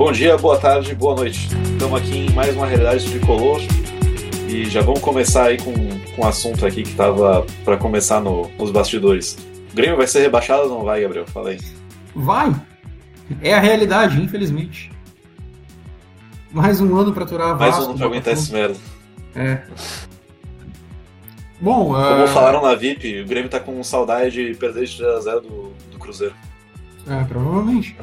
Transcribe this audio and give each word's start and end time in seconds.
Bom 0.00 0.12
dia, 0.12 0.34
boa 0.38 0.58
tarde, 0.58 0.94
boa 0.94 1.14
noite. 1.14 1.46
Estamos 1.72 2.00
aqui 2.00 2.20
em 2.20 2.30
mais 2.30 2.56
uma 2.56 2.64
realidade 2.64 3.04
tricolor 3.04 3.60
e 4.48 4.64
já 4.64 4.80
vamos 4.80 5.00
começar 5.00 5.48
aí 5.48 5.58
com, 5.58 5.74
com 5.74 6.22
um 6.22 6.26
assunto 6.26 6.64
aqui 6.64 6.84
que 6.84 6.88
estava 6.88 7.44
para 7.66 7.76
começar 7.76 8.18
no, 8.18 8.48
nos 8.56 8.70
bastidores. 8.70 9.36
O 9.70 9.76
Grêmio 9.76 9.98
vai 9.98 10.06
ser 10.06 10.20
rebaixado 10.20 10.62
ou 10.62 10.68
não 10.70 10.84
vai, 10.86 11.02
Gabriel? 11.02 11.26
Fala 11.26 11.50
aí. 11.50 11.58
Vai! 12.14 12.50
É 13.42 13.52
a 13.52 13.60
realidade, 13.60 14.18
infelizmente. 14.22 14.90
Mais 16.50 16.80
um 16.80 16.96
ano 16.96 17.12
para 17.12 17.24
aturar 17.24 17.50
a 17.50 17.54
Mais 17.54 17.78
um 17.78 17.90
ano 17.90 17.98
pra 17.98 18.06
aguentar 18.06 18.32
esse 18.32 18.50
merda. 18.50 18.78
É. 19.36 19.60
Bom, 21.60 21.92
Como 21.92 22.24
uh... 22.24 22.28
falaram 22.28 22.62
na 22.62 22.74
VIP, 22.74 23.20
o 23.20 23.26
Grêmio 23.26 23.50
tá 23.50 23.60
com 23.60 23.84
saudade 23.84 24.30
de 24.30 24.54
perder 24.54 24.86
de 24.86 24.96
3x0 24.96 25.42
do, 25.42 25.72
do 25.92 25.98
Cruzeiro. 25.98 26.34
É, 27.06 27.22
provavelmente. 27.24 27.94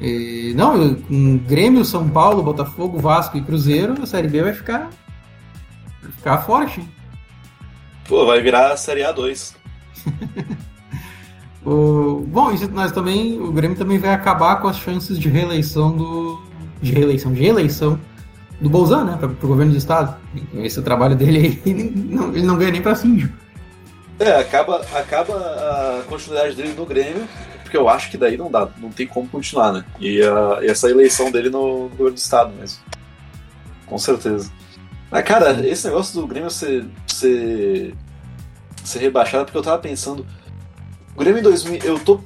E, 0.00 0.52
não, 0.56 0.94
com 0.94 1.38
Grêmio, 1.38 1.84
São 1.84 2.08
Paulo, 2.08 2.42
Botafogo, 2.42 2.98
Vasco 2.98 3.36
e 3.36 3.42
Cruzeiro, 3.42 3.94
a 4.02 4.06
Série 4.06 4.28
B 4.28 4.42
vai 4.42 4.52
ficar. 4.52 4.90
Vai 6.02 6.12
ficar 6.12 6.38
forte. 6.38 6.80
hein? 6.80 6.88
Pô, 8.08 8.26
vai 8.26 8.40
virar 8.40 8.72
a 8.72 8.76
Série 8.76 9.02
A2. 9.02 9.54
O... 11.64 12.22
Bom, 12.28 12.52
isso 12.52 12.70
nós 12.70 12.92
também. 12.92 13.40
O 13.40 13.50
Grêmio 13.50 13.76
também 13.76 13.98
vai 13.98 14.10
acabar 14.12 14.60
com 14.60 14.68
as 14.68 14.76
chances 14.76 15.18
de 15.18 15.28
reeleição 15.28 15.96
do. 15.96 16.42
De 16.82 16.92
reeleição, 16.92 17.32
de 17.32 17.42
eleição 17.42 17.98
do 18.60 18.68
Bolzan, 18.68 19.04
né? 19.04 19.16
Para 19.16 19.28
o 19.28 19.48
governo 19.48 19.72
do 19.72 19.78
estado. 19.78 20.14
Esse 20.56 20.78
é 20.78 20.82
o 20.82 20.84
trabalho 20.84 21.16
dele 21.16 21.38
aí, 21.38 21.62
ele 21.64 21.92
não, 21.94 22.28
ele 22.28 22.42
não 22.42 22.56
ganha 22.58 22.72
nem 22.72 22.82
para 22.82 22.94
síndico. 22.94 23.34
É, 24.18 24.36
acaba, 24.36 24.82
acaba 24.94 25.34
a 25.34 26.02
continuidade 26.06 26.54
dele 26.54 26.74
no 26.76 26.84
Grêmio, 26.84 27.26
porque 27.74 27.76
eu 27.76 27.88
acho 27.88 28.08
que 28.08 28.16
daí 28.16 28.36
não 28.36 28.48
dá, 28.48 28.68
não 28.78 28.90
tem 28.90 29.04
como 29.04 29.28
continuar, 29.28 29.72
né? 29.72 29.84
E, 29.98 30.20
e 30.20 30.66
essa 30.70 30.88
eleição 30.88 31.32
dele 31.32 31.50
no, 31.50 31.84
no 31.84 31.88
governo 31.88 32.12
do 32.12 32.18
estado 32.18 32.54
mesmo. 32.54 32.78
Com 33.84 33.98
certeza. 33.98 34.52
Ah, 35.10 35.22
cara, 35.22 35.66
esse 35.66 35.84
negócio 35.88 36.20
do 36.20 36.26
Grêmio 36.26 36.50
ser, 36.50 36.86
ser, 37.08 37.92
ser 38.84 38.98
rebaixado, 39.00 39.46
porque 39.46 39.58
eu 39.58 39.62
tava 39.62 39.78
pensando. 39.78 40.24
O 41.16 41.18
Grêmio 41.18 41.40
em 41.40 41.42
2000. 41.42 41.80
Eu 41.82 41.98
tô 41.98 42.20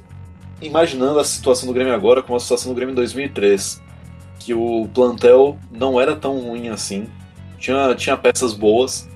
imaginando 0.61 1.19
a 1.19 1.23
situação 1.23 1.65
do 1.65 1.73
Grêmio 1.73 1.95
agora 1.95 2.21
como 2.21 2.37
a 2.37 2.39
situação 2.39 2.71
do 2.71 2.75
Grêmio 2.75 2.91
em 2.91 2.95
2003. 2.95 3.81
Que 4.37 4.53
o 4.53 4.87
plantel 4.93 5.57
não 5.71 5.99
era 5.99 6.15
tão 6.15 6.39
ruim 6.39 6.69
assim. 6.69 7.07
Tinha, 7.57 7.95
tinha 7.95 8.15
peças 8.15 8.53
boas. 8.53 9.08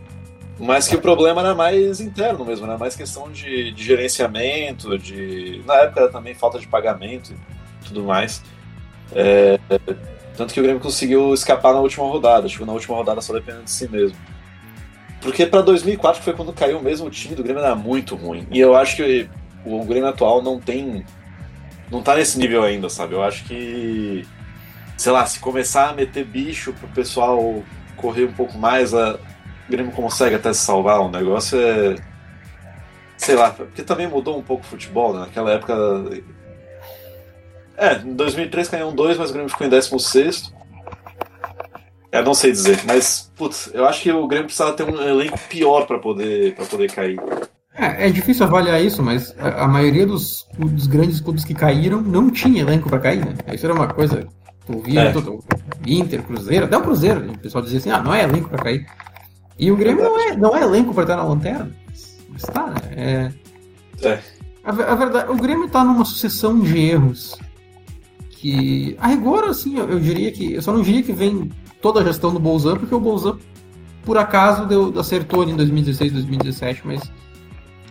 Mas 0.63 0.87
que 0.87 0.95
o 0.95 1.01
problema 1.01 1.41
era 1.41 1.53
mais 1.53 1.99
interno 1.99 2.45
mesmo, 2.45 2.65
era 2.65 2.77
mais 2.77 2.95
questão 2.95 3.29
de, 3.29 3.71
de 3.73 3.83
gerenciamento, 3.83 4.97
de. 4.97 5.61
Na 5.65 5.75
época 5.75 6.01
era 6.01 6.09
também 6.09 6.33
falta 6.33 6.57
de 6.57 6.67
pagamento 6.67 7.33
e 7.33 7.87
tudo 7.87 8.03
mais. 8.03 8.41
É, 9.11 9.59
tanto 10.37 10.53
que 10.53 10.59
o 10.59 10.63
Grêmio 10.63 10.81
conseguiu 10.81 11.33
escapar 11.33 11.73
na 11.73 11.81
última 11.81 12.05
rodada, 12.05 12.47
chegou 12.47 12.65
na 12.65 12.73
última 12.73 12.95
rodada 12.95 13.19
só 13.19 13.33
dependendo 13.33 13.65
de 13.65 13.71
si 13.71 13.89
mesmo. 13.89 14.17
Porque 15.21 15.45
pra 15.45 15.61
2004, 15.61 16.19
que 16.19 16.25
foi 16.25 16.33
quando 16.33 16.53
caiu 16.53 16.81
mesmo, 16.81 17.07
o 17.07 17.11
time 17.11 17.35
do 17.35 17.43
Grêmio 17.43 17.61
era 17.61 17.75
muito 17.75 18.15
ruim. 18.15 18.47
E 18.49 18.59
eu 18.59 18.73
acho 18.73 18.95
que 18.95 19.29
o 19.65 19.83
Grêmio 19.83 20.07
atual 20.07 20.41
não 20.41 20.59
tem. 20.59 21.05
Não 21.91 22.01
tá 22.01 22.15
nesse 22.15 22.39
nível 22.39 22.63
ainda, 22.63 22.89
sabe? 22.89 23.13
Eu 23.13 23.21
acho 23.21 23.43
que. 23.43 24.25
Sei 24.95 25.11
lá, 25.11 25.25
se 25.25 25.39
começar 25.39 25.89
a 25.89 25.93
meter 25.93 26.23
bicho 26.23 26.71
pro 26.71 26.87
pessoal 26.87 27.61
correr 27.97 28.25
um 28.25 28.33
pouco 28.33 28.57
mais, 28.57 28.93
a, 28.93 29.19
o 29.67 29.71
Grêmio 29.71 29.91
consegue 29.91 30.35
até 30.35 30.53
se 30.53 30.61
salvar. 30.61 30.99
O 31.01 31.09
negócio 31.09 31.59
é. 31.59 31.95
Sei 33.17 33.35
lá, 33.35 33.51
porque 33.51 33.83
também 33.83 34.07
mudou 34.07 34.37
um 34.37 34.41
pouco 34.43 34.63
o 34.63 34.67
futebol, 34.67 35.13
né? 35.13 35.21
Naquela 35.21 35.51
época. 35.51 35.73
É, 37.77 37.95
em 37.97 38.13
2003 38.13 38.67
caiu 38.69 38.87
um 38.89 38.95
2, 38.95 39.17
mas 39.17 39.29
o 39.29 39.33
Grêmio 39.33 39.49
ficou 39.49 39.65
em 39.65 39.69
16. 39.69 40.53
É, 42.11 42.21
não 42.21 42.33
sei 42.35 42.51
dizer, 42.51 42.79
mas, 42.85 43.31
putz, 43.35 43.71
eu 43.73 43.85
acho 43.87 44.03
que 44.03 44.11
o 44.11 44.27
Grêmio 44.27 44.45
precisava 44.45 44.73
ter 44.73 44.83
um 44.83 45.01
elenco 45.01 45.39
pior 45.49 45.87
pra 45.87 45.97
poder, 45.97 46.53
pra 46.53 46.65
poder 46.65 46.91
cair. 46.91 47.19
É, 47.73 48.05
é 48.07 48.09
difícil 48.11 48.45
avaliar 48.45 48.79
isso, 48.79 49.01
mas 49.01 49.33
a, 49.39 49.63
a 49.63 49.67
maioria 49.67 50.05
dos, 50.05 50.47
dos 50.55 50.85
grandes 50.85 51.19
clubes 51.19 51.43
que 51.43 51.55
caíram 51.55 52.01
não 52.01 52.29
tinha 52.29 52.61
elenco 52.61 52.87
para 52.87 52.99
cair, 52.99 53.25
né? 53.25 53.33
Isso 53.51 53.65
era 53.65 53.73
uma 53.73 53.87
coisa. 53.87 54.27
Tu 54.67 54.79
via 54.81 55.05
É. 55.05 55.11
todo, 55.11 55.43
Inter, 55.87 56.21
Cruzeiro, 56.21 56.65
até 56.65 56.77
o 56.77 56.81
Cruzeiro, 56.83 57.31
o 57.31 57.39
pessoal 57.39 57.63
dizia 57.63 57.79
assim, 57.79 57.89
ah, 57.89 57.99
não 57.99 58.13
é 58.13 58.21
elenco 58.23 58.47
para 58.49 58.63
cair. 58.63 58.85
E 59.57 59.71
o 59.71 59.75
Grêmio 59.75 60.03
não 60.03 60.19
é, 60.19 60.35
não 60.35 60.55
é 60.55 60.61
elenco 60.61 60.93
para 60.93 61.03
estar 61.03 61.15
na 61.15 61.23
lanterna. 61.23 61.71
Mas 62.29 62.41
tá, 62.43 62.67
né? 62.67 62.81
É, 62.91 63.33
É. 64.01 64.19
A, 64.63 64.69
a 64.71 64.95
verdade, 64.95 65.31
o 65.31 65.35
Grêmio 65.35 65.69
tá 65.69 65.83
numa 65.83 66.05
sucessão 66.05 66.59
de 66.59 66.77
erros 66.77 67.37
que, 68.29 68.95
a 68.99 69.07
rigor, 69.07 69.45
assim, 69.45 69.77
eu, 69.77 69.89
eu 69.89 69.99
diria 69.99 70.31
que, 70.31 70.53
eu 70.53 70.61
só 70.61 70.73
não 70.73 70.81
diria 70.81 71.03
que 71.03 71.13
vem 71.13 71.49
toda 71.81 72.01
a 72.01 72.03
gestão 72.03 72.33
do 72.33 72.39
Bolzan, 72.39 72.77
porque 72.77 72.93
o 72.93 72.99
Bolzan, 72.99 73.37
por 74.03 74.17
acaso, 74.17 74.65
deu, 74.65 74.93
acertou 74.99 75.41
ali 75.41 75.51
em 75.51 75.55
2016, 75.55 76.11
2017, 76.11 76.81
mas 76.85 77.01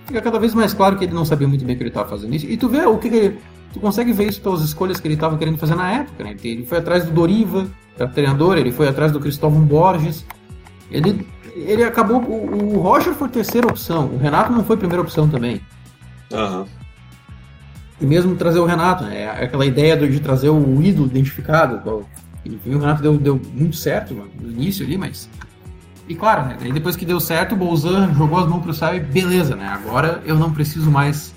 fica 0.06 0.20
cada 0.20 0.38
vez 0.38 0.54
mais 0.54 0.74
claro 0.74 0.96
que 0.96 1.04
ele 1.04 1.14
não 1.14 1.24
sabia 1.24 1.48
muito 1.48 1.64
bem 1.64 1.74
o 1.74 1.78
que 1.78 1.82
ele 1.84 1.90
estava 1.90 2.08
fazendo 2.08 2.34
isso. 2.34 2.46
E 2.46 2.56
tu 2.56 2.68
vê 2.68 2.84
o 2.84 2.98
que, 2.98 3.08
que 3.08 3.16
ele, 3.16 3.38
tu 3.72 3.80
consegue 3.80 4.12
ver 4.12 4.28
isso 4.28 4.40
pelas 4.40 4.60
escolhas 4.62 5.00
que 5.00 5.06
ele 5.06 5.14
estava 5.14 5.38
querendo 5.38 5.56
fazer 5.56 5.74
na 5.74 5.90
época, 5.90 6.24
né? 6.24 6.36
Ele 6.42 6.66
foi 6.66 6.78
atrás 6.78 7.04
do 7.04 7.12
Doriva, 7.12 7.66
que 7.96 8.02
era 8.02 8.10
treinador, 8.10 8.58
ele 8.58 8.72
foi 8.72 8.88
atrás 8.88 9.10
do 9.10 9.20
Cristóvão 9.20 9.62
Borges. 9.62 10.24
Ele, 10.90 11.26
ele 11.54 11.84
acabou, 11.84 12.20
o, 12.22 12.76
o 12.76 12.80
Roger 12.80 13.12
foi 13.14 13.28
terceira 13.28 13.66
opção, 13.66 14.06
o 14.06 14.18
Renato 14.18 14.52
não 14.52 14.64
foi 14.64 14.76
primeira 14.76 15.02
opção 15.02 15.28
também. 15.28 15.60
Aham. 16.32 16.66
E 18.00 18.06
mesmo 18.06 18.34
trazer 18.34 18.58
o 18.58 18.64
Renato, 18.64 19.04
né? 19.04 19.22
É 19.22 19.44
Aquela 19.44 19.64
ideia 19.64 19.96
de 19.96 20.18
trazer 20.18 20.48
o 20.48 20.82
ídolo 20.82 21.06
identificado. 21.06 22.04
Enfim, 22.44 22.74
o 22.74 22.78
Renato 22.80 23.00
deu, 23.02 23.16
deu 23.16 23.40
muito 23.54 23.76
certo 23.76 24.12
no 24.40 24.50
início 24.50 24.84
ali, 24.84 24.98
mas. 24.98 25.28
E 26.08 26.14
claro, 26.16 26.46
né? 26.46 26.56
Daí 26.58 26.72
depois 26.72 26.96
que 26.96 27.06
deu 27.06 27.20
certo, 27.20 27.52
o 27.54 27.56
Bolzan 27.56 28.12
jogou 28.14 28.38
as 28.40 28.48
mãos 28.48 28.62
pro 28.62 28.74
céu 28.74 28.96
e 28.96 29.00
beleza, 29.00 29.54
né? 29.54 29.68
Agora 29.68 30.20
eu 30.26 30.36
não 30.36 30.50
preciso 30.52 30.90
mais 30.90 31.32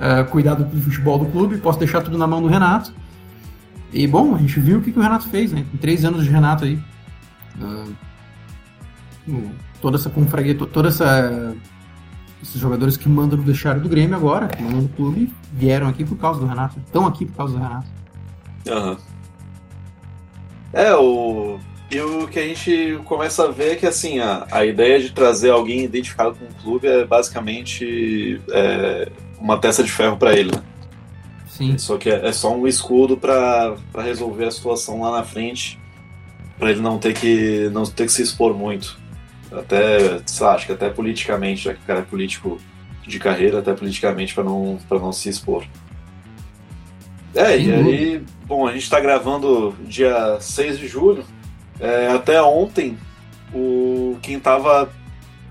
eh, 0.00 0.24
cuidar 0.24 0.54
do 0.54 0.68
futebol 0.80 1.18
do 1.20 1.26
clube, 1.26 1.58
posso 1.58 1.78
deixar 1.78 2.00
tudo 2.00 2.18
na 2.18 2.26
mão 2.26 2.42
do 2.42 2.48
Renato. 2.48 2.92
E 3.92 4.04
bom, 4.08 4.34
a 4.34 4.38
gente 4.38 4.58
viu 4.58 4.78
o 4.78 4.82
que, 4.82 4.90
que 4.90 4.98
o 4.98 5.02
Renato 5.02 5.28
fez, 5.28 5.52
né? 5.52 5.64
Em 5.72 5.76
três 5.76 6.04
anos 6.04 6.24
de 6.24 6.30
Renato 6.30 6.64
aí. 6.64 6.80
O- 7.60 7.92
toda 9.80 9.96
essa 9.96 10.10
confraria, 10.10 10.54
to- 10.54 10.66
toda 10.66 10.88
essa 10.88 11.54
esses 12.42 12.60
jogadores 12.60 12.96
que 12.96 13.08
mandam 13.08 13.38
no 13.38 13.44
vestiário 13.44 13.80
do 13.80 13.88
Grêmio 13.88 14.16
agora, 14.16 14.48
que 14.48 14.60
mandam 14.62 14.82
no 14.82 14.88
clube, 14.88 15.32
vieram 15.52 15.86
aqui 15.88 16.04
por 16.04 16.16
causa 16.16 16.40
do 16.40 16.46
Renato. 16.46 16.76
Estão 16.84 17.06
aqui 17.06 17.24
por 17.24 17.36
causa 17.36 17.54
do 17.54 17.60
Renato. 17.62 17.86
É, 20.72 20.94
o. 20.94 21.58
E 21.90 22.00
o 22.00 22.26
que 22.26 22.38
a 22.38 22.42
gente 22.42 22.98
começa 23.04 23.44
a 23.44 23.50
ver 23.50 23.72
é 23.72 23.74
que 23.76 23.86
assim, 23.86 24.18
a, 24.18 24.46
a 24.50 24.64
ideia 24.64 24.98
de 24.98 25.10
trazer 25.12 25.50
alguém 25.50 25.84
identificado 25.84 26.34
com 26.34 26.46
o 26.46 26.54
clube 26.62 26.86
é 26.88 27.04
basicamente 27.04 28.40
é, 28.50 29.12
uma 29.38 29.58
testa 29.58 29.84
de 29.84 29.92
ferro 29.92 30.16
pra 30.16 30.32
ele, 30.34 30.50
né? 30.52 30.62
Sim. 31.46 31.76
Só 31.76 31.98
que 31.98 32.08
é, 32.08 32.26
é 32.28 32.32
só 32.32 32.56
um 32.56 32.66
escudo 32.66 33.16
pra 33.18 33.74
resolver 33.98 34.46
a 34.46 34.50
situação 34.50 35.02
lá 35.02 35.18
na 35.18 35.22
frente, 35.22 35.78
pra 36.58 36.70
ele 36.70 36.80
não 36.80 36.98
ter 36.98 37.12
que 37.12 37.68
não 37.74 37.84
ter 37.84 38.06
que 38.06 38.12
se 38.12 38.22
expor 38.22 38.54
muito. 38.54 38.98
Até, 39.54 40.20
sei 40.26 40.46
lá, 40.46 40.54
acho 40.54 40.66
que 40.66 40.72
até 40.72 40.88
politicamente, 40.88 41.64
já 41.64 41.74
que 41.74 41.80
o 41.80 41.86
cara 41.86 42.00
é 42.00 42.02
político 42.02 42.60
de 43.06 43.18
carreira, 43.18 43.58
até 43.58 43.72
politicamente 43.72 44.34
pra 44.34 44.44
não 44.44 44.78
para 44.88 44.98
não 44.98 45.12
se 45.12 45.28
expor. 45.28 45.64
É, 47.34 47.58
e 47.58 47.72
aí, 47.72 48.24
bom, 48.46 48.66
a 48.66 48.72
gente 48.72 48.88
tá 48.88 49.00
gravando 49.00 49.74
dia 49.84 50.38
6 50.40 50.78
de 50.78 50.86
julho. 50.86 51.24
É, 51.80 52.08
até 52.08 52.40
ontem, 52.42 52.96
o 53.52 54.16
quem 54.22 54.38
tava 54.38 54.90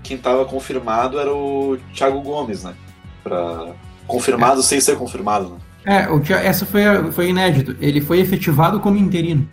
quem 0.02 0.16
tava 0.16 0.44
confirmado 0.44 1.18
era 1.18 1.32
o 1.32 1.78
Thiago 1.94 2.20
Gomes, 2.20 2.64
né? 2.64 2.74
Pra, 3.22 3.72
confirmado 4.06 4.62
sem 4.62 4.80
ser 4.80 4.96
confirmado, 4.96 5.50
né? 5.50 5.58
É, 5.84 6.08
o 6.10 6.22
essa 6.32 6.64
foi, 6.64 6.82
foi 7.12 7.28
inédito. 7.28 7.76
Ele 7.80 8.00
foi 8.00 8.20
efetivado 8.20 8.80
como 8.80 8.96
interino. 8.96 9.48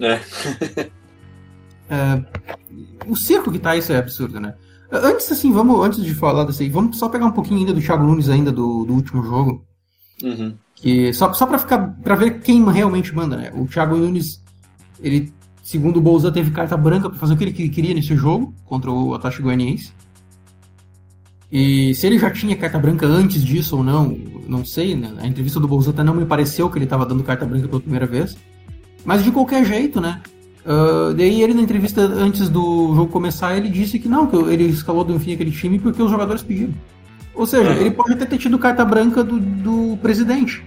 É. 0.00 0.20
É, 1.90 2.24
o 3.08 3.16
circo 3.16 3.50
que 3.50 3.58
tá 3.58 3.76
isso 3.76 3.92
é 3.92 3.98
absurdo, 3.98 4.40
né? 4.40 4.54
Antes, 4.92 5.30
assim, 5.30 5.52
vamos, 5.52 5.84
antes 5.84 6.04
de 6.04 6.14
falar 6.14 6.44
desse 6.44 6.62
aí, 6.62 6.68
vamos 6.68 6.98
só 6.98 7.08
pegar 7.08 7.26
um 7.26 7.32
pouquinho 7.32 7.60
ainda 7.60 7.72
do 7.72 7.80
Thiago 7.80 8.04
Nunes 8.04 8.28
ainda 8.28 8.50
do, 8.52 8.84
do 8.84 8.94
último 8.94 9.22
jogo. 9.22 9.64
Uhum. 10.22 10.54
Que, 10.74 11.12
só, 11.12 11.32
só 11.32 11.46
pra 11.46 11.58
ficar. 11.58 11.94
para 12.02 12.14
ver 12.14 12.40
quem 12.40 12.64
realmente 12.70 13.14
manda, 13.14 13.36
né? 13.36 13.52
O 13.54 13.66
Thiago 13.66 13.96
Nunes, 13.96 14.42
ele, 15.00 15.32
segundo 15.62 15.98
o 15.98 16.00
Bolsa, 16.00 16.32
teve 16.32 16.50
carta 16.50 16.76
branca 16.76 17.08
pra 17.10 17.18
fazer 17.18 17.34
o 17.34 17.36
que 17.36 17.44
ele 17.44 17.52
que- 17.52 17.68
queria 17.68 17.94
nesse 17.94 18.16
jogo 18.16 18.54
contra 18.64 18.90
o 18.90 19.14
Atlético 19.14 19.44
Goianiense. 19.44 19.92
E 21.52 21.94
se 21.94 22.06
ele 22.06 22.18
já 22.18 22.30
tinha 22.30 22.56
carta 22.56 22.78
branca 22.78 23.06
antes 23.06 23.44
disso 23.44 23.76
ou 23.76 23.82
não, 23.82 24.16
não 24.46 24.64
sei, 24.64 24.94
né? 24.94 25.12
A 25.18 25.26
entrevista 25.26 25.58
do 25.58 25.66
Bolsa 25.66 25.90
até 25.90 26.02
não 26.04 26.14
me 26.14 26.24
pareceu 26.24 26.70
que 26.70 26.78
ele 26.78 26.86
tava 26.86 27.04
dando 27.04 27.24
carta 27.24 27.44
branca 27.44 27.66
pela 27.66 27.80
primeira 27.80 28.06
vez. 28.06 28.36
Mas 29.04 29.24
de 29.24 29.32
qualquer 29.32 29.64
jeito, 29.64 30.00
né? 30.00 30.20
Ah, 30.72 31.12
daí 31.16 31.42
ele 31.42 31.52
na 31.52 31.62
entrevista 31.62 32.00
antes 32.00 32.48
do 32.48 32.94
jogo 32.94 33.08
começar, 33.08 33.56
ele 33.56 33.68
disse 33.68 33.98
que 33.98 34.08
não, 34.08 34.28
que 34.28 34.36
ele 34.36 34.66
escalou 34.66 35.02
do 35.02 35.18
fim 35.18 35.32
aquele 35.32 35.50
time 35.50 35.80
porque 35.80 36.00
os 36.00 36.08
jogadores 36.08 36.44
pediram. 36.44 36.72
Ou 37.34 37.44
seja, 37.44 37.70
Aham. 37.70 37.80
ele 37.80 37.90
pode 37.90 38.12
até 38.12 38.24
ter 38.24 38.38
tido 38.38 38.56
carta 38.56 38.84
branca 38.84 39.24
do, 39.24 39.40
do 39.40 39.98
presidente. 40.00 40.62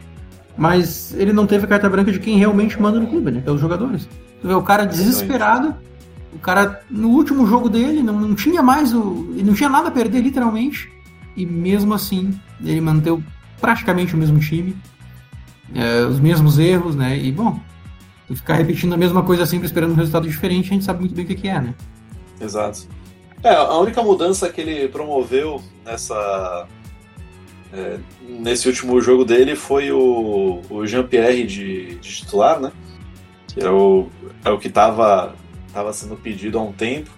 mas 0.58 1.14
ele 1.18 1.34
não 1.34 1.48
teve 1.48 1.66
carta 1.68 1.90
branca 1.90 2.12
de 2.12 2.20
quem 2.20 2.38
realmente 2.38 2.80
manda 2.82 3.00
no 3.00 3.08
clube, 3.08 3.32
né? 3.32 3.42
Que 3.42 3.50
é 3.50 3.52
os 3.52 3.62
jogadores. 3.62 4.08
Tu 4.42 4.48
vê 4.48 4.54
o 4.54 4.62
cara 4.62 4.86
desesperado, 4.86 5.74
o 6.34 6.40
cara 6.40 6.82
no 6.90 7.10
último 7.10 7.48
jogo 7.48 7.70
dele 7.70 8.04
não, 8.04 8.20
não 8.20 8.36
tinha 8.36 8.62
mais 8.62 8.94
o. 8.94 9.34
Ele 9.36 9.44
não 9.44 9.54
tinha 9.54 9.70
nada 9.70 9.88
a 9.88 9.92
perder, 9.92 10.22
literalmente. 10.22 10.92
E 11.36 11.46
mesmo 11.46 11.94
assim, 11.94 12.38
ele 12.62 12.82
manteve 12.82 13.24
praticamente 13.60 14.14
o 14.14 14.18
mesmo 14.18 14.40
time, 14.40 14.76
é, 15.74 16.06
os 16.06 16.20
mesmos 16.20 16.60
erros, 16.60 16.96
né? 16.96 17.18
E 17.18 17.32
bom, 17.32 17.60
tu 18.28 18.36
ficar 18.36 18.56
repetindo 18.56 18.94
a 18.94 18.98
mesma 18.98 19.24
coisa 19.24 19.46
sempre 19.46 19.66
esperando 19.66 19.92
um 19.92 19.96
resultado 19.96 20.28
diferente, 20.28 20.70
a 20.70 20.74
gente 20.74 20.86
sabe 20.86 21.02
muito 21.02 21.16
bem 21.16 21.26
o 21.26 21.28
que, 21.28 21.48
é, 21.48 21.60
né? 21.60 21.76
Exato. 22.40 22.88
É, 23.44 23.54
a 23.54 23.78
única 23.78 24.02
mudança 24.02 24.50
que 24.50 24.62
ele 24.62 24.88
promoveu 24.88 25.62
nessa 25.86 26.68
é, 27.74 27.98
nesse 28.22 28.68
último 28.68 29.02
jogo 29.02 29.26
dele 29.26 29.56
foi 29.56 29.92
o, 29.92 30.62
o 30.70 30.86
Jean-Pierre 30.86 31.44
de, 31.46 31.96
de, 31.96 32.16
titular, 32.18 32.60
né? 32.60 32.72
Que 33.48 33.62
é 33.62 33.70
o, 33.70 34.08
é 34.46 34.50
o 34.50 34.60
que 34.60 34.68
estava 34.68 35.36
tava 35.74 35.92
sendo 35.92 36.16
pedido 36.16 36.60
há 36.60 36.62
um 36.62 36.72
tempo. 36.72 37.10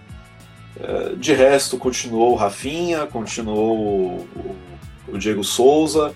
É, 0.79 1.15
de 1.15 1.33
resto, 1.33 1.77
continuou 1.77 2.31
o 2.31 2.35
Rafinha, 2.35 3.05
continuou 3.05 3.77
o, 3.77 4.27
o, 4.35 4.55
o 5.13 5.17
Diego 5.17 5.43
Souza. 5.43 6.13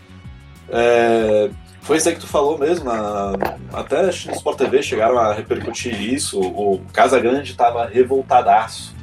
É, 0.69 1.49
foi 1.89 1.97
isso 1.97 2.07
aí 2.07 2.13
que 2.13 2.21
tu 2.21 2.27
falou 2.27 2.55
mesmo, 2.55 2.85
na, 2.85 3.33
até 3.73 4.03
no 4.03 4.09
Sport 4.11 4.59
TV 4.59 4.83
chegaram 4.83 5.17
a 5.17 5.33
repercutir 5.33 5.99
isso. 5.99 6.39
O 6.39 6.79
Casa 6.93 7.19
Grande 7.19 7.49
estava 7.49 7.87
revoltadaço 7.87 8.95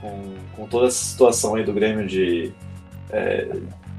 com, 0.00 0.36
com 0.56 0.66
toda 0.66 0.86
essa 0.86 1.04
situação 1.04 1.54
aí 1.54 1.64
do 1.64 1.74
Grêmio 1.74 2.06
de, 2.06 2.50
é, 3.10 3.46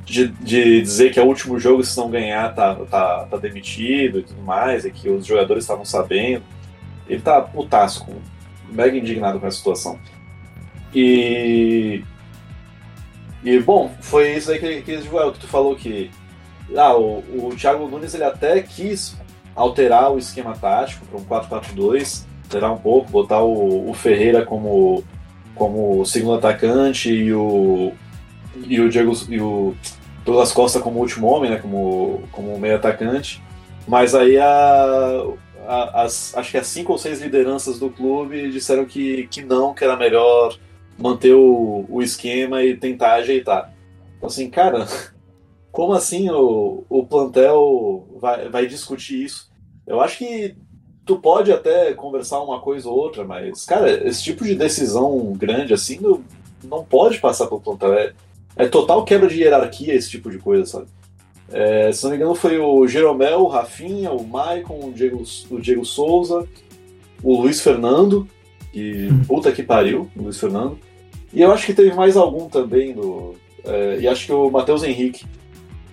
de, 0.03 0.29
de, 0.29 0.81
dizer 0.81 1.13
que 1.13 1.19
é 1.19 1.21
o 1.21 1.27
último 1.27 1.59
jogo, 1.59 1.83
se 1.83 1.95
não 1.95 2.09
ganhar, 2.09 2.51
tá, 2.55 2.73
tá, 2.89 3.27
tá 3.29 3.37
demitido 3.37 4.21
e 4.21 4.23
tudo 4.23 4.41
mais, 4.41 4.85
e 4.85 4.91
que 4.91 5.07
os 5.07 5.23
jogadores 5.23 5.63
estavam 5.63 5.85
sabendo. 5.85 6.41
Ele 7.07 7.21
tá 7.21 7.39
putaço, 7.43 8.03
com, 8.03 8.15
mega 8.71 8.97
indignado 8.97 9.39
com 9.39 9.45
essa 9.45 9.57
situação. 9.57 9.99
E. 10.95 12.03
E, 13.43 13.59
bom, 13.59 13.93
foi 14.01 14.33
isso 14.33 14.49
aí 14.49 14.57
que, 14.57 14.81
que, 14.81 14.97
que 14.97 15.39
tu 15.39 15.47
falou 15.47 15.75
que. 15.75 16.09
Ah, 16.75 16.95
o, 16.95 17.19
o 17.47 17.55
Thiago 17.55 17.87
Nunes 17.87 18.13
ele 18.13 18.23
até 18.23 18.61
quis 18.61 19.15
alterar 19.55 20.11
o 20.11 20.17
esquema 20.17 20.55
tático 20.55 21.05
para 21.05 21.19
um 21.19 21.61
4-4-2, 21.61 22.25
alterar 22.45 22.71
um 22.71 22.77
pouco, 22.77 23.11
botar 23.11 23.41
o, 23.41 23.89
o 23.89 23.93
Ferreira 23.93 24.45
como, 24.45 25.03
como 25.55 26.05
segundo 26.05 26.35
atacante 26.35 27.11
e 27.11 27.33
o, 27.33 27.91
e 28.55 28.79
o 28.79 28.89
Diego 28.89 29.13
e 29.29 29.39
o 29.39 29.75
Douglas 30.25 30.51
Costa 30.51 30.79
como 30.79 30.99
último 30.99 31.27
homem, 31.27 31.51
né, 31.51 31.57
como, 31.57 32.23
como 32.31 32.57
meio 32.57 32.75
atacante. 32.75 33.41
Mas 33.87 34.13
aí 34.13 34.37
a, 34.37 35.23
a, 35.67 36.03
as, 36.03 36.35
acho 36.37 36.51
que 36.51 36.57
as 36.57 36.67
cinco 36.67 36.91
ou 36.91 36.97
seis 36.97 37.21
lideranças 37.21 37.79
do 37.79 37.89
clube 37.89 38.51
disseram 38.51 38.85
que, 38.85 39.27
que 39.27 39.41
não, 39.41 39.73
que 39.73 39.83
era 39.83 39.97
melhor 39.97 40.57
manter 40.97 41.33
o, 41.33 41.85
o 41.89 42.01
esquema 42.01 42.63
e 42.63 42.77
tentar 42.77 43.15
ajeitar. 43.15 43.73
Então, 44.17 44.27
assim, 44.27 44.49
cara, 44.49 44.87
como 45.71 45.93
assim 45.93 46.29
o, 46.29 46.83
o 46.89 47.05
plantel 47.05 48.07
vai, 48.19 48.49
vai 48.49 48.67
discutir 48.67 49.23
isso? 49.23 49.49
Eu 49.87 50.01
acho 50.01 50.17
que 50.17 50.55
tu 51.05 51.17
pode 51.17 51.51
até 51.51 51.93
conversar 51.93 52.41
uma 52.41 52.59
coisa 52.59 52.89
ou 52.89 52.97
outra, 52.97 53.23
mas, 53.23 53.65
cara, 53.65 54.07
esse 54.07 54.23
tipo 54.23 54.43
de 54.43 54.55
decisão 54.55 55.33
grande 55.33 55.73
assim 55.73 55.99
não, 55.99 56.21
não 56.63 56.83
pode 56.83 57.19
passar 57.19 57.47
pelo 57.47 57.61
plantel. 57.61 57.93
É, 57.93 58.13
é 58.55 58.67
total 58.67 59.03
quebra 59.05 59.27
de 59.27 59.41
hierarquia 59.41 59.93
esse 59.93 60.09
tipo 60.09 60.29
de 60.29 60.37
coisa, 60.37 60.65
sabe? 60.65 60.87
É, 61.51 61.91
se 61.91 62.03
não 62.03 62.11
me 62.11 62.17
engano, 62.17 62.35
foi 62.35 62.57
o 62.59 62.87
Jeromel, 62.87 63.41
o 63.41 63.47
Rafinha, 63.47 64.11
o 64.11 64.25
Maicon, 64.25 64.87
o 64.87 64.93
Diego, 64.93 65.21
o 65.49 65.59
Diego 65.59 65.83
Souza, 65.83 66.47
o 67.21 67.41
Luiz 67.41 67.61
Fernando, 67.61 68.27
que 68.71 69.09
hum. 69.11 69.21
puta 69.27 69.51
que 69.51 69.63
pariu, 69.63 70.09
o 70.15 70.23
Luiz 70.23 70.39
Fernando. 70.39 70.77
E 71.33 71.41
eu 71.41 71.51
acho 71.51 71.65
que 71.65 71.73
teve 71.73 71.93
mais 71.93 72.15
algum 72.15 72.47
também, 72.47 72.93
do, 72.93 73.35
é, 73.65 73.99
e 73.99 74.07
acho 74.07 74.25
que 74.25 74.31
o 74.31 74.49
Matheus 74.49 74.83
Henrique. 74.83 75.25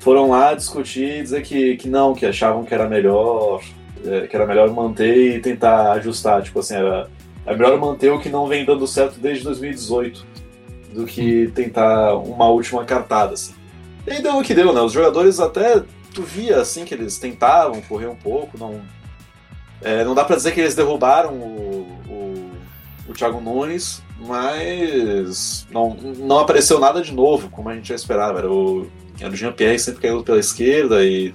Foram 0.00 0.30
lá 0.30 0.54
discutir 0.54 1.18
e 1.18 1.22
dizer 1.22 1.42
que, 1.42 1.76
que 1.76 1.88
não, 1.88 2.14
que 2.14 2.24
achavam 2.24 2.64
que 2.64 2.72
era 2.72 2.88
melhor 2.88 3.60
é, 4.04 4.26
que 4.26 4.36
era 4.36 4.46
melhor 4.46 4.70
manter 4.70 5.36
e 5.36 5.40
tentar 5.40 5.92
ajustar. 5.92 6.42
Tipo 6.42 6.60
assim, 6.60 6.74
era, 6.74 7.08
é 7.46 7.56
melhor 7.56 7.78
manter 7.78 8.10
o 8.10 8.20
que 8.20 8.28
não 8.28 8.46
vem 8.46 8.64
dando 8.64 8.86
certo 8.86 9.18
desde 9.18 9.44
2018 9.44 10.26
do 10.94 11.04
que 11.04 11.50
tentar 11.54 12.14
uma 12.14 12.48
última 12.48 12.84
cartada, 12.84 13.34
assim. 13.34 13.54
E 14.06 14.12
aí 14.12 14.22
deu 14.22 14.38
o 14.38 14.42
que 14.42 14.54
deu, 14.54 14.72
né? 14.72 14.80
Os 14.80 14.92
jogadores 14.92 15.38
até 15.40 15.82
tu 16.14 16.22
via 16.22 16.60
assim 16.60 16.84
que 16.84 16.94
eles 16.94 17.18
tentavam 17.18 17.80
correr 17.82 18.06
um 18.06 18.16
pouco, 18.16 18.56
não. 18.58 18.80
É, 19.80 20.04
não 20.04 20.14
dá 20.14 20.24
pra 20.24 20.36
dizer 20.36 20.52
que 20.52 20.60
eles 20.60 20.74
derrubaram 20.74 21.34
o, 21.34 21.86
o, 22.08 22.50
o 23.08 23.12
Thiago 23.12 23.40
Nunes, 23.40 24.02
mas 24.18 25.66
não, 25.70 25.94
não 26.18 26.40
apareceu 26.40 26.80
nada 26.80 27.00
de 27.00 27.12
novo, 27.12 27.48
como 27.50 27.68
a 27.68 27.74
gente 27.74 27.88
já 27.88 27.94
esperava. 27.94 28.38
Era 28.38 28.50
o, 28.50 28.88
era 29.20 29.32
o 29.32 29.36
Jean-Pierre 29.36 29.78
sempre 29.78 30.02
caindo 30.02 30.22
pela 30.22 30.38
esquerda 30.38 31.04
e 31.04 31.34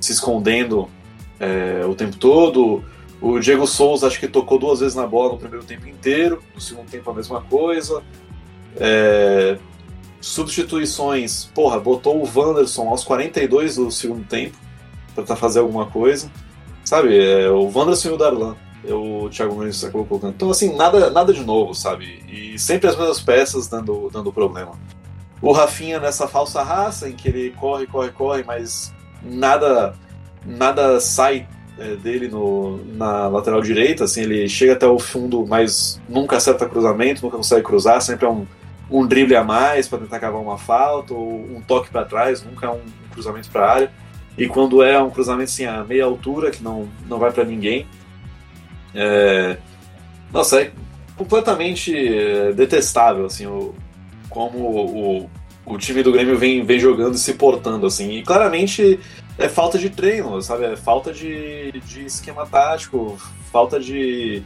se 0.00 0.12
escondendo 0.12 0.88
é, 1.38 1.84
o 1.86 1.94
tempo 1.94 2.16
todo. 2.16 2.82
O 3.20 3.38
Diego 3.38 3.66
Souza 3.66 4.06
acho 4.06 4.20
que 4.20 4.28
tocou 4.28 4.58
duas 4.58 4.80
vezes 4.80 4.94
na 4.94 5.06
bola 5.06 5.32
no 5.32 5.38
primeiro 5.38 5.64
tempo 5.64 5.88
inteiro, 5.88 6.42
no 6.54 6.60
segundo 6.60 6.88
tempo 6.88 7.10
a 7.10 7.14
mesma 7.14 7.42
coisa. 7.42 8.02
É, 8.76 9.58
substituições, 10.20 11.46
porra, 11.54 11.78
botou 11.78 12.22
o 12.22 12.28
Wanderson 12.32 12.88
aos 12.88 13.04
42 13.04 13.76
do 13.76 13.90
segundo 13.90 14.24
tempo 14.24 14.56
para 15.14 15.24
tentar 15.24 15.36
fazer 15.36 15.60
alguma 15.60 15.86
coisa. 15.86 16.30
Sabe, 16.84 17.18
é, 17.18 17.50
o 17.50 17.70
Wanderson 17.74 18.08
e 18.08 18.12
o 18.12 18.16
Darlan, 18.16 18.56
o 18.84 19.28
Thiago 19.28 19.54
Nunes 19.54 19.82
acabou 19.82 20.06
colocando. 20.06 20.34
Então, 20.34 20.50
assim, 20.50 20.74
nada, 20.74 21.10
nada 21.10 21.32
de 21.32 21.44
novo, 21.44 21.74
sabe? 21.74 22.22
E 22.28 22.58
sempre 22.58 22.88
as 22.88 22.96
mesmas 22.96 23.20
peças 23.20 23.68
dando, 23.68 24.08
dando 24.12 24.32
problema. 24.32 24.72
O 25.40 25.52
Rafinha 25.52 26.00
nessa 26.00 26.26
falsa 26.26 26.62
raça, 26.62 27.08
em 27.08 27.12
que 27.12 27.28
ele 27.28 27.50
corre, 27.50 27.86
corre, 27.86 28.10
corre, 28.10 28.42
mas 28.44 28.92
nada 29.22 29.94
nada 30.44 31.00
sai 31.00 31.46
é, 31.78 31.94
dele 31.96 32.28
no, 32.28 32.78
na 32.94 33.28
lateral 33.28 33.60
direita, 33.60 34.04
assim, 34.04 34.22
ele 34.22 34.48
chega 34.48 34.72
até 34.72 34.86
o 34.86 34.98
fundo, 34.98 35.46
mas 35.46 36.00
nunca 36.08 36.36
acerta 36.36 36.68
cruzamento, 36.68 37.22
nunca 37.22 37.36
consegue 37.36 37.62
cruzar, 37.62 38.00
sempre 38.00 38.26
é 38.26 38.28
um, 38.28 38.46
um 38.90 39.06
drible 39.06 39.36
a 39.36 39.44
mais 39.44 39.86
para 39.86 39.98
tentar 39.98 40.18
cavar 40.18 40.40
uma 40.40 40.58
falta, 40.58 41.14
ou 41.14 41.40
um 41.40 41.60
toque 41.60 41.90
para 41.90 42.04
trás, 42.04 42.42
nunca 42.42 42.66
é 42.66 42.70
um 42.70 42.80
cruzamento 43.12 43.50
para 43.50 43.66
a 43.66 43.72
área. 43.72 43.92
E 44.36 44.46
quando 44.48 44.82
é 44.82 45.00
um 45.00 45.10
cruzamento 45.10 45.50
assim, 45.50 45.66
a 45.66 45.84
meia 45.84 46.04
altura, 46.04 46.50
que 46.50 46.62
não, 46.62 46.88
não 47.08 47.18
vai 47.18 47.30
para 47.30 47.44
ninguém, 47.44 47.86
é... 48.94 49.56
nossa, 50.32 50.62
é 50.62 50.72
completamente 51.16 51.94
é, 51.96 52.52
detestável 52.52 53.26
assim, 53.26 53.46
o, 53.46 53.74
como 54.28 54.58
o, 54.58 55.30
o 55.66 55.78
time 55.78 56.02
do 56.02 56.12
Grêmio 56.12 56.38
vem, 56.38 56.64
vem 56.64 56.78
jogando 56.78 57.14
e 57.14 57.18
se 57.18 57.34
portando. 57.34 57.86
assim 57.86 58.12
E 58.12 58.22
claramente 58.22 58.98
é 59.36 59.48
falta 59.48 59.78
de 59.78 59.90
treino, 59.90 60.40
sabe? 60.42 60.64
É 60.64 60.76
falta 60.76 61.12
de, 61.12 61.72
de 61.84 62.06
esquema 62.06 62.46
tático, 62.46 63.18
falta 63.52 63.78
de, 63.78 64.42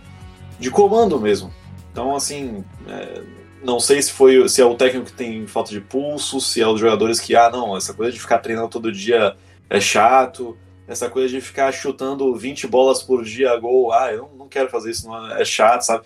de 0.58 0.70
comando 0.70 1.20
mesmo. 1.20 1.52
Então, 1.90 2.14
assim, 2.14 2.64
é, 2.88 3.22
não 3.62 3.78
sei 3.78 4.02
se 4.02 4.12
foi 4.12 4.48
se 4.48 4.60
é 4.60 4.64
o 4.64 4.74
técnico 4.74 5.06
que 5.06 5.12
tem 5.12 5.46
falta 5.46 5.70
de 5.70 5.80
pulso, 5.80 6.40
se 6.40 6.60
é 6.60 6.66
os 6.66 6.80
jogadores 6.80 7.20
que, 7.20 7.36
ah, 7.36 7.50
não, 7.50 7.76
essa 7.76 7.94
coisa 7.94 8.12
de 8.12 8.20
ficar 8.20 8.38
treinando 8.38 8.68
todo 8.68 8.92
dia 8.92 9.36
é 9.70 9.80
chato, 9.80 10.56
essa 10.86 11.08
coisa 11.08 11.28
de 11.28 11.40
ficar 11.40 11.72
chutando 11.72 12.34
20 12.34 12.66
bolas 12.66 13.02
por 13.02 13.24
dia 13.24 13.52
a 13.52 13.56
gol, 13.56 13.92
ah, 13.92 14.12
eu 14.12 14.30
não 14.36 14.48
quero 14.48 14.68
fazer 14.68 14.90
isso, 14.90 15.06
não 15.06 15.32
é, 15.32 15.44
chato, 15.44 15.82
sabe? 15.82 16.04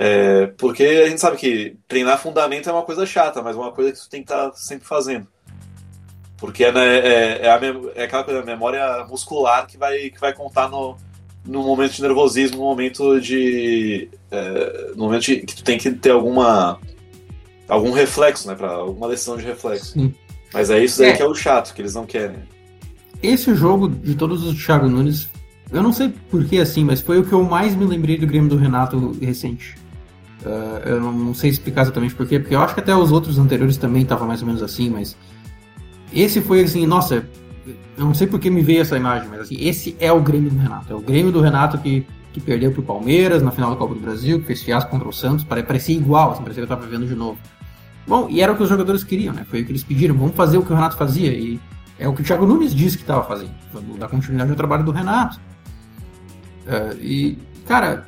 É, 0.00 0.46
porque 0.56 0.84
a 0.84 1.08
gente 1.08 1.20
sabe 1.20 1.36
que 1.36 1.76
treinar 1.88 2.20
fundamento 2.20 2.70
é 2.70 2.72
uma 2.72 2.84
coisa 2.84 3.04
chata, 3.04 3.42
mas 3.42 3.56
é 3.56 3.58
uma 3.58 3.72
coisa 3.72 3.90
que 3.90 3.98
tu 3.98 4.08
tem 4.08 4.22
que 4.22 4.32
estar 4.32 4.50
tá 4.50 4.56
sempre 4.56 4.86
fazendo. 4.86 5.26
Porque 6.36 6.62
é, 6.62 6.70
né, 6.70 6.98
é, 6.98 7.46
é, 7.46 7.50
a, 7.50 7.60
é 7.96 8.04
aquela 8.04 8.22
coisa, 8.22 8.40
a 8.40 8.44
memória 8.44 9.04
muscular 9.10 9.66
que 9.66 9.76
vai, 9.76 10.10
que 10.10 10.20
vai 10.20 10.32
contar 10.32 10.68
no, 10.68 10.96
no 11.44 11.64
momento 11.64 11.94
de 11.94 12.02
nervosismo, 12.02 12.58
no 12.58 12.62
momento 12.62 13.20
de. 13.20 14.08
É, 14.30 14.92
no 14.94 15.06
momento 15.06 15.22
de, 15.22 15.38
que 15.38 15.56
tu 15.56 15.64
tem 15.64 15.76
que 15.76 15.90
ter 15.90 16.12
alguma. 16.12 16.78
algum 17.68 17.90
reflexo, 17.90 18.46
né? 18.46 18.54
Pra, 18.54 18.70
alguma 18.70 19.08
lição 19.08 19.36
de 19.36 19.44
reflexo. 19.44 19.94
Sim. 19.94 20.14
Mas 20.54 20.70
é 20.70 20.78
isso 20.78 21.00
daí 21.00 21.10
é. 21.10 21.16
que 21.16 21.22
é 21.22 21.26
o 21.26 21.34
chato, 21.34 21.74
que 21.74 21.82
eles 21.82 21.96
não 21.96 22.06
querem. 22.06 22.36
Esse 23.20 23.52
jogo 23.52 23.88
de 23.88 24.14
todos 24.14 24.44
os 24.44 24.64
Thiago 24.64 24.88
Nunes, 24.88 25.28
eu 25.72 25.82
não 25.82 25.92
sei 25.92 26.14
porquê 26.30 26.58
assim, 26.58 26.84
mas 26.84 27.00
foi 27.00 27.18
o 27.18 27.24
que 27.24 27.32
eu 27.32 27.42
mais 27.42 27.74
me 27.74 27.84
lembrei 27.84 28.16
do 28.16 28.28
Grêmio 28.28 28.48
do 28.48 28.56
Renato 28.56 29.18
recente. 29.20 29.87
Uh, 30.48 30.88
eu 30.88 31.00
não, 31.00 31.34
sei 31.34 31.50
explicar 31.50 31.82
exatamente 31.82 32.14
porquê, 32.14 32.38
porque 32.38 32.54
eu 32.54 32.60
acho 32.60 32.72
que 32.72 32.80
até 32.80 32.96
os 32.96 33.12
outros 33.12 33.38
anteriores 33.38 33.76
também 33.76 34.00
estavam 34.00 34.26
mais 34.26 34.40
ou 34.40 34.46
menos 34.46 34.62
assim, 34.62 34.88
mas 34.88 35.14
esse 36.10 36.40
foi 36.40 36.62
assim, 36.62 36.86
nossa, 36.86 37.16
eu 37.66 38.04
não 38.06 38.14
sei 38.14 38.26
porque 38.26 38.48
me 38.48 38.62
veio 38.62 38.80
essa 38.80 38.96
imagem, 38.96 39.28
mas 39.28 39.40
assim, 39.40 39.56
esse 39.60 39.94
é 40.00 40.10
o 40.10 40.22
Grêmio 40.22 40.50
do 40.50 40.58
Renato. 40.58 40.90
É 40.90 40.96
o 40.96 41.00
Grêmio 41.00 41.30
do 41.30 41.42
Renato 41.42 41.76
que, 41.76 42.06
que 42.32 42.40
perdeu 42.40 42.72
pro 42.72 42.82
Palmeiras 42.82 43.42
na 43.42 43.50
final 43.50 43.68
da 43.70 43.76
Copa 43.76 43.92
do 43.92 44.00
Brasil, 44.00 44.40
que 44.40 44.46
fez 44.46 44.62
fiasco 44.62 44.90
contra 44.90 45.06
o 45.06 45.12
Santos, 45.12 45.44
parecia 45.44 45.94
igual, 45.94 46.30
assim, 46.30 46.42
parecia 46.42 46.64
que 46.64 46.72
eu 46.72 46.76
tava 46.76 46.88
vivendo 46.88 47.06
de 47.06 47.14
novo. 47.14 47.38
Bom, 48.06 48.26
e 48.30 48.40
era 48.40 48.50
o 48.50 48.56
que 48.56 48.62
os 48.62 48.70
jogadores 48.70 49.04
queriam, 49.04 49.34
né? 49.34 49.44
Foi 49.50 49.60
o 49.60 49.66
que 49.66 49.70
eles 49.70 49.84
pediram, 49.84 50.16
vamos 50.16 50.34
fazer 50.34 50.56
o 50.56 50.62
que 50.62 50.72
o 50.72 50.74
Renato 50.74 50.96
fazia. 50.96 51.30
E 51.30 51.60
É 51.98 52.08
o 52.08 52.14
que 52.14 52.22
o 52.22 52.24
Thiago 52.24 52.46
Nunes 52.46 52.74
disse 52.74 52.96
que 52.96 53.02
estava 53.02 53.22
fazendo, 53.22 53.50
dar 53.98 54.08
continuidade 54.08 54.48
ao 54.48 54.56
trabalho 54.56 54.82
do 54.82 54.92
Renato. 54.92 55.38
Uh, 56.66 56.96
e, 57.02 57.38
cara, 57.66 58.06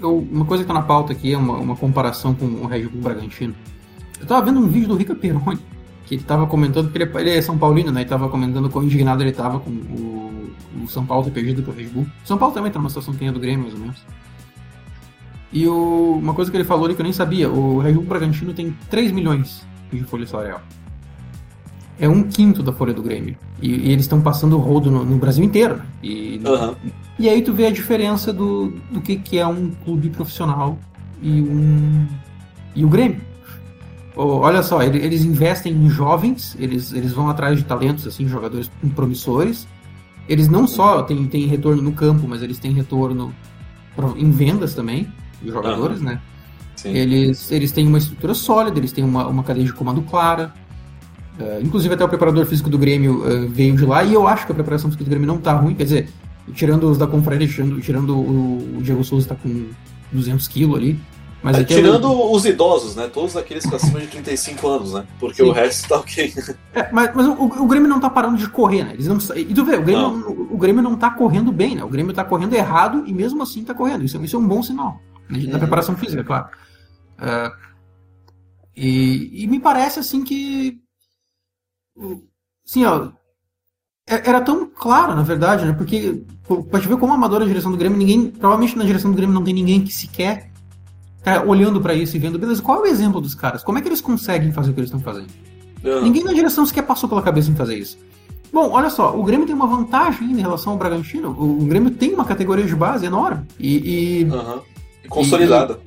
eu, 0.00 0.18
uma 0.30 0.44
coisa 0.44 0.64
que 0.64 0.70
está 0.70 0.78
na 0.80 0.86
pauta 0.86 1.12
aqui 1.12 1.32
é 1.32 1.38
uma, 1.38 1.54
uma, 1.54 1.76
comparação 1.76 2.34
com 2.34 2.46
o 2.46 2.66
Red 2.66 2.86
Bull 2.88 3.02
Bragantino. 3.02 3.54
Eu 4.18 4.22
estava 4.22 4.44
vendo 4.44 4.60
um 4.60 4.68
vídeo 4.68 4.88
do 4.88 4.96
Rica 4.96 5.14
Peroni, 5.14 5.58
que 6.06 6.14
ele 6.14 6.22
estava 6.22 6.46
comentando, 6.46 6.90
que 6.90 6.98
ele, 6.98 7.04
é, 7.04 7.20
ele, 7.20 7.30
é 7.30 7.42
São 7.42 7.58
Paulino, 7.58 7.90
né? 7.90 8.00
Ele 8.00 8.06
estava 8.06 8.28
comentando 8.28 8.68
quão 8.70 8.84
indignado 8.84 9.22
ele 9.22 9.30
estava 9.30 9.60
com 9.60 9.70
o, 9.70 10.52
o, 10.82 10.88
São 10.88 11.04
Paulo 11.04 11.24
ter 11.24 11.30
perdido 11.30 11.62
para 11.62 11.72
o 11.72 11.76
Red 11.76 11.86
Bull. 11.86 12.06
São 12.24 12.38
Paulo 12.38 12.54
também 12.54 12.68
está 12.68 12.78
numa 12.78 12.88
situação 12.88 13.14
que 13.14 13.26
a 13.26 13.32
do 13.32 13.40
Grêmio, 13.40 13.62
mais 13.62 13.74
ou 13.74 13.80
menos. 13.80 13.98
E 15.52 15.66
o, 15.66 16.18
uma 16.22 16.34
coisa 16.34 16.50
que 16.50 16.56
ele 16.56 16.64
falou 16.64 16.86
ali 16.86 16.94
que 16.94 17.00
eu 17.00 17.04
nem 17.04 17.12
sabia, 17.12 17.50
o 17.50 17.78
Red 17.78 17.92
Bull 17.92 18.04
Bragantino 18.04 18.52
tem 18.52 18.76
3 18.88 19.12
milhões 19.12 19.66
de 19.92 20.02
folha 20.04 20.26
salarial 20.26 20.60
é 22.00 22.08
um 22.08 22.22
quinto 22.22 22.62
da 22.62 22.72
folha 22.72 22.94
do 22.94 23.02
Grêmio. 23.02 23.36
E, 23.60 23.68
e 23.68 23.92
eles 23.92 24.06
estão 24.06 24.22
passando 24.22 24.56
o 24.56 24.58
rodo 24.58 24.90
no, 24.90 25.04
no, 25.04 25.18
Brasil 25.18 25.44
inteiro. 25.44 25.82
E, 26.02 26.40
uhum. 26.44 26.74
e 27.18 27.28
aí 27.28 27.42
tu 27.42 27.52
vê 27.52 27.66
a 27.66 27.70
diferença 27.70 28.32
do, 28.32 28.72
do 28.90 29.02
que, 29.02 29.16
que 29.16 29.38
é 29.38 29.46
um 29.46 29.70
clube 29.84 30.08
profissional 30.08 30.78
e 31.22 31.42
um 31.42 32.06
e 32.74 32.84
o 32.84 32.88
Grêmio. 32.88 33.20
Olha 34.16 34.62
só, 34.62 34.82
eles 34.82 35.24
investem 35.24 35.72
em 35.72 35.88
jovens, 35.88 36.56
eles, 36.58 36.92
eles 36.92 37.12
vão 37.12 37.28
atrás 37.28 37.56
de 37.56 37.64
talentos, 37.64 38.06
assim, 38.06 38.26
jogadores 38.26 38.70
promissores. 38.94 39.68
Eles 40.28 40.48
não 40.48 40.66
só 40.66 41.02
têm, 41.02 41.26
têm 41.26 41.46
retorno 41.46 41.82
no 41.82 41.92
campo, 41.92 42.26
mas 42.26 42.42
eles 42.42 42.58
têm 42.58 42.72
retorno 42.72 43.32
em 44.16 44.30
vendas 44.30 44.74
também, 44.74 45.06
de 45.42 45.50
jogadores, 45.50 45.98
uhum. 45.98 46.06
né? 46.06 46.20
Sim. 46.76 46.90
Eles, 46.90 47.52
eles 47.52 47.72
têm 47.72 47.86
uma 47.86 47.98
estrutura 47.98 48.32
sólida, 48.32 48.78
eles 48.78 48.92
têm 48.92 49.04
uma, 49.04 49.26
uma 49.26 49.42
cadeia 49.42 49.66
de 49.66 49.72
comando 49.72 50.00
clara, 50.02 50.52
Uh, 51.40 51.62
inclusive 51.62 51.94
até 51.94 52.04
o 52.04 52.08
preparador 52.08 52.44
físico 52.44 52.68
do 52.68 52.76
Grêmio 52.76 53.24
uh, 53.24 53.48
veio 53.48 53.74
de 53.74 53.86
lá 53.86 54.04
e 54.04 54.12
eu 54.12 54.28
acho 54.28 54.44
que 54.44 54.52
a 54.52 54.54
preparação 54.54 54.90
física 54.90 55.04
do 55.04 55.08
Grêmio 55.08 55.26
não 55.26 55.38
tá 55.38 55.54
ruim, 55.54 55.74
quer 55.74 55.84
dizer, 55.84 56.08
tirando 56.54 56.90
os 56.90 56.98
da 56.98 57.06
Confraria, 57.06 57.48
tirando, 57.48 57.80
tirando 57.80 58.16
o, 58.16 58.78
o, 58.78 58.82
Diego 58.82 59.02
Souza 59.02 59.28
tá 59.28 59.34
com 59.34 59.68
200 60.12 60.46
quilos 60.48 60.76
ali. 60.76 61.00
Mas 61.42 61.58
é, 61.58 61.64
tirando 61.64 62.12
os 62.30 62.44
idosos, 62.44 62.94
né? 62.94 63.08
Todos 63.10 63.34
aqueles 63.34 63.64
com 63.64 63.74
acima 63.74 63.98
de 64.00 64.08
35 64.08 64.68
anos, 64.68 64.92
né? 64.92 65.06
Porque 65.18 65.42
Sim. 65.42 65.48
o 65.48 65.52
resto 65.52 65.88
tá 65.88 65.96
ok. 65.96 66.34
É, 66.74 66.92
mas 66.92 67.14
mas 67.14 67.26
o, 67.26 67.32
o, 67.32 67.66
Grêmio 67.66 67.88
não 67.88 67.98
tá 67.98 68.10
parando 68.10 68.36
de 68.36 68.46
correr, 68.46 68.84
né? 68.84 68.92
Eles 68.92 69.06
não, 69.06 69.16
e 69.34 69.46
tu 69.46 69.64
vê, 69.64 69.76
o 69.76 69.82
Grêmio, 69.82 70.02
não. 70.02 70.20
o, 70.20 70.54
o, 70.54 70.58
Grêmio 70.58 70.82
não 70.82 70.96
tá 70.96 71.10
correndo 71.10 71.50
bem, 71.50 71.74
né? 71.74 71.82
O 71.82 71.88
Grêmio 71.88 72.12
tá 72.12 72.24
correndo 72.24 72.52
errado 72.52 73.04
e 73.06 73.12
mesmo 73.14 73.42
assim 73.42 73.64
tá 73.64 73.72
correndo. 73.72 74.04
Isso, 74.04 74.22
isso 74.22 74.36
é 74.36 74.38
um 74.38 74.46
bom 74.46 74.62
sinal. 74.62 75.00
Né? 75.30 75.46
Da 75.46 75.54
uhum. 75.54 75.58
preparação 75.60 75.96
física, 75.96 76.22
claro. 76.22 76.48
Uh, 77.18 77.50
e, 78.76 79.44
e 79.44 79.46
me 79.46 79.58
parece 79.58 79.98
assim 79.98 80.22
que 80.22 80.78
Sim, 82.64 82.84
ó. 82.84 83.08
É, 84.08 84.28
era 84.28 84.40
tão 84.40 84.66
claro, 84.66 85.14
na 85.14 85.22
verdade, 85.22 85.64
né? 85.64 85.72
Porque, 85.72 86.22
pra 86.70 86.80
te 86.80 86.88
ver 86.88 86.96
como 86.96 87.12
amador 87.12 87.42
a 87.42 87.46
direção 87.46 87.70
do 87.70 87.76
Grêmio, 87.76 87.98
ninguém. 87.98 88.30
Provavelmente 88.30 88.76
na 88.76 88.84
direção 88.84 89.10
do 89.10 89.16
Grêmio 89.16 89.34
não 89.34 89.44
tem 89.44 89.54
ninguém 89.54 89.82
que 89.82 89.92
sequer 89.92 90.50
tá 91.22 91.42
olhando 91.42 91.80
para 91.80 91.94
isso 91.94 92.16
e 92.16 92.18
vendo, 92.18 92.38
beleza, 92.38 92.62
qual 92.62 92.78
é 92.78 92.80
o 92.82 92.86
exemplo 92.86 93.20
dos 93.20 93.34
caras? 93.34 93.62
Como 93.62 93.78
é 93.78 93.82
que 93.82 93.88
eles 93.88 94.00
conseguem 94.00 94.52
fazer 94.52 94.70
o 94.70 94.74
que 94.74 94.80
eles 94.80 94.88
estão 94.88 95.00
fazendo? 95.00 95.28
Uhum. 95.84 96.02
Ninguém 96.02 96.24
na 96.24 96.32
direção 96.32 96.64
sequer 96.64 96.82
passou 96.82 97.08
pela 97.08 97.22
cabeça 97.22 97.50
em 97.50 97.54
fazer 97.54 97.76
isso. 97.76 97.98
Bom, 98.52 98.70
olha 98.70 98.90
só, 98.90 99.16
o 99.16 99.22
Grêmio 99.22 99.46
tem 99.46 99.54
uma 99.54 99.66
vantagem 99.66 100.30
em 100.32 100.40
relação 100.40 100.72
ao 100.72 100.78
Bragantino. 100.78 101.30
O, 101.30 101.64
Grêmio 101.66 101.90
tem 101.90 102.12
uma 102.12 102.24
categoria 102.24 102.64
de 102.64 102.74
base 102.74 103.06
enorme. 103.06 103.46
E. 103.58 104.22
e, 104.22 104.24
uhum. 104.24 104.60
e 105.04 105.08
consolidada. 105.08 105.78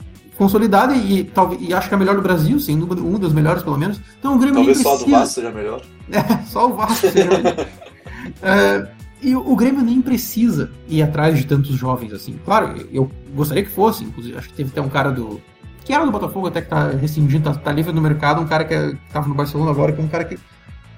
E, 0.44 0.46
consolidada 0.46 0.96
e, 0.96 1.24
talvez, 1.24 1.62
e 1.62 1.74
acho 1.74 1.88
que 1.88 1.94
é 1.94 1.98
a 1.98 2.00
melhor 2.00 2.16
do 2.16 2.22
Brasil, 2.22 2.60
sim, 2.60 2.82
uma 2.82 3.20
das 3.20 3.34
melhores 3.34 3.64
pelo 3.64 3.78
menos. 3.78 4.00
Então 4.20 4.36
o 4.36 4.38
Grêmio 4.38 4.56
Talvez 4.56 4.78
nem 4.78 4.84
precisa... 4.84 4.98
só 4.98 5.06
do 5.06 5.12
Vasco 5.12 5.34
seja 5.34 5.52
melhor. 5.52 5.82
É, 6.12 6.46
só 6.46 6.70
o 6.70 6.74
Vasco 6.76 7.08
seja 7.08 7.26
melhor. 7.26 7.68
é, 8.44 8.88
e 9.22 9.36
o, 9.36 9.56
Grêmio 9.56 9.82
nem 9.82 10.02
precisa 10.02 10.70
ir 10.88 11.02
atrás 11.02 11.38
de 11.38 11.46
tantos 11.46 11.76
jovens 11.76 12.12
assim. 12.12 12.38
Claro, 12.44 12.76
eu 12.92 13.10
gostaria 13.34 13.64
que 13.64 13.70
fosse, 13.70 14.04
inclusive, 14.04 14.38
acho 14.38 14.50
que 14.50 14.56
teve 14.56 14.70
até 14.70 14.82
um 14.82 14.90
cara 14.90 15.12
do. 15.12 15.40
Que 15.86 15.94
era 15.94 16.06
do 16.06 16.12
Botafogo, 16.12 16.48
até 16.48 16.62
que 16.62 16.70
tá 16.70 16.90
rescindindo, 16.90 17.44
tá, 17.44 17.54
tá 17.54 17.72
livre 17.72 17.94
no 17.94 18.02
mercado, 18.02 18.42
um 18.42 18.46
cara 18.46 18.66
que, 18.66 18.74
é, 18.74 18.92
que 18.92 19.14
tava 19.14 19.28
no 19.28 19.34
Barcelona 19.34 19.72
agora, 19.72 19.94
que 19.94 20.02
é 20.02 20.04
um 20.04 20.10
cara 20.10 20.26
que. 20.26 20.38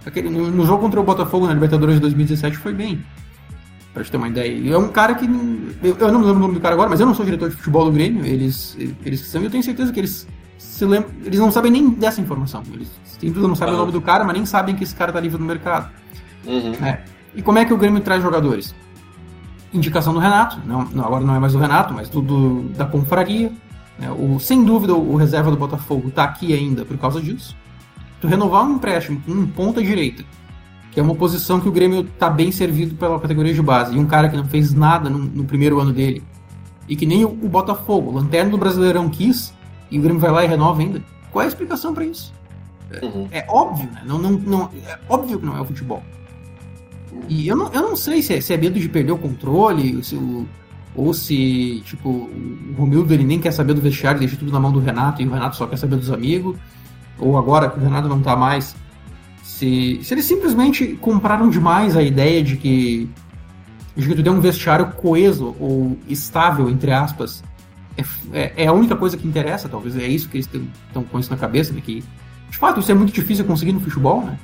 Aquele, 0.06 0.30
no, 0.30 0.52
no 0.52 0.66
jogo 0.66 0.82
contra 0.82 1.00
o 1.00 1.04
Botafogo 1.04 1.48
na 1.48 1.54
Libertadores 1.54 1.96
de 1.96 2.02
2017 2.02 2.58
foi 2.58 2.74
bem 2.74 3.04
pra 3.96 4.04
te 4.04 4.12
ter 4.12 4.18
uma 4.18 4.28
ideia. 4.28 4.74
É 4.74 4.78
um 4.78 4.90
cara 4.90 5.16
que. 5.16 5.26
Eu, 5.82 5.98
eu, 5.98 6.12
não 6.12 6.20
me 6.20 6.26
lembro 6.26 6.38
o 6.38 6.42
nome 6.42 6.54
do 6.56 6.60
cara 6.60 6.76
agora, 6.76 6.90
mas 6.90 7.00
eu 7.00 7.06
não 7.06 7.16
sou 7.16 7.26
diretor 7.26 7.50
de 7.50 7.56
futebol 7.56 7.86
do 7.86 7.92
Grêmio, 7.92 8.26
eles, 8.26 8.78
eles 9.04 9.22
são, 9.22 9.42
e 9.42 9.46
eu 9.46 9.50
tenho 9.50 9.64
certeza 9.64 9.92
que 9.92 10.00
eles 10.00 10.28
se 10.58 10.86
lembram. 10.86 11.12
Eles 11.24 11.40
não 11.40 11.50
sabem 11.50 11.72
nem 11.72 11.90
dessa 11.90 12.20
informação. 12.20 12.62
Eles 12.74 12.92
tem 13.20 13.32
tudo, 13.32 13.48
não 13.48 13.56
sabem 13.56 13.74
o 13.74 13.78
nome 13.78 13.94
do 13.94 14.02
cara, 14.02 14.26
mas 14.26 14.36
nem 14.36 14.46
sabem 14.46 14.76
que 14.76 14.84
esse 14.84 14.94
cara 14.94 15.14
tá 15.14 15.20
livre 15.20 15.40
no 15.40 15.46
mercado. 15.46 15.90
Uhum. 16.46 16.74
É. 16.86 17.04
E 17.34 17.42
como 17.42 17.58
é 17.58 17.66
que 17.66 17.74
o 17.74 17.78
Grêmio 17.78 18.02
traz 18.02 18.22
jogadores? 18.22 18.76
Indicação 19.74 20.14
do 20.14 20.20
Renato, 20.20 20.60
não, 20.66 20.84
não 20.86 21.06
agora 21.06 21.24
não 21.24 21.34
é 21.34 21.40
mais 21.40 21.56
o 21.56 21.58
Renato, 21.58 21.94
mas 21.94 22.10
tudo 22.10 22.70
da 22.76 22.86
confraria. 22.86 23.52
Né? 23.98 24.12
O, 24.12 24.38
sem 24.40 24.64
dúvida, 24.64 24.94
o, 24.94 25.14
o 25.14 25.16
reserva 25.16 25.50
do 25.50 25.58
Botafogo 25.58 26.12
tá 26.12 26.26
aqui 26.26 26.54
ainda 26.54 26.84
por 26.84 26.98
causa 26.98 27.22
disso. 27.22 27.56
Tu 28.20 28.28
renovar 28.28 28.66
um 28.66 28.76
empréstimo 28.76 29.22
com 29.22 29.32
um 29.32 29.48
ponta 29.48 29.82
direita 29.82 30.24
que 30.96 31.00
é 31.02 31.04
uma 31.04 31.14
posição 31.14 31.60
que 31.60 31.68
o 31.68 31.72
Grêmio 31.74 32.00
está 32.00 32.30
bem 32.30 32.54
servido 32.54 32.96
pela 32.96 33.20
categoria 33.20 33.54
de 33.54 33.62
base. 33.62 33.94
E 33.94 34.00
um 34.00 34.06
cara 34.06 34.30
que 34.30 34.38
não 34.38 34.46
fez 34.46 34.74
nada 34.74 35.10
no, 35.10 35.18
no 35.18 35.44
primeiro 35.44 35.78
ano 35.78 35.92
dele. 35.92 36.24
E 36.88 36.96
que 36.96 37.06
nem 37.06 37.26
o, 37.26 37.28
o 37.28 37.50
Botafogo, 37.50 38.12
o 38.12 38.14
Lanterna 38.14 38.52
do 38.52 38.58
Brasileirão 38.58 39.10
quis, 39.10 39.54
e 39.92 40.00
o 40.00 40.02
Grêmio 40.02 40.22
vai 40.22 40.32
lá 40.32 40.46
e 40.46 40.48
renova 40.48 40.82
ainda. 40.82 41.04
Qual 41.34 41.42
é 41.44 41.46
a 41.46 41.50
explicação 41.50 41.94
para 41.94 42.06
isso? 42.06 42.34
Uhum. 43.04 43.28
É, 43.30 43.40
é, 43.40 43.46
óbvio, 43.50 43.90
né? 43.92 44.04
Não, 44.06 44.18
não, 44.18 44.32
não, 44.32 44.70
é 44.88 44.98
óbvio 45.10 45.38
que 45.38 45.46
não 45.46 45.58
é 45.58 45.60
o 45.60 45.66
futebol. 45.66 46.02
E 47.28 47.46
eu 47.46 47.58
não, 47.58 47.74
eu 47.74 47.82
não 47.82 47.96
sei 47.98 48.22
se 48.22 48.34
é, 48.34 48.40
se 48.40 48.54
é 48.54 48.58
medo 48.58 48.80
de 48.80 48.88
perder 48.88 49.12
o 49.12 49.18
controle, 49.18 50.02
se 50.02 50.16
o, 50.16 50.48
ou 50.96 51.14
se, 51.14 51.84
tipo, 51.84 52.08
o 52.08 52.74
Romildo 52.78 53.14
ele 53.14 53.26
nem 53.26 53.38
quer 53.38 53.52
saber 53.52 53.74
do 53.74 53.82
vestiário, 53.82 54.22
deixa 54.22 54.38
tudo 54.38 54.50
na 54.50 54.62
mão 54.62 54.72
do 54.72 54.80
Renato 54.80 55.22
e 55.22 55.28
o 55.28 55.30
Renato 55.30 55.58
só 55.58 55.68
quer 55.68 55.76
saber 55.76 55.98
dos 55.98 56.10
amigos. 56.10 56.56
Ou 57.20 57.38
agora 57.38 57.70
que 57.70 57.78
o 57.78 57.84
Renato 57.84 58.08
não 58.08 58.22
tá 58.22 58.34
mais, 58.38 58.78
se, 59.56 60.02
se 60.04 60.14
eles 60.14 60.26
simplesmente 60.26 60.98
compraram 61.00 61.50
demais 61.50 61.96
a 61.96 62.04
ideia 62.04 62.44
de 62.44 62.58
que, 62.58 63.10
de 63.96 64.06
que 64.06 64.16
tu 64.16 64.22
deu 64.22 64.34
um 64.34 64.42
vestiário 64.42 64.92
coeso 64.92 65.56
ou 65.58 65.98
estável, 66.10 66.70
entre 66.70 66.92
aspas, 66.92 67.42
é, 67.98 68.04
é, 68.38 68.54
é, 68.64 68.68
a 68.68 68.74
única 68.74 68.98
coisa 68.98 69.16
que 69.16 69.26
interessa, 69.26 69.70
talvez. 69.70 69.96
É 69.96 70.06
isso 70.06 70.28
que 70.28 70.36
eles 70.36 70.50
estão 70.88 71.04
com 71.06 71.18
isso 71.18 71.32
na 71.32 71.38
cabeça, 71.38 71.72
né? 71.72 71.80
Que, 71.80 72.04
de 72.50 72.58
fato, 72.58 72.82
isso 72.82 72.92
é 72.92 72.94
muito 72.94 73.14
difícil 73.14 73.46
conseguir 73.46 73.72
no 73.72 73.80
futebol, 73.80 74.26
né? 74.26 74.38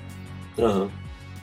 Uhum. 0.58 0.88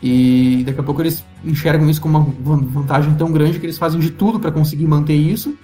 E 0.03 0.63
daqui 0.65 0.81
a 0.81 0.83
pouco 0.83 1.03
eles 1.03 1.23
enxergam 1.45 1.91
isso 1.91 2.01
como 2.01 2.35
uma 2.43 2.57
vantagem 2.57 3.15
tão 3.17 3.31
grande 3.31 3.59
que 3.61 3.67
eles 3.67 3.77
fazem 3.77 4.01
de 4.01 4.09
tudo 4.09 4.41
para 4.41 4.51
conseguir 4.51 4.87
manter 4.87 5.17
isso. 5.17 5.55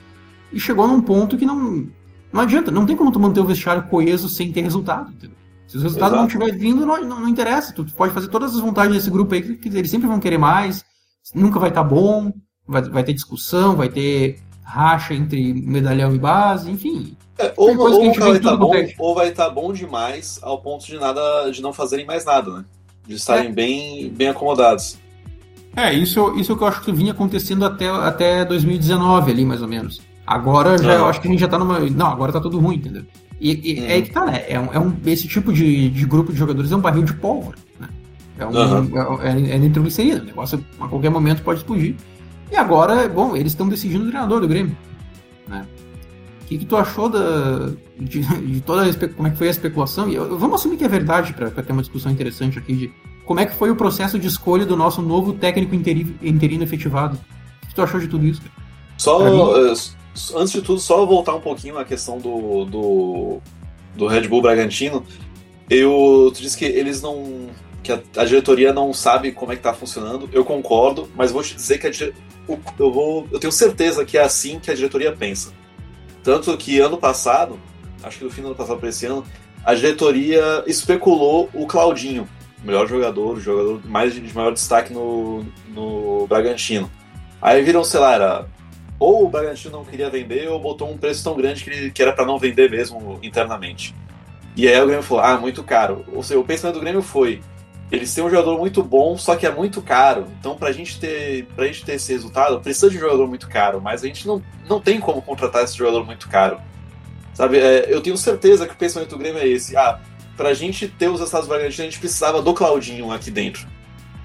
E 0.53 0.61
chegou 0.61 0.87
num 0.87 1.01
ponto 1.01 1.39
que 1.39 1.47
não, 1.47 1.87
não 2.31 2.43
adianta, 2.43 2.71
não 2.71 2.85
tem 2.85 2.97
como 2.97 3.11
tu 3.11 3.19
manter 3.19 3.41
o 3.41 3.47
vestiário 3.47 3.85
coeso 3.85 4.29
sem 4.29 4.53
ter 4.53 4.61
resultado, 4.61 5.11
entendeu? 5.11 5.39
Se 5.67 5.77
os 5.77 5.83
resultados 5.83 6.17
Exato. 6.17 6.37
não 6.37 6.45
estiver 6.45 6.59
vindo, 6.59 6.87
não, 6.87 7.01
não, 7.03 7.21
não, 7.21 7.29
interessa. 7.29 7.73
Tu 7.73 7.85
pode 7.97 8.13
fazer 8.13 8.29
todas 8.29 8.55
as 8.55 8.61
vantagens 8.61 8.97
desse 8.97 9.11
grupo 9.11 9.35
aí, 9.35 9.57
que, 9.57 9.69
eles 9.69 9.91
sempre 9.91 10.07
vão 10.07 10.21
querer 10.21 10.39
mais, 10.39 10.85
nunca 11.35 11.59
vai 11.59 11.71
estar 11.71 11.83
tá 11.83 11.89
bom, 11.89 12.33
vai, 12.67 12.83
vai 12.83 13.05
ter 13.05 13.13
discussão, 13.13 13.77
vai 13.77 13.89
ter 13.89 14.41
racha 14.63 15.15
entre 15.15 15.53
medalhão 15.55 16.15
e 16.15 16.19
base, 16.19 16.71
enfim. 16.71 17.17
É, 17.39 17.53
ou, 17.57 17.77
ou, 17.77 18.07
ou 18.07 18.15
vai 18.15 18.37
estar 18.37 18.51
tá 18.51 18.57
bom, 18.57 18.73
ou 18.99 19.15
vai 19.15 19.29
estar 19.29 19.45
tá 19.47 19.51
bom 19.51 19.73
demais 19.73 20.39
ao 20.43 20.61
ponto 20.61 20.87
de 20.87 20.99
nada 20.99 21.51
de 21.51 21.61
não 21.61 21.73
fazerem 21.73 22.07
mais 22.07 22.25
nada, 22.25 22.51
né? 22.51 22.65
De 23.07 23.17
estarem 23.17 23.49
é. 23.49 23.53
bem, 23.53 24.09
bem 24.11 24.29
acomodados. 24.29 24.99
É, 25.77 25.93
isso, 25.93 26.35
isso 26.37 26.53
é 26.53 26.55
o 26.55 26.59
que 26.59 26.65
eu 26.65 26.69
acho 26.69 26.83
que 26.83 26.93
vinha 26.93 27.13
acontecendo 27.13 27.65
até, 27.65 27.89
até 27.89 28.45
2019 28.45 29.33
ali, 29.33 29.45
mais 29.45 29.61
ou 29.61 29.69
menos. 29.69 30.01
Agora 30.27 30.79
já, 30.79 30.95
eu 30.95 31.07
acho 31.07 31.21
que 31.21 31.29
a 31.29 31.31
gente 31.31 31.41
já 31.41 31.49
tá 31.49 31.59
numa. 31.59 31.81
Não, 31.81 32.07
agora 32.07 32.33
tá 32.33 32.41
tudo 32.41 32.59
ruim, 32.59 32.77
entendeu? 32.77 33.05
E, 33.41 33.73
e 33.73 33.81
uhum. 33.81 33.87
é 33.87 33.93
aí 33.95 34.03
que 34.03 34.11
tá, 34.11 34.25
né? 34.25 34.45
É 34.49 34.59
um, 34.59 34.73
é 34.73 34.79
um, 34.79 34.95
esse 35.07 35.27
tipo 35.27 35.53
de, 35.53 35.91
de 35.91 36.07
grupo 36.07 36.33
de 36.33 36.39
jogadores 36.39 36.71
é 36.71 36.77
um 36.77 36.81
barril 36.81 37.03
de 37.03 37.15
pólvora, 37.15 37.59
né? 37.79 37.89
É, 38.39 38.47
um, 38.47 38.51
uhum. 38.51 39.21
é, 39.21 39.29
é, 39.29 39.55
é 39.55 39.59
nitroglicerina, 39.59 40.23
o 40.23 40.25
negócio 40.25 40.65
a 40.81 40.89
qualquer 40.89 41.11
momento 41.11 41.43
pode 41.43 41.61
explodir. 41.61 41.95
E 42.51 42.57
agora, 42.57 43.09
bom, 43.09 43.37
eles 43.37 43.53
estão 43.53 43.69
decidindo 43.69 44.05
o 44.05 44.09
treinador 44.09 44.41
do 44.41 44.49
Grêmio, 44.49 44.77
né? 45.49 45.67
O 46.43 46.47
que, 46.47 46.59
que 46.59 46.67
tu 46.67 46.77
achou 46.77 47.09
da, 47.09 47.71
de, 47.99 48.21
de 48.21 48.61
toda 48.61 48.89
a, 48.89 49.09
como 49.09 49.29
é 49.29 49.31
que 49.31 49.39
foi 49.39 49.49
a 49.49 49.51
especulação? 49.51 50.09
E 50.09 50.15
eu, 50.15 50.39
vamos 50.39 50.61
assumir 50.61 50.77
que 50.77 50.85
é 50.85 50.89
verdade 50.89 51.33
para 51.33 51.51
ter 51.51 51.73
uma 51.73 51.81
discussão 51.81 52.13
interessante 52.13 52.59
aqui 52.59 52.75
de 52.75 52.93
como 53.25 53.41
é 53.41 53.47
que 53.47 53.57
foi 53.57 53.71
o 53.71 53.77
processo 53.77 54.19
de 54.19 54.29
escolha 54.29 54.67
do 54.67 54.77
nosso 54.77 55.01
novo 55.01 55.33
técnico 55.33 55.75
interino, 55.75 56.15
interino 56.23 56.63
efetivado. 56.63 57.19
O 57.63 57.67
que 57.67 57.75
tu 57.75 57.83
achou 57.83 57.99
de 57.99 58.09
tudo 58.09 58.27
isso? 58.27 58.43
Cara? 58.43 58.53
Só, 58.99 59.19
antes 60.35 60.53
de 60.53 60.63
tudo, 60.63 60.81
só 60.81 61.05
voltar 61.05 61.35
um 61.35 61.41
pouquinho 61.41 61.75
na 61.75 61.85
questão 61.85 62.19
do, 62.19 62.65
do, 62.65 63.41
do 63.95 64.07
Red 64.07 64.29
Bull 64.29 64.43
Bragantino. 64.43 65.05
Eu 65.69 66.31
tu 66.35 66.41
disse 66.41 66.57
que 66.57 66.65
eles 66.65 67.01
não. 67.01 67.49
que 67.83 67.93
a, 67.93 68.01
a, 68.17 68.25
diretoria 68.25 68.73
não 68.73 68.93
sabe 68.93 69.33
como 69.33 69.53
é 69.53 69.57
que 69.57 69.63
tá 69.63 69.73
funcionando. 69.73 70.29
Eu 70.33 70.45
concordo, 70.45 71.09
mas 71.15 71.33
vou 71.33 71.43
te 71.43 71.55
dizer 71.55 71.79
que 71.79 71.87
a, 71.87 71.91
eu, 72.79 72.93
vou, 72.93 73.27
eu 73.33 73.39
tenho 73.39 73.53
certeza 73.53 74.05
que 74.05 74.19
é 74.19 74.23
assim 74.23 74.59
que 74.59 74.71
a 74.71 74.75
diretoria 74.75 75.13
pensa. 75.13 75.53
Tanto 76.23 76.57
que 76.57 76.81
ano 76.81 76.97
passado, 76.97 77.59
acho 78.03 78.19
que 78.19 78.25
no 78.25 78.31
fim 78.31 78.43
do 78.43 78.49
ano 78.49 78.57
passado 78.57 78.79
para 78.79 78.89
esse 78.89 79.07
ano, 79.07 79.25
a 79.65 79.75
diretoria 79.75 80.63
especulou 80.67 81.49
o 81.55 81.67
Claudinho 81.67 82.29
melhor 82.65 82.89
jogador, 82.89 83.39
jogador 83.39 83.81
mais 83.85 84.15
de 84.15 84.35
maior 84.35 84.53
destaque 84.53 84.93
no, 84.93 85.45
no 85.69 86.27
Bragantino. 86.27 86.91
Aí 87.41 87.63
viram, 87.63 87.85
sei 87.85 88.01
lá, 88.01 88.15
era 88.15 88.47
ou 89.05 89.27
o 89.27 89.29
Bragantino 89.29 89.77
não 89.77 89.85
queria 89.85 90.09
vender 90.09 90.49
ou 90.49 90.59
botou 90.59 90.91
um 90.91 90.97
preço 90.97 91.23
tão 91.23 91.37
grande 91.37 91.63
que, 91.63 91.91
que 91.91 92.01
era 92.03 92.13
para 92.13 92.25
não 92.25 92.39
vender 92.39 92.71
mesmo 92.71 93.19
internamente. 93.23 93.95
E 94.57 94.67
aí 94.67 94.81
o 94.81 94.87
Grêmio 94.87 95.03
falou, 95.03 95.23
ah, 95.23 95.37
muito 95.37 95.63
caro. 95.63 96.07
Ou 96.13 96.23
seja, 96.23 96.41
o 96.41 96.45
pensamento 96.45 96.77
do 96.77 96.81
Grêmio 96.81 97.03
foi, 97.03 97.43
eles 97.93 98.15
têm 98.15 98.25
um 98.25 98.31
jogador 98.31 98.57
muito 98.57 98.83
bom, 98.83 99.19
só 99.19 99.37
que 99.37 99.47
é 99.47 99.51
muito 99.51 99.83
caro. 99.83 100.27
Então, 100.41 100.57
pra 100.57 100.73
gente 100.73 100.99
ter, 100.99 101.47
gente 101.59 101.85
ter 101.85 101.95
esse 101.97 102.13
resultado, 102.13 102.61
precisa 102.61 102.89
de 102.89 102.97
um 102.97 103.01
jogador 103.01 103.29
muito 103.29 103.47
caro, 103.47 103.79
mas 103.79 104.03
a 104.03 104.07
gente 104.07 104.27
não, 104.27 104.43
não 104.67 104.81
tem 104.81 104.99
como 104.99 105.21
contratar 105.21 105.65
esse 105.65 105.77
jogador 105.77 106.05
muito 106.07 106.27
caro. 106.29 106.59
Sabe, 107.35 107.59
é, 107.59 107.93
eu 107.93 108.01
tenho 108.01 108.17
certeza 108.17 108.67
que 108.67 108.73
o 108.73 108.77
pensamento 108.77 109.11
do 109.11 109.19
Grêmio 109.19 109.43
é 109.43 109.47
esse. 109.47 109.77
Ah, 109.77 110.01
pra 110.35 110.55
gente 110.55 110.89
ter 110.89 111.09
os 111.09 111.21
Estados 111.21 111.47
Bragantino, 111.47 111.87
a 111.87 111.91
gente 111.91 112.01
precisava 112.01 112.41
do 112.41 112.55
Claudinho 112.55 113.13
aqui 113.13 113.31
dentro. 113.31 113.67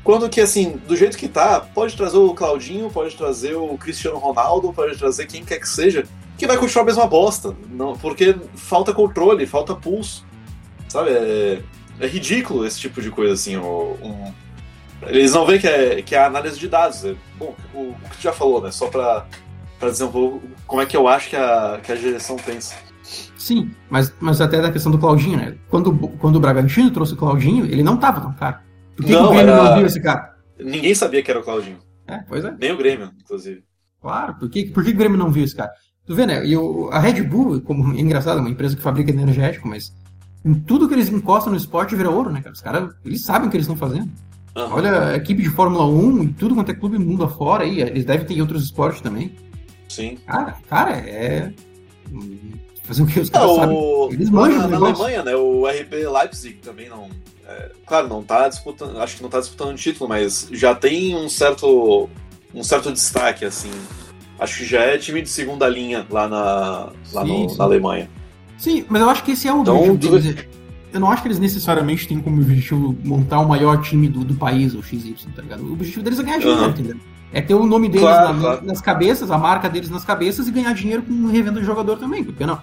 Quando 0.04 0.30
que, 0.30 0.42
assim, 0.42 0.80
do 0.88 0.96
jeito 0.96 1.18
que 1.18 1.28
tá, 1.28 1.60
pode 1.60 1.96
trazer 1.96 2.18
o 2.18 2.34
Claudinho, 2.34 2.90
pode 2.90 3.16
trazer 3.16 3.56
o 3.56 3.78
Cristiano 3.78 4.18
Ronaldo, 4.18 4.74
pode 4.74 4.98
trazer 4.98 5.26
quem 5.26 5.44
quer 5.44 5.60
que 5.60 5.68
seja, 5.68 6.06
que 6.38 6.48
vai 6.48 6.58
continuar 6.58 6.84
a 6.84 6.86
mesma 6.86 7.06
bosta. 7.06 7.56
Não, 7.70 7.94
porque 7.94 8.36
falta 8.56 8.94
controle, 8.94 9.46
falta 9.46 9.76
pulso. 9.76 10.26
Sabe? 10.88 11.12
É, 11.12 11.62
é 12.00 12.08
ridículo 12.08 12.66
esse 12.66 12.80
tipo 12.80 13.02
de 13.02 13.12
coisa, 13.12 13.34
assim. 13.34 13.58
Um, 13.58 14.34
eles 15.04 15.34
não 15.34 15.46
veem 15.46 15.60
que 15.60 15.68
é, 15.68 16.02
que 16.02 16.16
é 16.16 16.24
análise 16.24 16.58
de 16.58 16.68
dados. 16.68 17.04
É, 17.04 17.14
bom, 17.38 17.54
o, 17.74 17.90
o, 17.90 17.96
que 18.10 18.18
tu 18.18 18.22
já 18.22 18.34
falou, 18.34 18.62
né? 18.62 18.72
Só 18.72 18.88
pra, 18.88 19.26
pra 19.80 19.90
dizer 19.90 20.06
um 20.06 20.12
pouco 20.12 20.42
como 20.66 20.82
é 20.82 20.86
que 20.86 20.96
eu 20.96 21.08
acho 21.08 21.30
que 21.30 21.36
a, 21.36 21.80
que 21.84 21.92
a 21.92 21.96
direção 21.96 22.38
pensa. 22.38 22.76
Sim, 23.38 23.72
mas, 23.90 24.14
mas 24.20 24.40
até 24.42 24.62
da 24.62 24.72
questão 24.72 24.92
do 24.92 24.98
Claudinho, 24.98 25.38
né? 25.38 25.56
Quando, 25.70 25.96
quando 26.20 26.36
o 26.36 26.40
Bragantino 26.40 26.92
trouxe 26.92 27.14
o 27.14 27.18
Claudinho, 27.18 27.66
ele 27.66 27.84
não 27.84 27.98
tava 27.98 28.22
tão 28.22 28.34
caro. 28.34 28.69
Por 29.00 29.06
que, 29.06 29.14
não, 29.14 29.20
que 29.20 29.28
o 29.28 29.30
Grêmio 29.30 29.54
era... 29.54 29.64
não 29.64 29.78
viu 29.78 29.86
esse 29.86 30.02
cara? 30.02 30.36
Ninguém 30.60 30.94
sabia 30.94 31.24
que 31.24 31.32
era 31.32 31.40
o 31.40 31.44
Claudinho. 31.44 31.78
É, 32.06 32.18
pois 32.28 32.44
é. 32.44 32.54
Nem 32.60 32.74
o 32.74 32.78
Grêmio, 32.78 33.10
inclusive. 33.18 33.64
Claro, 34.02 34.36
por 34.36 34.50
que, 34.50 34.66
por 34.66 34.84
que 34.84 34.92
o 34.92 34.96
Grêmio 34.96 35.18
não 35.18 35.32
viu 35.32 35.46
esse 35.46 35.56
cara? 35.56 35.72
Tu 36.06 36.14
vê, 36.14 36.26
né? 36.26 36.46
E 36.46 36.58
o, 36.58 36.90
a 36.92 37.00
Red 37.00 37.24
Bull, 37.24 37.62
como 37.62 37.94
é 37.94 38.02
engraçado, 38.02 38.40
é 38.40 38.42
uma 38.42 38.50
empresa 38.50 38.76
que 38.76 38.82
fabrica 38.82 39.10
energético, 39.10 39.70
mas 39.70 39.94
em 40.44 40.54
tudo 40.54 40.88
que 40.90 40.94
eles 40.94 41.10
encostam 41.10 41.52
no 41.52 41.58
esporte 41.58 41.96
vira 41.96 42.10
ouro, 42.10 42.30
né, 42.30 42.42
cara? 42.42 42.54
Os 42.54 42.62
caras, 42.62 42.94
eles 43.06 43.22
sabem 43.24 43.48
o 43.48 43.52
que 43.52 43.56
eles 43.56 43.66
estão 43.66 43.78
fazendo. 43.78 44.12
Uhum. 44.58 44.74
Olha 44.74 45.10
a 45.10 45.16
equipe 45.16 45.42
de 45.42 45.50
Fórmula 45.50 45.86
1 45.86 46.24
e 46.24 46.28
tudo 46.34 46.56
quanto 46.56 46.72
é 46.72 46.76
clube 46.76 46.98
mundo 46.98 47.24
afora 47.24 47.64
aí, 47.64 47.82
eles 47.82 48.04
devem 48.04 48.26
ter 48.26 48.42
outros 48.42 48.64
esportes 48.66 49.00
também. 49.00 49.34
Sim. 49.88 50.18
Cara, 50.26 50.56
cara, 50.70 50.98
é. 50.98 51.54
Fazer 52.90 53.04
o 53.04 53.06
que 53.06 53.20
os 53.20 53.30
caras 53.30 53.52
é, 53.52 53.56
sabem. 53.56 54.10
Eles 54.14 54.30
manjam 54.32 54.62
na, 54.62 54.68
na 54.68 54.78
Alemanha, 54.78 55.22
né? 55.22 55.36
O 55.36 55.68
RB 55.68 56.08
Leipzig 56.08 56.56
também 56.56 56.90
não. 56.90 57.08
É, 57.48 57.72
claro, 57.86 58.08
não 58.08 58.24
tá 58.24 58.50
disputando. 58.50 58.98
Acho 58.98 59.18
que 59.18 59.22
não 59.22 59.30
tá 59.30 59.40
disputando 59.40 59.70
o 59.70 59.76
título, 59.76 60.10
mas 60.10 60.48
já 60.52 60.74
tem 60.74 61.16
um 61.16 61.30
certo. 61.30 62.10
um 62.52 62.64
certo 62.64 62.92
destaque, 62.92 63.46
assim. 63.46 63.70
Acho 64.40 64.58
que 64.58 64.66
já 64.66 64.82
é 64.82 64.98
time 64.98 65.22
de 65.22 65.30
segunda 65.30 65.70
linha 65.70 66.04
lá 66.10 66.28
na, 66.28 66.90
lá 67.14 67.24
sim, 67.24 67.44
no, 67.44 67.50
sim. 67.52 67.58
na 67.60 67.64
Alemanha. 67.64 68.10
Sim, 68.58 68.84
mas 68.90 69.04
eu 69.04 69.10
acho 69.12 69.24
que 69.24 69.32
esse 69.34 69.48
é 69.48 69.54
o 69.54 69.62
então, 69.62 69.78
objetivo 69.78 70.20
deles. 70.20 70.48
Eu 70.92 71.00
não 71.00 71.12
acho 71.12 71.22
que 71.22 71.28
eles 71.28 71.38
necessariamente 71.38 72.08
têm 72.08 72.20
como 72.20 72.42
objetivo 72.42 72.98
montar 73.04 73.40
o 73.40 73.48
maior 73.48 73.80
time 73.84 74.10
do, 74.10 74.24
do 74.24 74.34
país, 74.34 74.74
o 74.74 74.82
XY, 74.82 75.16
tá 75.36 75.44
ligado? 75.44 75.64
O 75.64 75.74
objetivo 75.74 76.02
deles 76.02 76.18
é 76.18 76.24
ganhar 76.24 76.40
dinheiro, 76.40 76.64
uhum. 76.64 76.70
entendeu? 76.70 76.98
É 77.32 77.40
ter 77.40 77.54
o 77.54 77.68
nome 77.68 77.88
deles 77.88 78.02
claro, 78.02 78.34
na, 78.34 78.42
claro. 78.42 78.66
nas 78.66 78.82
cabeças, 78.82 79.30
a 79.30 79.38
marca 79.38 79.70
deles 79.70 79.92
nas 79.92 80.04
cabeças 80.04 80.48
e 80.48 80.52
ganhar 80.52 80.74
dinheiro 80.74 81.04
com 81.04 81.28
revenda 81.28 81.60
de 81.60 81.66
jogador 81.68 81.98
também, 81.98 82.24
por 82.24 82.34
que 82.34 82.44
não? 82.44 82.60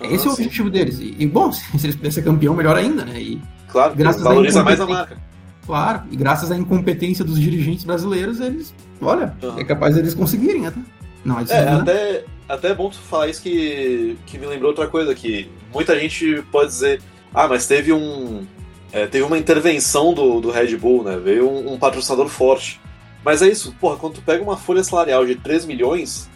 Esse 0.00 0.26
é 0.26 0.30
o 0.30 0.34
sim. 0.34 0.42
objetivo 0.42 0.70
deles. 0.70 0.98
E, 1.00 1.16
e, 1.18 1.26
bom, 1.26 1.50
se 1.52 1.64
eles 1.84 1.96
puderem 1.96 2.10
ser 2.10 2.22
campeão, 2.22 2.54
melhor 2.54 2.76
ainda, 2.76 3.04
né? 3.04 3.20
E, 3.20 3.40
claro, 3.68 3.94
graças 3.94 4.22
valoriza 4.22 4.62
mais 4.62 4.80
a 4.80 4.86
marca. 4.86 5.18
Claro, 5.66 6.02
e 6.10 6.16
graças 6.16 6.50
à 6.50 6.56
incompetência 6.56 7.24
dos 7.24 7.38
dirigentes 7.38 7.84
brasileiros, 7.84 8.40
eles, 8.40 8.74
olha, 9.02 9.36
uhum. 9.42 9.58
é 9.58 9.64
capaz 9.64 9.94
deles 9.94 10.14
conseguirem 10.14 10.66
até. 10.66 10.80
Não, 11.22 11.38
é, 11.40 11.44
é 11.50 11.68
até, 11.68 12.24
até 12.48 12.68
é 12.68 12.74
bom 12.74 12.88
tu 12.88 12.96
falar 12.96 13.28
isso 13.28 13.42
que, 13.42 14.16
que 14.24 14.38
me 14.38 14.46
lembrou 14.46 14.70
outra 14.70 14.86
coisa, 14.86 15.14
que 15.14 15.50
muita 15.70 15.98
gente 16.00 16.42
pode 16.50 16.70
dizer, 16.70 17.02
ah, 17.34 17.46
mas 17.46 17.66
teve 17.66 17.92
um. 17.92 18.46
É, 18.90 19.06
teve 19.06 19.24
uma 19.24 19.36
intervenção 19.36 20.14
do, 20.14 20.40
do 20.40 20.50
Red 20.50 20.74
Bull, 20.76 21.04
né? 21.04 21.18
Veio 21.18 21.46
um, 21.46 21.74
um, 21.74 21.78
patrocinador 21.78 22.28
forte. 22.28 22.80
Mas 23.22 23.42
é 23.42 23.48
isso, 23.48 23.74
porra, 23.78 23.96
quando 23.96 24.14
tu 24.14 24.22
pega 24.22 24.42
uma 24.42 24.56
folha 24.56 24.82
salarial 24.82 25.26
de 25.26 25.34
3 25.34 25.66
milhões, 25.66 26.30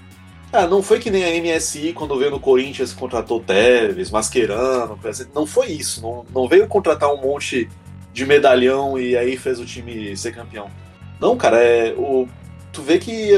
ah, 0.53 0.67
não 0.67 0.83
foi 0.83 0.99
que 0.99 1.11
nem 1.11 1.25
a 1.25 1.57
MSI 1.57 1.93
quando 1.95 2.19
veio 2.19 2.31
no 2.31 2.39
Corinthians 2.39 2.93
contratou 2.93 3.41
Tevez, 3.41 4.11
Mascherano, 4.11 4.99
não 5.35 5.47
foi 5.47 5.69
isso. 5.69 6.03
Não, 6.03 6.27
não 6.33 6.47
veio 6.47 6.69
contratar 6.69 7.13
um 7.13 7.21
monte 7.21 7.69
de 8.13 8.27
medalhão 8.27 8.99
e 8.99 9.17
aí 9.17 9.37
fez 9.37 9.59
o 9.59 9.65
time 9.65 10.15
ser 10.17 10.35
campeão. 10.35 10.71
Não, 11.19 11.37
cara, 11.37 11.59
é 11.59 11.95
o 11.97 12.29
tu 12.73 12.83
vê 12.83 12.99
que 12.99 13.33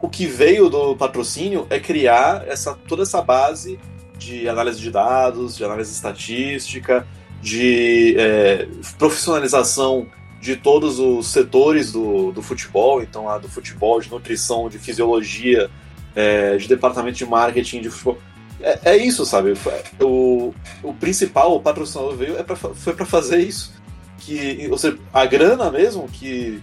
o 0.00 0.08
que 0.08 0.26
veio 0.26 0.68
do 0.68 0.96
patrocínio 0.96 1.66
é 1.70 1.78
criar 1.78 2.44
essa, 2.46 2.74
toda 2.88 3.02
essa 3.02 3.20
base 3.20 3.78
de 4.18 4.48
análise 4.48 4.80
de 4.80 4.90
dados, 4.90 5.56
de 5.56 5.64
análise 5.64 5.92
estatística, 5.92 7.06
de 7.42 8.16
é, 8.18 8.68
profissionalização 8.98 10.06
de 10.40 10.56
todos 10.56 10.98
os 10.98 11.26
setores 11.26 11.92
do, 11.92 12.32
do 12.32 12.42
futebol, 12.42 13.02
então 13.02 13.26
lá 13.26 13.38
do 13.38 13.48
futebol, 13.48 14.00
de 14.00 14.10
nutrição, 14.10 14.68
de 14.68 14.78
fisiologia, 14.78 15.70
é, 16.14 16.56
de 16.56 16.68
departamento 16.68 17.18
de 17.18 17.26
marketing 17.26 17.82
de 17.82 17.90
futebol. 17.90 18.18
É, 18.60 18.92
é 18.92 18.96
isso, 18.96 19.24
sabe? 19.24 19.54
O, 20.00 20.54
o 20.82 20.94
principal, 20.94 21.56
o 21.56 21.60
patrocinador 21.60 22.14
veio 22.14 22.38
é 22.38 22.42
pra, 22.42 22.56
foi 22.56 22.92
para 22.92 23.06
fazer 23.06 23.38
isso. 23.38 23.72
Que, 24.18 24.68
ou 24.70 24.76
seja, 24.76 24.98
a 25.12 25.24
grana 25.24 25.70
mesmo, 25.70 26.06
que 26.08 26.62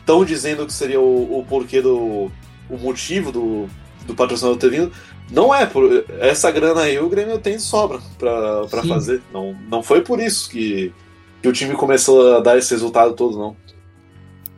estão 0.00 0.24
dizendo 0.24 0.66
que 0.66 0.72
seria 0.72 1.00
o, 1.00 1.38
o 1.38 1.44
porquê 1.44 1.80
do, 1.80 2.30
o 2.68 2.76
motivo 2.78 3.32
do, 3.32 3.66
do 4.06 4.14
patrocinador 4.14 4.58
ter 4.58 4.70
vindo. 4.70 4.92
Não 5.30 5.52
é 5.52 5.66
por 5.66 6.04
essa 6.20 6.50
grana 6.50 6.82
aí 6.82 6.98
o 7.00 7.08
Grêmio 7.08 7.38
tem 7.38 7.58
sobra 7.58 7.98
para 8.18 8.82
fazer. 8.86 9.20
Não, 9.32 9.56
não 9.68 9.82
foi 9.82 10.00
por 10.02 10.20
isso 10.20 10.48
que, 10.48 10.92
que 11.42 11.48
o 11.48 11.52
time 11.52 11.74
começou 11.74 12.36
a 12.36 12.40
dar 12.40 12.56
esse 12.56 12.70
resultado 12.72 13.14
todo, 13.14 13.36
não. 13.36 13.56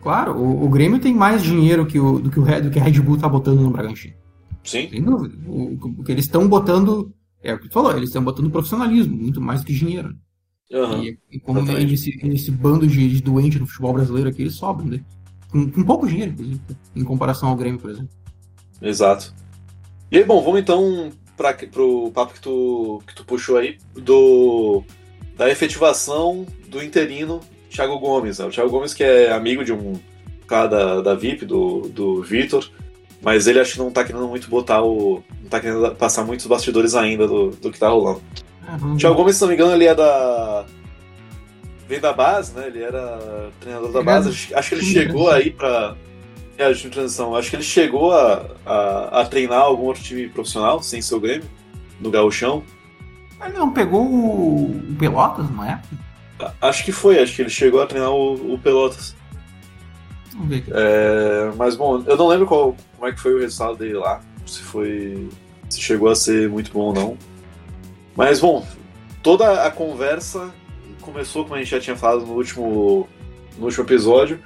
Claro, 0.03 0.37
o, 0.37 0.65
o 0.65 0.69
Grêmio 0.69 1.01
tem 1.01 1.15
mais 1.15 1.43
dinheiro 1.43 1.87
que 1.87 1.99
o, 1.99 2.19
do, 2.19 2.31
que 2.31 2.39
o, 2.39 2.63
do 2.63 2.71
que 2.71 2.79
a 2.79 2.83
Red 2.83 3.01
Bull 3.01 3.19
tá 3.19 3.29
botando 3.29 3.61
no 3.61 3.71
Bragantino. 3.71 4.15
Sim. 4.65 4.89
Sem 4.89 5.03
dúvida. 5.03 5.37
O, 5.47 5.75
o 5.75 6.05
que 6.05 6.13
eles 6.13 6.25
estão 6.25 6.49
botando. 6.49 7.13
É 7.43 7.55
o 7.55 7.59
que 7.59 7.69
tu 7.69 7.75
falou, 7.75 7.93
eles 7.93 8.09
estão 8.09 8.25
botando 8.25 8.51
profissionalismo, 8.51 9.17
muito 9.17 9.41
mais 9.41 9.61
do 9.61 9.67
que 9.67 9.73
dinheiro. 9.73 10.15
Uhum, 10.71 11.05
e, 11.05 11.19
e 11.31 11.41
como 11.41 11.61
esse, 11.79 12.11
esse 12.27 12.51
bando 12.51 12.87
de, 12.87 13.09
de 13.09 13.23
doente 13.23 13.59
no 13.59 13.67
futebol 13.67 13.95
brasileiro 13.95 14.29
aqui, 14.29 14.43
eles 14.43 14.57
sobram, 14.57 14.87
né? 14.87 15.01
Com, 15.51 15.71
com 15.71 15.83
pouco 15.85 16.07
dinheiro, 16.07 16.33
inclusive, 16.33 16.61
em 16.95 17.05
comparação 17.05 17.49
ao 17.49 17.57
Grêmio, 17.57 17.81
por 17.81 17.91
exemplo. 17.91 18.11
Exato. 18.83 19.33
E 20.11 20.19
aí, 20.19 20.25
bom, 20.25 20.43
vamos 20.43 20.61
então 20.61 21.11
para 21.37 21.55
pro 21.55 22.11
papo 22.13 22.35
que 22.35 22.41
tu, 22.41 23.01
que 23.07 23.15
tu 23.15 23.25
puxou 23.25 23.57
aí 23.57 23.79
do 23.95 24.83
da 25.37 25.49
efetivação 25.49 26.45
do 26.69 26.83
interino 26.83 27.41
Thiago 27.79 27.99
Gomes. 27.99 28.39
Né? 28.39 28.45
O 28.45 28.51
Thiago 28.51 28.71
Gomes 28.71 28.93
que 28.93 29.05
é 29.05 29.33
amigo 29.33 29.65
de 29.65 29.73
um 29.73 29.95
cara 30.47 30.67
da, 30.67 31.01
da 31.01 31.15
VIP, 31.15 31.45
do, 31.45 31.83
do 31.89 32.23
Vitor, 32.23 32.69
mas 33.23 33.47
ele 33.47 33.61
acho 33.61 33.75
que 33.75 33.79
não 33.79 33.91
tá 33.91 34.03
querendo 34.03 34.27
muito 34.27 34.51
botar 34.51 34.83
o. 34.83 35.23
não 35.43 35.49
tá 35.49 35.61
querendo 35.61 35.95
passar 35.95 36.25
muitos 36.25 36.47
bastidores 36.47 36.95
ainda 36.95 37.27
do, 37.27 37.51
do 37.51 37.71
que 37.71 37.79
tá 37.79 37.89
rolando. 37.89 38.21
Uhum. 38.83 38.95
O 38.95 38.97
Thiago 38.97 39.15
Gomes, 39.15 39.37
se 39.37 39.43
não 39.43 39.49
me 39.49 39.55
engano, 39.55 39.73
ele 39.73 39.87
é 39.87 39.95
da 39.95 40.67
vem 41.87 42.01
da 42.01 42.13
base, 42.13 42.55
né? 42.55 42.67
Ele 42.67 42.83
era 42.83 43.51
treinador 43.61 43.93
da 43.93 44.03
base. 44.03 44.55
Acho 44.55 44.69
que 44.69 44.75
ele 44.75 44.85
chegou 44.85 45.31
aí 45.31 45.51
para 45.51 45.97
é, 46.59 46.71
de 46.73 46.91
transição. 46.91 47.35
Acho 47.35 47.51
que 47.51 47.57
ele 47.57 47.63
chegou 47.63 48.13
a, 48.13 48.45
a, 48.67 49.21
a, 49.21 49.25
treinar 49.25 49.61
algum 49.61 49.85
outro 49.85 50.03
time 50.03 50.29
profissional, 50.29 50.83
sem 50.83 51.01
seu 51.01 51.19
Grêmio, 51.19 51.49
no 52.01 52.11
Gauchão. 52.11 52.63
Ele 53.43 53.57
não 53.57 53.73
pegou 53.73 54.05
o 54.05 54.97
Pelotas, 54.99 55.49
não 55.51 55.65
é? 55.65 55.81
Acho 56.61 56.85
que 56.85 56.93
foi, 56.93 57.19
acho 57.19 57.35
que 57.35 57.43
ele 57.43 57.51
chegou 57.51 57.81
a 57.83 57.87
treinar 57.87 58.11
o, 58.11 58.55
o 58.55 58.59
Pelotas. 58.59 59.15
Vamos 60.33 60.49
ver. 60.49 60.65
É, 60.71 61.51
mas 61.57 61.75
bom, 61.75 62.03
eu 62.07 62.17
não 62.17 62.29
lembro 62.29 62.47
qual, 62.47 62.77
como 62.97 63.09
é 63.09 63.13
que 63.13 63.21
foi 63.21 63.35
o 63.35 63.41
resultado 63.41 63.77
dele 63.77 63.95
lá. 63.95 64.21
Se 64.47 64.61
foi. 64.61 65.29
Se 65.69 65.81
chegou 65.81 66.09
a 66.09 66.15
ser 66.15 66.49
muito 66.49 66.73
bom 66.73 66.81
ou 66.81 66.95
não. 66.95 67.19
Mas 68.17 68.41
bom, 68.41 68.67
toda 69.23 69.65
a 69.65 69.71
conversa 69.71 70.53
começou, 71.01 71.45
como 71.45 71.57
a 71.57 71.59
gente 71.59 71.71
já 71.71 71.81
tinha 71.81 71.97
falado 71.97 72.25
no 72.25 72.35
último, 72.35 73.09
no 73.59 73.65
último 73.65 73.85
episódio, 73.85 74.41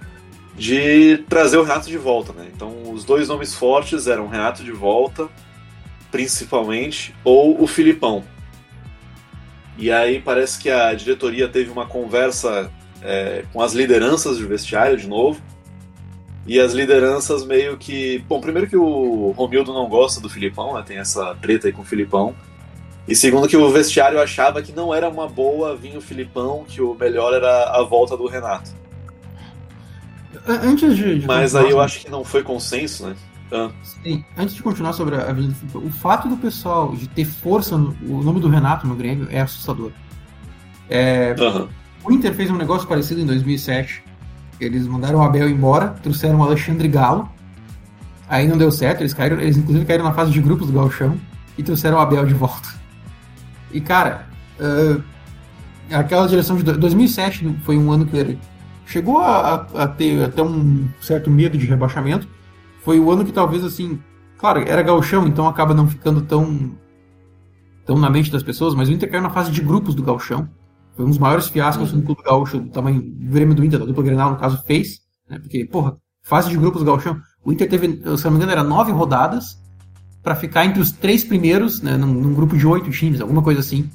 de 0.56 1.18
trazer 1.28 1.56
o 1.56 1.62
Renato 1.62 1.88
de 1.88 1.98
volta, 1.98 2.32
né? 2.32 2.48
Então, 2.54 2.92
os 2.92 3.04
dois 3.04 3.28
nomes 3.28 3.54
fortes 3.54 4.06
eram 4.06 4.28
Renato 4.28 4.62
de 4.62 4.72
volta, 4.72 5.28
principalmente, 6.10 7.14
ou 7.24 7.62
o 7.62 7.66
Filipão. 7.66 8.24
E 9.76 9.90
aí 9.90 10.20
parece 10.20 10.58
que 10.60 10.70
a 10.70 10.92
diretoria 10.94 11.48
teve 11.48 11.70
uma 11.70 11.86
conversa 11.86 12.70
é, 13.02 13.44
com 13.52 13.62
as 13.62 13.72
lideranças 13.72 14.38
do 14.38 14.46
vestiário 14.46 14.96
de 14.96 15.08
novo. 15.08 15.40
E 16.46 16.58
as 16.58 16.72
lideranças 16.72 17.44
meio 17.44 17.76
que. 17.76 18.18
Bom, 18.28 18.40
primeiro 18.40 18.68
que 18.68 18.76
o 18.76 19.32
Romildo 19.36 19.72
não 19.72 19.88
gosta 19.88 20.20
do 20.20 20.28
Filipão, 20.28 20.74
né? 20.74 20.82
Tem 20.84 20.98
essa 20.98 21.34
treta 21.36 21.68
aí 21.68 21.72
com 21.72 21.82
o 21.82 21.84
Filipão. 21.84 22.34
E 23.06 23.14
segundo 23.14 23.48
que 23.48 23.56
o 23.56 23.70
vestiário 23.70 24.20
achava 24.20 24.62
que 24.62 24.72
não 24.72 24.92
era 24.92 25.08
uma 25.08 25.28
boa 25.28 25.76
vir 25.76 25.96
o 25.96 26.00
Filipão, 26.00 26.64
que 26.66 26.80
o 26.80 26.94
melhor 26.94 27.32
era 27.32 27.70
a 27.70 27.82
volta 27.82 28.16
do 28.16 28.26
Renato. 28.26 28.70
Antes 30.46 30.96
de. 30.96 31.20
de 31.20 31.26
Mas 31.26 31.54
aí 31.54 31.70
eu 31.70 31.80
acho 31.80 32.00
que 32.00 32.10
não 32.10 32.24
foi 32.24 32.42
consenso, 32.42 33.06
né? 33.06 33.16
Ah. 33.52 33.70
Sim, 33.82 34.24
antes 34.36 34.54
de 34.54 34.62
continuar 34.62 34.94
sobre 34.94 35.14
a 35.16 35.34
Filipão, 35.34 35.84
o 35.84 35.90
fato 35.90 36.28
do 36.28 36.36
pessoal 36.36 36.94
de 36.96 37.06
ter 37.08 37.26
força, 37.26 37.76
no, 37.76 37.94
o 38.08 38.22
nome 38.22 38.40
do 38.40 38.48
Renato 38.48 38.86
no 38.86 38.94
Grêmio 38.94 39.28
é 39.30 39.40
assustador. 39.40 39.92
É, 40.88 41.34
uhum. 41.38 41.68
O 42.04 42.12
Inter 42.12 42.34
fez 42.34 42.50
um 42.50 42.56
negócio 42.56 42.88
parecido 42.88 43.20
em 43.20 43.26
2007. 43.26 44.02
Eles 44.58 44.86
mandaram 44.86 45.18
o 45.18 45.22
Abel 45.22 45.48
embora, 45.48 45.88
trouxeram 46.02 46.38
o 46.38 46.42
Alexandre 46.42 46.88
Galo. 46.88 47.30
Aí 48.28 48.48
não 48.48 48.56
deu 48.56 48.70
certo, 48.70 49.00
eles 49.00 49.12
caíram, 49.12 49.38
eles 49.40 49.56
inclusive 49.56 49.84
caíram 49.84 50.04
na 50.04 50.12
fase 50.12 50.30
de 50.30 50.40
grupos 50.40 50.68
do 50.68 50.72
Galchão 50.72 51.18
e 51.58 51.62
trouxeram 51.62 51.98
o 51.98 52.00
Abel 52.00 52.24
de 52.24 52.34
volta. 52.34 52.68
E 53.70 53.80
cara, 53.80 54.26
uh, 54.58 55.02
aquela 55.90 56.26
direção 56.26 56.56
de 56.56 56.62
2007 56.62 57.58
foi 57.64 57.76
um 57.76 57.92
ano 57.92 58.06
que 58.06 58.16
ele 58.16 58.38
chegou 58.86 59.20
a, 59.20 59.66
a, 59.74 59.86
ter 59.86 60.22
até 60.24 60.42
um 60.42 60.88
certo 61.00 61.30
medo 61.30 61.56
de 61.58 61.66
rebaixamento. 61.66 62.28
Foi 62.82 62.98
o 63.00 63.10
ano 63.10 63.24
que 63.24 63.32
talvez 63.32 63.64
assim, 63.64 63.98
claro, 64.38 64.60
era 64.60 64.82
Galchão, 64.82 65.26
então 65.26 65.46
acaba 65.46 65.72
não 65.72 65.88
ficando 65.88 66.20
tão 66.22 66.72
tão 67.84 67.98
na 67.98 68.10
mente 68.10 68.30
das 68.30 68.42
pessoas, 68.42 68.74
mas 68.74 68.88
o 68.88 68.92
Inter 68.92 69.10
caiu 69.10 69.22
na 69.22 69.30
fase 69.30 69.50
de 69.50 69.60
grupos 69.60 69.94
do 69.94 70.02
Galchão. 70.02 70.48
Foi 70.94 71.04
um 71.04 71.08
dos 71.08 71.18
maiores 71.18 71.48
fiascos 71.48 71.92
uhum. 71.92 72.00
do 72.00 72.06
clube 72.06 72.22
gaúcho, 72.22 72.60
do 72.60 72.70
tamanho 72.70 73.00
do 73.02 73.30
Grêmio 73.32 73.54
do 73.54 73.64
Inter, 73.64 73.78
da 73.78 73.86
dupla 73.86 74.04
Grenal, 74.04 74.30
no 74.30 74.36
caso, 74.36 74.62
fez. 74.66 75.00
Né? 75.28 75.38
Porque, 75.38 75.64
porra, 75.64 75.96
fase 76.22 76.50
de 76.50 76.56
grupos 76.56 76.82
do 76.82 76.86
Galchão. 76.86 77.18
O 77.44 77.52
Inter 77.52 77.68
teve, 77.68 78.00
se 78.16 78.24
não 78.24 78.32
me 78.32 78.36
engano, 78.36 78.52
era 78.52 78.62
nove 78.62 78.92
rodadas 78.92 79.60
para 80.22 80.36
ficar 80.36 80.64
entre 80.64 80.80
os 80.80 80.92
três 80.92 81.24
primeiros, 81.24 81.80
né, 81.80 81.96
num, 81.96 82.06
num, 82.06 82.32
grupo 82.32 82.56
de 82.56 82.64
oito 82.66 82.90
times, 82.90 83.20
alguma 83.20 83.42
coisa 83.42 83.60
assim. 83.60 83.90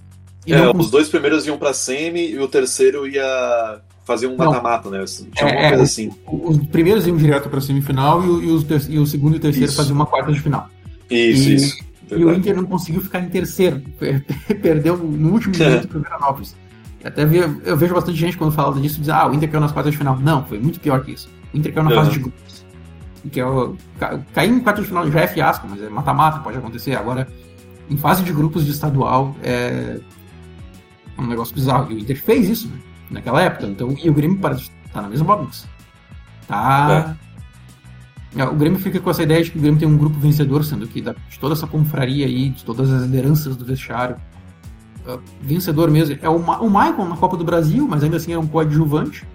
E 0.45 0.53
é, 0.53 0.69
os 0.69 0.91
dois 0.91 1.07
primeiros 1.07 1.45
iam 1.45 1.57
pra 1.57 1.73
semi 1.73 2.31
e 2.31 2.39
o 2.39 2.47
terceiro 2.47 3.07
ia 3.07 3.81
fazer 4.07 4.27
um 4.27 4.37
mata-mata, 4.37 4.89
né? 4.89 5.03
Tinha 5.35 5.49
é, 5.49 5.67
coisa 5.67 5.83
assim. 5.83 6.09
Os, 6.25 6.57
os 6.57 6.67
primeiros 6.67 7.05
iam 7.05 7.17
direto 7.17 7.49
pra 7.49 7.59
semifinal 7.59 8.23
e, 8.23 8.45
e, 8.45 8.51
os, 8.51 8.65
e 8.89 8.97
o 8.97 9.05
segundo 9.05 9.35
e 9.35 9.37
o 9.37 9.41
terceiro 9.41 9.71
faziam 9.73 9.95
uma 9.95 10.05
quarta 10.05 10.31
de 10.31 10.39
final. 10.39 10.69
Isso, 11.11 11.49
e, 11.49 11.55
isso. 11.55 11.77
Verdade. 12.09 12.21
E 12.21 12.25
o 12.25 12.33
Inter 12.33 12.55
não 12.55 12.63
conseguiu 12.63 13.01
ficar 13.01 13.19
em 13.19 13.27
terceiro. 13.27 13.83
Perdeu 14.61 14.95
no 14.97 15.33
último 15.33 15.53
minuto 15.59 15.89
pro 15.89 15.99
Veranópolis. 15.99 16.55
Até 17.03 17.23
eu 17.65 17.77
vejo 17.77 17.93
bastante 17.93 18.17
gente 18.17 18.37
quando 18.37 18.51
fala 18.53 18.79
disso 18.79 18.99
diz, 18.99 19.09
ah, 19.09 19.27
o 19.27 19.33
Inter 19.33 19.49
caiu 19.51 19.61
nas 19.61 19.73
quartas 19.73 19.91
de 19.91 19.97
final. 19.97 20.17
Não, 20.17 20.45
foi 20.45 20.57
muito 20.57 20.79
pior 20.79 21.03
que 21.03 21.11
isso. 21.11 21.29
O 21.53 21.57
Inter 21.57 21.73
caiu 21.73 21.83
na 21.83 21.89
uhum. 21.91 21.97
fase 21.97 22.11
de 22.11 22.19
grupos. 22.19 22.65
Que 23.29 23.41
é 23.41 23.45
o, 23.45 23.75
cair 24.33 24.49
em 24.49 24.59
quartas 24.61 24.85
de 24.85 24.87
final 24.87 25.11
já 25.11 25.19
é 25.19 25.27
fiasco, 25.27 25.67
mas 25.69 25.83
é 25.83 25.89
mata-mata, 25.89 26.39
pode 26.39 26.57
acontecer. 26.57 26.95
Agora, 26.95 27.27
em 27.89 27.97
fase 27.97 28.23
de 28.23 28.31
grupos 28.31 28.63
de 28.63 28.71
estadual, 28.71 29.35
é 29.43 29.99
um 31.19 31.27
negócio 31.27 31.53
bizarro. 31.53 31.91
E 31.91 31.95
o 31.95 31.99
Inter 31.99 32.21
fez 32.21 32.47
isso, 32.47 32.69
né? 32.69 32.86
Naquela 33.09 33.41
época. 33.41 33.65
Então, 33.65 33.95
e 34.01 34.09
o 34.09 34.13
Grêmio 34.13 34.37
parece 34.39 34.69
tá 34.93 35.01
na 35.01 35.09
mesma 35.09 35.25
bagunça. 35.25 35.67
Tá. 36.47 37.15
É. 38.35 38.43
O 38.43 38.55
Grêmio 38.55 38.79
fica 38.79 38.99
com 38.99 39.09
essa 39.09 39.23
ideia 39.23 39.43
de 39.43 39.51
que 39.51 39.57
o 39.57 39.61
Grêmio 39.61 39.79
tem 39.79 39.87
um 39.87 39.97
grupo 39.97 40.19
vencedor, 40.19 40.63
sendo 40.63 40.87
que 40.87 41.01
de 41.01 41.39
toda 41.39 41.53
essa 41.53 41.65
confraria 41.65 42.25
aí, 42.25 42.49
de 42.49 42.63
todas 42.63 42.91
as 42.91 43.03
lideranças 43.03 43.55
do 43.55 43.65
vestiário, 43.65 44.17
vencedor 45.41 45.89
mesmo 45.89 46.17
é 46.21 46.29
o, 46.29 46.37
Ma 46.39 46.59
o 46.59 46.69
Maicon 46.69 47.05
na 47.05 47.15
Copa 47.15 47.37
do 47.37 47.43
Brasil, 47.43 47.87
mas 47.87 48.03
ainda 48.03 48.17
assim 48.17 48.33
é 48.33 48.37
um 48.37 48.47
coadjuvante. 48.47 49.25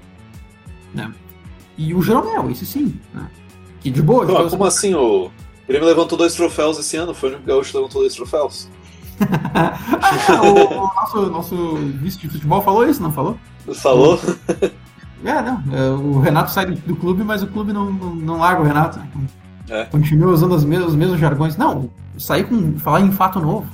Né? 0.94 1.12
E 1.78 1.94
o 1.94 2.02
Jeromel, 2.02 2.50
esse 2.50 2.66
sim. 2.66 3.00
Né? 3.14 3.30
Que 3.80 3.90
de 3.90 4.02
boa. 4.02 4.26
Pô, 4.26 4.48
como 4.48 4.64
assim? 4.64 4.94
O 4.94 5.30
Grêmio 5.66 5.88
levantou 5.88 6.18
dois 6.18 6.34
troféus 6.34 6.78
esse 6.78 6.96
ano, 6.96 7.14
foi 7.14 7.30
o 7.30 7.32
único 7.32 7.46
gaúcho 7.46 7.70
que 7.70 7.76
levantou 7.76 8.02
dois 8.02 8.14
troféus. 8.14 8.68
Ah, 9.20 10.42
o, 10.42 10.84
o, 10.84 10.94
nosso, 10.94 11.30
nosso 11.30 11.76
vice 11.76 12.18
de 12.18 12.28
futebol 12.28 12.62
falou 12.62 12.88
isso, 12.88 13.02
não 13.02 13.12
falou? 13.12 13.38
Falou? 13.74 14.20
É, 15.24 15.40
não. 15.40 15.62
É, 15.72 15.90
o 15.90 16.18
Renato 16.18 16.50
sai 16.50 16.66
do 16.66 16.96
clube, 16.96 17.22
mas 17.22 17.44
o 17.44 17.46
clube 17.46 17.72
não, 17.72 17.92
não, 17.92 18.12
não 18.12 18.38
larga 18.38 18.60
o 18.60 18.64
Renato. 18.64 18.98
Né? 18.98 19.06
É. 19.68 19.84
Continua 19.84 20.32
usando 20.32 20.52
os 20.52 20.64
mesmos, 20.64 20.88
os 20.88 20.96
mesmos 20.96 21.20
jargões. 21.20 21.56
Não, 21.56 21.88
sair 22.18 22.42
com. 22.42 22.76
falar 22.78 23.02
em 23.02 23.12
fato 23.12 23.38
novo 23.38 23.68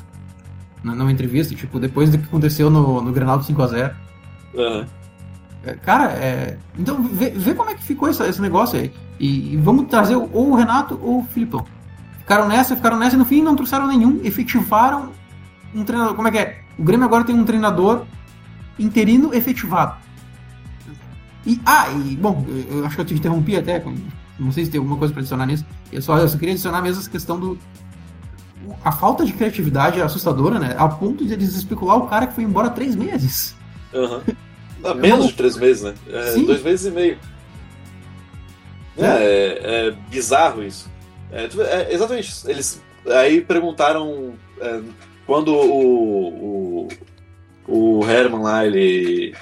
na, 0.83 0.95
numa 0.95 1.11
entrevista, 1.11 1.55
tipo, 1.55 1.79
depois 1.79 2.11
do 2.11 2.19
que 2.19 2.25
aconteceu 2.25 2.71
no, 2.71 3.01
no 3.01 3.13
Grenal 3.13 3.39
do 3.39 3.45
5x0. 3.45 3.93
Uhum. 4.55 4.85
Cara, 5.83 6.13
é... 6.13 6.57
então 6.79 7.03
vê, 7.03 7.31
vê, 7.31 7.55
como 7.55 7.71
é 7.71 7.75
que 7.75 7.83
ficou 7.83 8.09
esse, 8.09 8.23
esse 8.25 8.41
negócio 8.41 8.79
aí. 8.79 8.93
E, 9.19 9.55
e, 9.55 9.57
vamos 9.57 9.87
trazer 9.89 10.17
ou 10.17 10.51
o 10.51 10.55
Renato 10.55 10.99
ou 11.03 11.21
o 11.21 11.25
Filipão. 11.25 11.65
Ficaram 12.19 12.47
nessa, 12.47 12.77
ficaram 12.77 12.99
nessa 12.99 13.17
e 13.17 13.19
no 13.19 13.25
fim 13.25 13.43
não 13.43 13.57
trouxeram 13.57 13.87
nenhum, 13.87 14.21
efetivaram 14.23 15.11
um 15.75 15.85
treinador. 15.85 16.15
Como 16.15 16.29
é 16.29 16.31
que 16.31 16.39
é? 16.39 16.61
O 16.79 16.83
Grêmio 16.83 17.07
agora 17.07 17.25
tem 17.25 17.35
um 17.35 17.45
treinador 17.45 18.05
interino 18.79 19.35
efetivado. 19.35 19.97
E, 21.47 21.61
ah, 21.65 21.89
e 21.91 22.17
bom, 22.17 22.45
eu, 22.49 22.79
eu 22.79 22.87
acho 22.87 22.95
que 22.95 23.01
eu 23.01 23.07
te 23.07 23.15
interrompi 23.15 23.57
até, 23.57 23.83
não 24.39 24.53
sei 24.53 24.65
se 24.65 24.71
tem 24.71 24.79
alguma 24.79 24.97
coisa 24.97 25.13
para 25.13 25.21
adicionar 25.21 25.47
nisso. 25.47 25.65
Eu 25.91 26.03
só, 26.03 26.19
eu 26.19 26.29
só 26.29 26.37
queria 26.37 26.53
adicionar 26.55 26.83
mesmo 26.83 27.01
essa 27.01 27.11
questão 27.11 27.39
do, 27.39 27.59
a 28.85 28.93
falta 28.93 29.25
de 29.25 29.33
criatividade 29.33 30.01
é 30.01 30.03
assustadora, 30.03 30.59
né? 30.59 30.75
A 30.79 30.89
ponto 30.89 31.25
de 31.25 31.33
eles 31.33 31.55
especular 31.55 31.97
o 31.97 32.07
cara 32.07 32.27
que 32.27 32.35
foi 32.35 32.45
embora 32.45 32.71
três 32.71 32.95
meses. 32.95 33.55
Uhum. 33.93 34.21
Não, 34.81 34.95
menos 34.97 35.29
de 35.29 35.33
três 35.35 35.57
meses, 35.57 35.83
né? 35.83 35.95
É, 36.09 36.35
dois 36.35 36.63
meses 36.63 36.87
e 36.87 36.91
meio. 36.91 37.19
É, 38.97 39.07
é, 39.07 39.87
é 39.89 39.91
bizarro 40.11 40.63
isso. 40.63 40.91
É, 41.31 41.45
é, 41.45 41.95
exatamente. 41.95 42.33
Eles 42.47 42.83
aí 43.07 43.41
perguntaram 43.41 44.35
é, 44.61 44.81
quando 45.29 45.55
o, 45.55 46.87
o, 46.87 46.89
o 47.69 48.11
Herman 48.11 48.41
lá 48.41 48.67
ele 48.67 49.35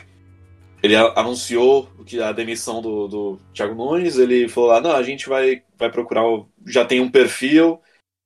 ele 0.83 0.97
anunciou 0.97 1.89
que 2.05 2.21
a 2.21 2.33
demissão 2.33 2.83
do, 2.83 3.07
do 3.07 3.41
Thiago 3.55 3.75
Nunes, 3.75 4.19
ele 4.19 4.49
falou 4.49 4.71
lá, 4.71 4.81
não, 4.81 4.91
a 4.91 5.03
gente 5.05 5.29
vai, 5.29 5.63
vai 5.79 5.91
procurar, 5.91 6.23
já 6.67 6.85
tem 6.85 7.01
um 7.01 7.11
perfil, 7.11 7.81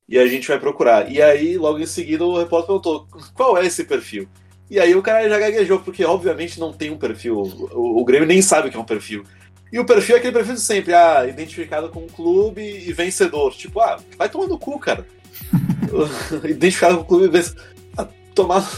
e 0.09 0.19
a 0.19 0.27
gente 0.27 0.49
vai 0.49 0.59
procurar. 0.59 1.13
E 1.13 1.21
aí, 1.21 1.59
logo 1.59 1.79
em 1.79 1.87
seguida, 1.87 2.25
o 2.25 2.39
repórter 2.39 2.69
perguntou: 2.69 3.07
qual 3.35 3.59
é 3.59 3.67
esse 3.67 3.85
perfil? 3.85 4.27
E 4.71 4.81
aí 4.81 4.95
o 4.95 5.03
cara 5.03 5.29
já 5.29 5.39
gaguejou, 5.39 5.81
porque 5.81 6.03
obviamente 6.03 6.59
não 6.59 6.73
tem 6.73 6.91
um 6.91 6.99
perfil. 6.99 7.43
O, 7.73 8.01
o 8.01 8.05
Grêmio 8.05 8.27
nem 8.27 8.41
sabe 8.41 8.69
o 8.69 8.71
que 8.71 8.77
é 8.77 8.81
um 8.81 8.85
perfil. 8.85 9.23
E 9.71 9.79
o 9.79 9.85
perfil 9.85 10.17
é 10.17 10.19
aquele 10.19 10.33
perfil 10.33 10.55
de 10.55 10.61
sempre, 10.63 10.95
ah, 10.95 11.27
identificado 11.27 11.91
com 11.91 12.01
um 12.01 12.09
clube 12.09 12.63
e 12.63 12.93
vencedor. 12.93 13.53
Tipo, 13.55 13.81
ah, 13.81 14.01
vai 14.17 14.31
tomando 14.31 14.59
cu, 14.59 14.79
cara. 14.79 15.07
identificado 16.45 16.97
com 16.99 17.03
o 17.03 17.07
clube 17.07 17.25
e 17.27 17.29
vencedor. 17.29 17.63
Ah, 17.97 18.07
tomar, 18.35 18.69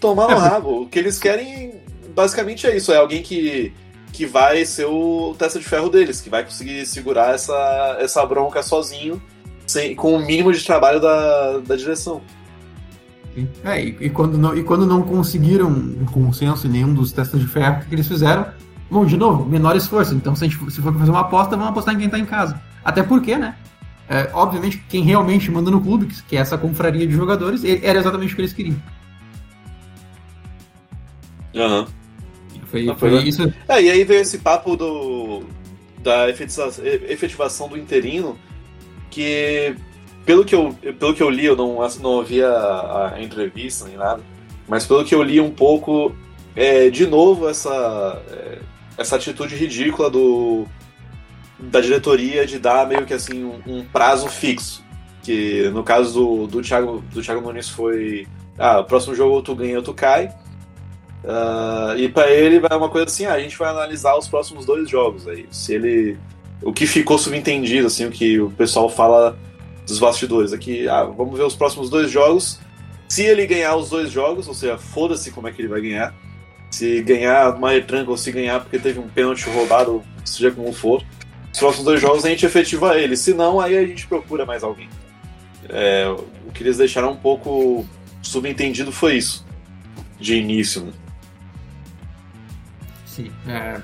tomar 0.00 0.28
no 0.28 0.36
rabo. 0.36 0.82
O 0.82 0.88
que 0.88 0.98
eles 0.98 1.18
querem, 1.18 1.74
basicamente, 2.14 2.66
é 2.66 2.76
isso. 2.76 2.92
É 2.92 2.96
alguém 2.96 3.22
que, 3.22 3.72
que 4.12 4.26
vai 4.26 4.64
ser 4.64 4.86
o 4.86 5.34
testa 5.38 5.58
de 5.58 5.64
ferro 5.64 5.88
deles, 5.88 6.20
que 6.20 6.30
vai 6.30 6.44
conseguir 6.44 6.84
segurar 6.86 7.34
essa, 7.34 7.96
essa 8.00 8.24
bronca 8.26 8.62
sozinho 8.62 9.22
sem, 9.66 9.94
com 9.94 10.14
o 10.14 10.18
mínimo 10.18 10.52
de 10.52 10.64
trabalho 10.64 11.00
da, 11.00 11.58
da 11.58 11.76
direção. 11.76 12.20
É, 13.64 13.82
e, 13.82 13.96
e, 14.00 14.10
quando 14.10 14.36
não, 14.36 14.56
e 14.56 14.62
quando 14.62 14.84
não 14.84 15.02
conseguiram 15.02 15.68
um 15.68 16.04
consenso 16.04 16.66
em 16.66 16.70
nenhum 16.70 16.92
dos 16.92 17.12
testes 17.12 17.40
de 17.40 17.46
ferro, 17.46 17.82
que 17.88 17.94
eles 17.94 18.06
fizeram? 18.06 18.46
Bom, 18.90 19.06
de 19.06 19.16
novo, 19.16 19.46
menor 19.46 19.74
esforço. 19.74 20.14
Então, 20.14 20.36
se, 20.36 20.44
a 20.44 20.48
gente, 20.48 20.70
se 20.70 20.82
for 20.82 20.92
fazer 20.94 21.10
uma 21.10 21.20
aposta, 21.20 21.56
vamos 21.56 21.70
apostar 21.70 21.94
em 21.94 21.98
quem 21.98 22.06
está 22.06 22.18
em 22.18 22.26
casa. 22.26 22.60
Até 22.84 23.02
porque, 23.02 23.38
né? 23.38 23.56
É, 24.08 24.30
obviamente, 24.32 24.82
quem 24.88 25.02
realmente 25.02 25.50
manda 25.50 25.70
no 25.70 25.80
clube, 25.80 26.06
que 26.28 26.36
é 26.36 26.40
essa 26.40 26.58
confraria 26.58 27.06
de 27.06 27.14
jogadores, 27.14 27.62
era 27.64 27.98
exatamente 27.98 28.32
o 28.32 28.36
que 28.36 28.42
eles 28.42 28.52
queriam. 28.52 28.76
Aham. 31.54 31.80
Uhum. 31.80 31.86
Foi, 32.66 32.88
ah, 32.88 32.94
foi, 32.94 33.10
foi 33.10 33.22
isso. 33.28 33.52
É, 33.68 33.82
e 33.82 33.90
aí 33.90 34.04
veio 34.04 34.20
esse 34.20 34.38
papo 34.38 34.76
do 34.76 35.42
da 36.02 36.28
efetivação 36.28 37.68
do 37.68 37.78
interino 37.78 38.36
que 39.08 39.76
pelo 40.24 40.44
que 40.44 40.54
eu, 40.54 40.76
pelo 40.98 41.14
que 41.14 41.22
eu 41.22 41.30
li, 41.30 41.44
eu 41.44 41.56
não, 41.56 41.78
não 42.00 42.10
ouvi 42.10 42.42
a, 42.42 43.12
a 43.14 43.22
entrevista 43.22 43.86
nem 43.86 43.96
nada, 43.96 44.22
mas 44.68 44.86
pelo 44.86 45.04
que 45.04 45.14
eu 45.14 45.22
li 45.22 45.40
um 45.40 45.50
pouco, 45.50 46.14
é, 46.54 46.90
de 46.90 47.06
novo 47.06 47.48
essa, 47.48 48.22
é, 48.30 48.58
essa 48.96 49.16
atitude 49.16 49.54
ridícula 49.54 50.08
do, 50.08 50.66
da 51.70 51.80
diretoria 51.80 52.46
de 52.46 52.58
dar 52.58 52.86
meio 52.86 53.06
que 53.06 53.14
assim 53.14 53.44
um, 53.44 53.60
um 53.66 53.84
prazo 53.84 54.28
fixo. 54.28 54.82
Que 55.22 55.70
no 55.70 55.84
caso 55.84 56.12
do, 56.12 56.46
do, 56.46 56.62
Thiago, 56.62 57.02
do 57.12 57.22
Thiago 57.22 57.40
Nunes 57.40 57.68
foi. 57.68 58.26
Ah, 58.58 58.80
o 58.80 58.84
próximo 58.84 59.14
jogo 59.14 59.40
tu 59.42 59.54
ganha 59.54 59.76
ou 59.76 59.82
tu 59.82 59.94
cai. 59.94 60.26
Uh, 61.22 61.96
e 61.96 62.08
para 62.08 62.30
ele 62.32 62.58
vai 62.58 62.76
uma 62.76 62.88
coisa 62.88 63.06
assim: 63.06 63.26
ah, 63.26 63.34
a 63.34 63.40
gente 63.40 63.56
vai 63.56 63.70
analisar 63.70 64.16
os 64.16 64.26
próximos 64.26 64.66
dois 64.66 64.90
jogos. 64.90 65.28
Aí, 65.28 65.46
se 65.50 65.74
ele 65.74 66.18
o 66.62 66.72
que 66.72 66.86
ficou 66.86 67.18
subentendido, 67.18 67.86
assim, 67.86 68.06
o 68.06 68.10
que 68.10 68.40
o 68.40 68.50
pessoal 68.50 68.88
fala 68.88 69.36
dos 69.86 69.98
bastidores. 69.98 70.52
Aqui, 70.52 70.88
ah, 70.88 71.04
vamos 71.04 71.36
ver 71.36 71.44
os 71.44 71.56
próximos 71.56 71.90
dois 71.90 72.10
jogos. 72.10 72.60
Se 73.08 73.22
ele 73.22 73.46
ganhar 73.46 73.76
os 73.76 73.90
dois 73.90 74.10
jogos, 74.10 74.48
ou 74.48 74.54
seja, 74.54 74.78
foda-se 74.78 75.30
como 75.30 75.48
é 75.48 75.52
que 75.52 75.60
ele 75.60 75.68
vai 75.68 75.80
ganhar. 75.80 76.14
Se 76.70 77.02
ganhar 77.02 77.54
uma 77.54 77.70
retranca 77.70 78.10
ou 78.10 78.16
se 78.16 78.32
ganhar 78.32 78.60
porque 78.60 78.78
teve 78.78 78.98
um 78.98 79.08
pênalti 79.08 79.48
roubado, 79.48 80.02
seja 80.24 80.50
como 80.50 80.72
for. 80.72 81.02
Os 81.52 81.58
próximos 81.58 81.84
dois 81.84 82.00
jogos 82.00 82.24
a 82.24 82.28
gente 82.28 82.46
efetiva 82.46 82.98
ele. 82.98 83.16
Se 83.16 83.34
não, 83.34 83.60
aí 83.60 83.76
a 83.76 83.86
gente 83.86 84.06
procura 84.06 84.46
mais 84.46 84.62
alguém. 84.64 84.88
É, 85.68 86.08
o 86.08 86.52
que 86.52 86.62
eles 86.62 86.78
deixaram 86.78 87.12
um 87.12 87.16
pouco 87.16 87.86
subentendido 88.22 88.90
foi 88.90 89.16
isso, 89.16 89.46
de 90.18 90.36
início, 90.36 90.82
né? 90.82 90.92
Sim. 93.06 93.30
É, 93.46 93.80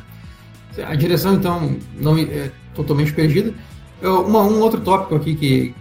a 0.84 0.94
direção, 0.94 1.34
então, 1.34 1.76
não 1.98 2.16
é 2.16 2.50
totalmente 2.74 3.12
perdida. 3.12 3.52
Eu, 4.00 4.22
uma, 4.22 4.42
um 4.42 4.60
outro 4.60 4.80
tópico 4.80 5.16
aqui 5.16 5.34
que. 5.34 5.74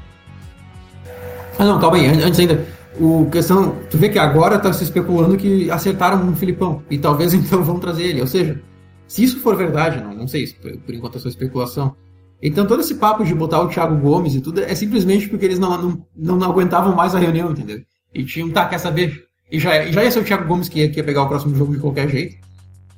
Ah, 1.58 1.65
não, 1.65 1.80
calma 1.80 1.97
aí, 1.97 2.08
antes 2.08 2.39
ainda. 2.39 2.65
O 3.00 3.30
questão, 3.32 3.76
tu 3.91 3.97
vê 3.97 4.10
que 4.10 4.17
agora 4.17 4.56
está 4.56 4.73
se 4.73 4.84
especulando 4.84 5.38
que 5.38 5.69
acertaram 5.69 6.28
o 6.30 6.36
Filipão 6.36 6.82
e 6.89 6.97
talvez 6.97 7.32
então 7.36 7.63
vão 7.63 7.80
trazer 7.80 8.06
ele. 8.06 8.21
Ou 8.21 8.28
seja, 8.28 8.60
se 9.08 9.24
isso 9.24 9.39
for 9.39 9.56
verdade, 9.56 10.04
não, 10.04 10.13
não 10.13 10.28
sei, 10.28 10.48
por 10.86 10.93
enquanto 10.93 11.17
é 11.17 11.20
só 11.20 11.30
especulação. 11.30 11.96
Então 12.41 12.67
todo 12.67 12.82
esse 12.82 12.96
papo 12.96 13.24
de 13.24 13.34
botar 13.34 13.62
o 13.62 13.70
Thiago 13.70 13.98
Gomes 13.98 14.36
e 14.36 14.41
tudo 14.41 14.62
é 14.62 14.76
simplesmente 14.76 15.28
porque 15.28 15.46
eles 15.46 15.58
não, 15.58 15.82
não, 15.82 16.06
não, 16.15 16.36
não 16.38 16.50
aguentavam 16.52 16.96
mais 16.96 17.15
a 17.15 17.20
reunião, 17.20 17.52
entendeu? 17.52 17.82
E 18.13 18.24
tinham, 18.24 18.50
tá, 18.52 18.67
quer 18.67 18.78
saber? 18.78 19.26
E 19.52 19.60
já, 19.60 19.86
já 19.89 20.04
ia 20.04 20.12
ser 20.12 20.20
o 20.20 20.24
Thiago 20.24 20.48
Gomes 20.48 20.70
que 20.70 20.80
ia, 20.80 20.89
que 20.89 21.00
ia 21.00 21.04
pegar 21.04 21.24
o 21.24 21.28
próximo 21.28 21.56
jogo 21.56 21.74
de 21.74 21.80
qualquer 21.80 22.10
jeito. 22.10 22.36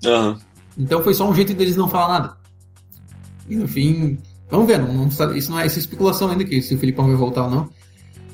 Uhum. 0.06 0.38
Então 0.78 1.04
foi 1.04 1.13
só 1.13 1.30
um 1.30 1.34
jeito 1.34 1.54
deles 1.54 1.76
não 1.76 1.88
falar 1.88 2.19
nada. 2.19 2.38
E 3.48 3.56
no 3.56 3.67
fim, 3.67 4.17
vamos 4.50 4.67
ver, 4.67 4.80
não, 4.80 4.93
não, 4.93 5.36
isso 5.36 5.52
não 5.52 5.60
é 5.60 5.65
essa 5.65 5.80
especulação 5.80 6.30
ainda 6.30 6.43
que 6.43 6.62
se 6.62 6.76
o 6.76 6.78
Filipão 6.78 7.08
vai 7.08 7.15
voltar 7.15 7.45
ou 7.45 7.50
não. 7.50 7.69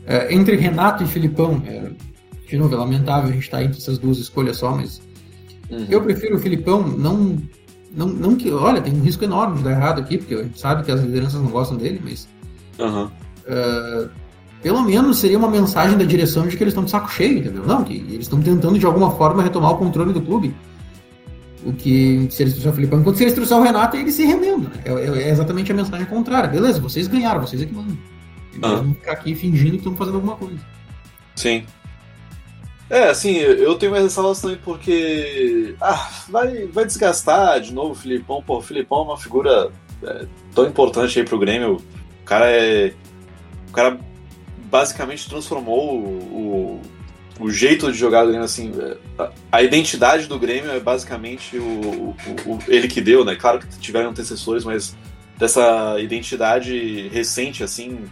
É, 0.05 0.33
entre 0.33 0.55
Renato 0.55 1.03
e 1.03 1.07
Filipão, 1.07 1.61
é, 1.65 1.91
de 2.47 2.57
novo, 2.57 2.73
é 2.73 2.77
lamentável 2.77 3.29
a 3.29 3.33
gente 3.33 3.43
estar 3.43 3.57
tá 3.57 3.63
entre 3.63 3.77
essas 3.77 3.97
duas 3.97 4.17
escolhas 4.19 4.57
só, 4.57 4.75
mas 4.75 5.01
uhum. 5.69 5.88
eu 5.89 6.01
prefiro 6.01 6.35
o 6.35 6.39
Filipão, 6.39 6.88
não, 6.88 7.38
não, 7.95 8.08
não 8.08 8.36
que, 8.36 8.51
olha, 8.51 8.81
tem 8.81 8.93
um 8.93 9.01
risco 9.01 9.23
enorme 9.23 9.58
de 9.58 9.63
dar 9.63 9.71
errado 9.71 9.99
aqui, 9.99 10.17
porque 10.17 10.34
a 10.34 10.43
gente 10.43 10.60
sabe 10.60 10.84
que 10.84 10.91
as 10.91 11.01
lideranças 11.01 11.41
não 11.41 11.49
gostam 11.49 11.77
dele, 11.77 12.01
mas 12.03 12.27
uhum. 12.77 13.05
uh, 13.05 14.10
pelo 14.62 14.81
menos 14.81 15.17
seria 15.17 15.38
uma 15.38 15.49
mensagem 15.49 15.97
da 15.97 16.03
direção 16.03 16.47
de 16.47 16.58
que 16.58 16.63
eles 16.63 16.73
estão 16.73 16.84
de 16.84 16.91
saco 16.91 17.10
cheio, 17.10 17.39
entendeu? 17.39 17.65
Não, 17.65 17.84
que 17.84 17.93
eles 17.93 18.25
estão 18.25 18.41
tentando 18.41 18.77
de 18.77 18.86
alguma 18.86 19.12
forma 19.12 19.41
retomar 19.41 19.71
o 19.71 19.77
controle 19.77 20.12
do 20.12 20.21
clube. 20.21 20.53
O 21.65 21.71
que, 21.73 22.27
se 22.29 22.43
eles 22.43 22.53
trouxeram 22.53 22.73
o 22.73 22.75
Filipão, 22.75 22.99
enquanto 22.99 23.15
se 23.15 23.23
eles 23.23 23.34
trouxeram 23.34 23.62
o 23.62 23.65
Renato, 23.65 23.95
eles 23.95 24.13
se 24.13 24.25
remendam. 24.25 24.69
Né? 24.69 24.81
É, 24.86 24.91
é, 24.91 25.23
é, 25.23 25.29
exatamente 25.29 25.71
a 25.71 25.75
mensagem 25.75 26.05
contrária. 26.05 26.49
Beleza, 26.49 26.79
vocês 26.79 27.08
ganharam, 27.08 27.41
vocês 27.41 27.62
é 27.62 27.65
que 27.65 27.73
mandam. 27.73 27.97
Ah. 28.62 28.75
Vamos 28.75 28.97
ficar 28.97 29.13
aqui 29.13 29.34
fingindo 29.34 29.71
que 29.71 29.77
estão 29.77 29.95
fazendo 29.95 30.15
alguma 30.15 30.36
coisa. 30.36 30.60
Sim. 31.36 31.63
É, 32.89 33.09
assim, 33.09 33.37
eu 33.37 33.75
tenho 33.75 33.91
mais 33.91 34.03
ressalvas 34.03 34.41
também 34.41 34.57
porque. 34.63 35.75
Ah, 35.81 36.09
vai, 36.29 36.67
vai 36.67 36.85
desgastar 36.85 37.59
de 37.59 37.73
novo 37.73 37.91
o 37.91 37.95
Filipão. 37.95 38.43
Pô, 38.43 38.57
o 38.57 38.61
Filipão 38.61 38.99
é 38.99 39.03
uma 39.03 39.17
figura 39.17 39.71
é, 40.03 40.25
tão 40.53 40.67
importante 40.67 41.19
aí 41.19 41.25
pro 41.25 41.39
Grêmio. 41.39 41.77
O 42.21 42.25
cara 42.25 42.49
é. 42.49 42.93
O 43.69 43.71
cara 43.71 43.99
basicamente 44.65 45.27
transformou 45.27 45.99
o, 45.99 46.81
o, 47.39 47.45
o 47.45 47.49
jeito 47.49 47.91
de 47.91 47.97
jogar 47.97 48.21
do 48.21 48.27
Grêmio, 48.27 48.45
assim. 48.45 48.71
A, 49.17 49.31
a, 49.51 49.63
identidade 49.63 50.27
do 50.27 50.37
Grêmio 50.37 50.71
é 50.71 50.79
basicamente 50.79 51.57
o, 51.57 52.15
o, 52.45 52.59
ele 52.67 52.87
que 52.87 53.01
deu, 53.01 53.25
né? 53.25 53.35
Claro 53.35 53.59
que 53.59 53.79
tiveram 53.79 54.11
antecessores, 54.11 54.63
mas 54.63 54.95
dessa 55.37 55.99
identidade 55.99 57.09
recente, 57.09 57.63
assim, 57.63 58.05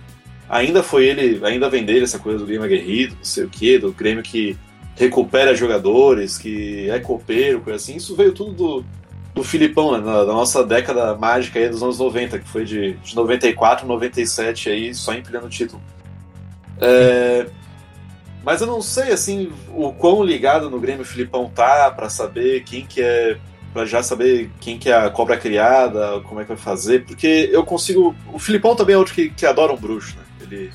ainda 0.53 0.83
foi 0.83 1.05
ele, 1.05 1.43
ainda 1.43 1.69
vem 1.69 1.83
dele 1.83 2.03
essa 2.03 2.19
coisa 2.19 2.39
do 2.39 2.45
Grêmio 2.45 2.65
aguerrido, 2.65 3.15
não 3.15 3.23
sei 3.23 3.43
o 3.43 3.49
que, 3.49 3.79
do 3.79 3.91
Grêmio 3.91 4.21
que 4.21 4.55
recupera 4.95 5.55
jogadores, 5.55 6.37
que 6.37 6.89
é 6.89 6.99
copeiro, 6.99 7.61
coisa 7.61 7.77
assim. 7.77 7.95
Isso 7.95 8.15
veio 8.15 8.31
tudo 8.31 8.53
do, 8.53 8.85
do 9.33 9.43
Filipão, 9.43 9.97
né, 9.97 10.05
da, 10.05 10.25
da, 10.25 10.33
nossa 10.33 10.63
década 10.63 11.15
mágica 11.15 11.59
aí 11.59 11.67
dos 11.67 11.81
anos 11.81 11.97
90, 11.97 12.37
que 12.37 12.47
foi 12.47 12.63
de, 12.63 12.93
de 12.93 13.15
94, 13.15 13.87
97 13.87 14.69
aí, 14.69 14.93
só 14.93 15.13
empilhando 15.13 15.47
o 15.47 15.49
título. 15.49 15.81
É, 16.79 17.47
mas 18.43 18.61
eu 18.61 18.67
não 18.67 18.81
sei, 18.81 19.11
assim, 19.11 19.51
o 19.73 19.91
quão 19.91 20.23
ligado 20.23 20.69
no 20.69 20.79
Grêmio 20.79 21.01
o 21.01 21.05
Filipão 21.05 21.49
tá 21.49 21.89
para 21.89 22.09
saber 22.09 22.63
quem 22.63 22.85
que 22.85 23.01
é 23.01 23.37
para 23.73 23.85
já 23.85 24.03
saber 24.03 24.51
quem 24.61 24.77
que 24.77 24.87
é 24.87 24.93
a 24.93 25.09
cobra 25.09 25.35
criada, 25.35 26.21
como 26.25 26.39
é 26.39 26.43
que 26.43 26.49
vai 26.49 26.57
fazer, 26.57 27.05
porque 27.05 27.49
eu 27.51 27.65
consigo. 27.65 28.15
O 28.31 28.37
Filipão 28.37 28.75
também 28.75 28.93
é 28.93 28.97
outro 28.99 29.15
que, 29.15 29.31
que 29.31 29.47
adora 29.47 29.73
um 29.73 29.77
bruxo, 29.77 30.15
né? 30.15 30.22
Ele, 30.53 30.71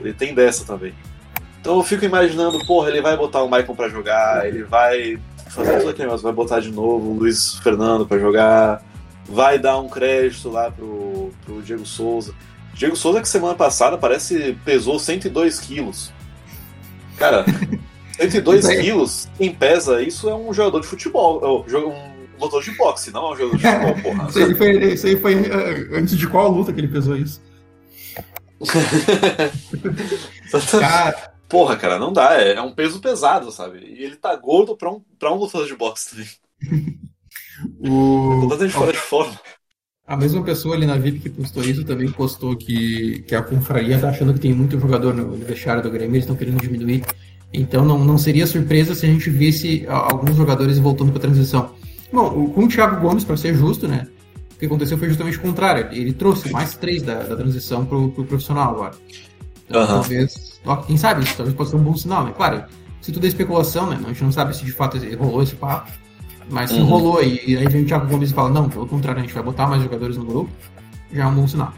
ele 0.00 0.12
tem 0.12 0.34
dessa 0.34 0.64
também. 0.64 0.94
Então 1.60 1.76
eu 1.76 1.82
fico 1.82 2.04
imaginando, 2.04 2.64
porra, 2.66 2.88
ele 2.88 3.02
vai 3.02 3.16
botar 3.16 3.42
o 3.42 3.48
Maicon 3.48 3.74
para 3.74 3.88
jogar, 3.88 4.46
ele 4.46 4.62
vai 4.62 5.18
fazer 5.48 5.78
tudo 5.78 5.90
aquilo, 5.90 6.10
mas 6.10 6.22
vai 6.22 6.32
botar 6.32 6.60
de 6.60 6.70
novo 6.70 7.10
o 7.10 7.14
Luiz 7.14 7.56
Fernando 7.58 8.06
para 8.06 8.18
jogar, 8.18 8.82
vai 9.28 9.58
dar 9.58 9.78
um 9.78 9.88
crédito 9.88 10.48
lá 10.48 10.70
pro, 10.70 11.30
pro 11.44 11.62
Diego 11.62 11.84
Souza. 11.84 12.34
Diego 12.72 12.96
Souza 12.96 13.20
que 13.20 13.28
semana 13.28 13.54
passada 13.54 13.98
parece 13.98 14.56
pesou 14.64 14.98
102 14.98 15.58
quilos. 15.60 16.12
Cara, 17.16 17.44
102 18.18 18.66
quilos, 18.80 19.28
quem 19.36 19.52
pesa 19.52 20.00
isso 20.00 20.28
é 20.28 20.34
um 20.34 20.52
jogador 20.52 20.80
de 20.80 20.86
futebol, 20.86 21.64
é 21.68 21.76
um 21.76 22.18
lutador 22.40 22.62
de 22.62 22.70
boxe, 22.76 23.10
não 23.10 23.26
é 23.26 23.32
um 23.32 23.36
jogador 23.36 23.56
de 23.56 23.62
futebol, 23.62 24.02
porra. 24.02 24.28
isso, 24.28 24.38
aí 24.38 24.54
foi, 24.54 24.92
isso 24.92 25.06
aí 25.06 25.20
foi 25.20 25.34
eh, 25.34 25.88
antes 25.92 26.16
de 26.16 26.26
qual 26.28 26.50
luta 26.50 26.72
que 26.72 26.80
ele 26.80 26.88
pesou 26.88 27.16
isso? 27.16 27.42
cara, 30.70 31.32
porra, 31.48 31.76
cara, 31.76 31.98
não 31.98 32.12
dá. 32.12 32.40
É, 32.40 32.54
é, 32.54 32.62
um 32.62 32.72
peso 32.72 33.00
pesado, 33.00 33.50
sabe? 33.50 33.78
E 33.78 34.02
ele 34.02 34.16
tá 34.16 34.34
gordo 34.36 34.76
pra 34.76 34.90
um, 34.90 35.00
pra 35.18 35.32
um 35.32 35.36
lutador 35.36 35.66
de 35.66 35.76
boxe 35.76 36.10
também. 36.10 36.28
o... 37.80 38.40
Completamente 38.40 38.74
fora 38.74 38.92
de 38.92 38.98
forma. 38.98 39.40
A 40.06 40.16
mesma 40.16 40.42
pessoa 40.42 40.74
ali 40.74 40.86
na 40.86 40.96
VIP 40.96 41.20
que 41.20 41.28
postou 41.28 41.62
isso 41.62 41.84
também 41.84 42.10
postou 42.10 42.56
que, 42.56 43.22
que 43.28 43.34
a 43.34 43.42
confraria 43.42 43.98
tá 43.98 44.08
achando 44.08 44.32
que 44.32 44.40
tem 44.40 44.54
muito 44.54 44.80
jogador 44.80 45.14
no, 45.14 45.36
no 45.36 45.44
vestiário 45.44 45.82
do 45.82 45.90
Grêmio, 45.90 46.14
eles 46.14 46.24
estão 46.24 46.34
querendo 46.34 46.60
diminuir. 46.60 47.04
Então 47.52 47.84
não, 47.84 48.02
não 48.02 48.16
seria 48.16 48.46
surpresa 48.46 48.94
se 48.94 49.04
a 49.04 49.08
gente 49.08 49.28
visse 49.28 49.86
alguns 49.86 50.36
jogadores 50.36 50.78
voltando 50.78 51.12
para 51.12 51.20
transição. 51.20 51.74
Bom, 52.12 52.50
com 52.50 52.64
o 52.64 52.68
Thiago 52.68 53.00
Gomes, 53.00 53.24
para 53.24 53.36
ser 53.36 53.54
justo, 53.54 53.86
né? 53.86 54.06
O 54.58 54.60
que 54.60 54.66
aconteceu 54.66 54.98
foi 54.98 55.06
justamente 55.06 55.38
o 55.38 55.40
contrário. 55.40 55.86
Ele 55.92 56.12
trouxe 56.12 56.50
mais 56.50 56.74
três 56.74 57.00
da, 57.00 57.22
da 57.22 57.36
transição 57.36 57.86
pro, 57.86 58.10
pro 58.10 58.24
profissional 58.24 58.72
agora. 58.72 58.94
Então, 59.68 59.82
uhum. 59.82 59.86
talvez. 59.86 60.60
Quem 60.84 60.96
sabe 60.96 61.22
isso 61.22 61.36
talvez 61.36 61.56
possa 61.56 61.70
ser 61.70 61.76
um 61.76 61.82
bom 61.84 61.96
sinal, 61.96 62.24
né? 62.24 62.32
Claro, 62.36 62.64
se 63.00 63.12
tudo 63.12 63.24
é 63.24 63.28
especulação, 63.28 63.88
né? 63.88 63.96
A 64.02 64.08
gente 64.08 64.24
não 64.24 64.32
sabe 64.32 64.56
se 64.56 64.64
de 64.64 64.72
fato 64.72 64.98
rolou 65.16 65.44
esse 65.44 65.54
papo. 65.54 65.92
Mas 66.50 66.70
se 66.70 66.80
uhum. 66.80 66.86
rolou 66.86 67.22
e, 67.22 67.40
e, 67.46 67.56
aí 67.56 67.68
vem 67.68 67.84
o 67.84 67.86
Thiago 67.86 68.08
Gomes 68.08 68.32
e 68.32 68.34
fala, 68.34 68.50
não, 68.50 68.68
pelo 68.68 68.88
contrário, 68.88 69.20
a 69.20 69.22
gente 69.22 69.32
vai 69.32 69.44
botar 69.44 69.68
mais 69.68 69.80
jogadores 69.80 70.16
no 70.16 70.24
grupo, 70.24 70.50
já 71.12 71.22
é 71.22 71.26
um 71.26 71.34
bom 71.34 71.46
sinal. 71.46 71.72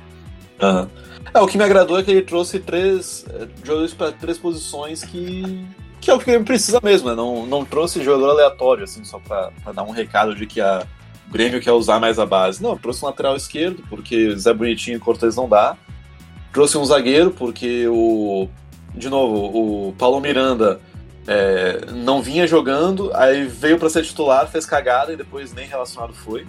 Uhum. 0.62 0.86
É, 1.34 1.40
o 1.40 1.46
que 1.46 1.58
me 1.58 1.64
agradou 1.64 1.98
é 1.98 2.02
que 2.02 2.10
ele 2.10 2.22
trouxe 2.22 2.58
três 2.60 3.26
é, 3.28 3.46
jogadores 3.62 3.92
para 3.92 4.12
três 4.12 4.38
posições 4.38 5.04
que 5.04 5.66
que 6.00 6.10
é 6.10 6.14
o 6.14 6.18
que 6.18 6.30
ele 6.30 6.44
precisa 6.44 6.80
mesmo, 6.82 7.10
né? 7.10 7.14
Não, 7.14 7.44
não 7.44 7.62
trouxe 7.62 8.02
jogador 8.02 8.30
aleatório, 8.30 8.84
assim, 8.84 9.04
só 9.04 9.18
para 9.18 9.50
dar 9.74 9.82
um 9.82 9.90
recado 9.90 10.34
de 10.34 10.46
que 10.46 10.58
a, 10.58 10.86
o 11.30 11.32
Grêmio 11.32 11.60
quer 11.60 11.72
usar 11.72 12.00
mais 12.00 12.18
a 12.18 12.26
base. 12.26 12.60
Não, 12.60 12.76
trouxe 12.76 13.04
um 13.04 13.06
lateral 13.06 13.36
esquerdo, 13.36 13.84
porque 13.88 14.36
Zé 14.36 14.52
Bonitinho 14.52 14.96
e 14.96 15.00
Cortez 15.00 15.36
não 15.36 15.48
dá. 15.48 15.76
Trouxe 16.52 16.76
um 16.76 16.84
zagueiro, 16.84 17.30
porque 17.30 17.86
o. 17.86 18.48
De 18.92 19.08
novo, 19.08 19.88
o 19.88 19.92
Paulo 19.92 20.20
Miranda 20.20 20.80
é, 21.28 21.84
não 21.92 22.20
vinha 22.20 22.44
jogando, 22.48 23.12
aí 23.14 23.46
veio 23.46 23.78
para 23.78 23.88
ser 23.88 24.02
titular, 24.02 24.50
fez 24.50 24.66
cagada 24.66 25.12
e 25.12 25.16
depois 25.16 25.52
nem 25.52 25.68
relacionado 25.68 26.12
foi. 26.12 26.44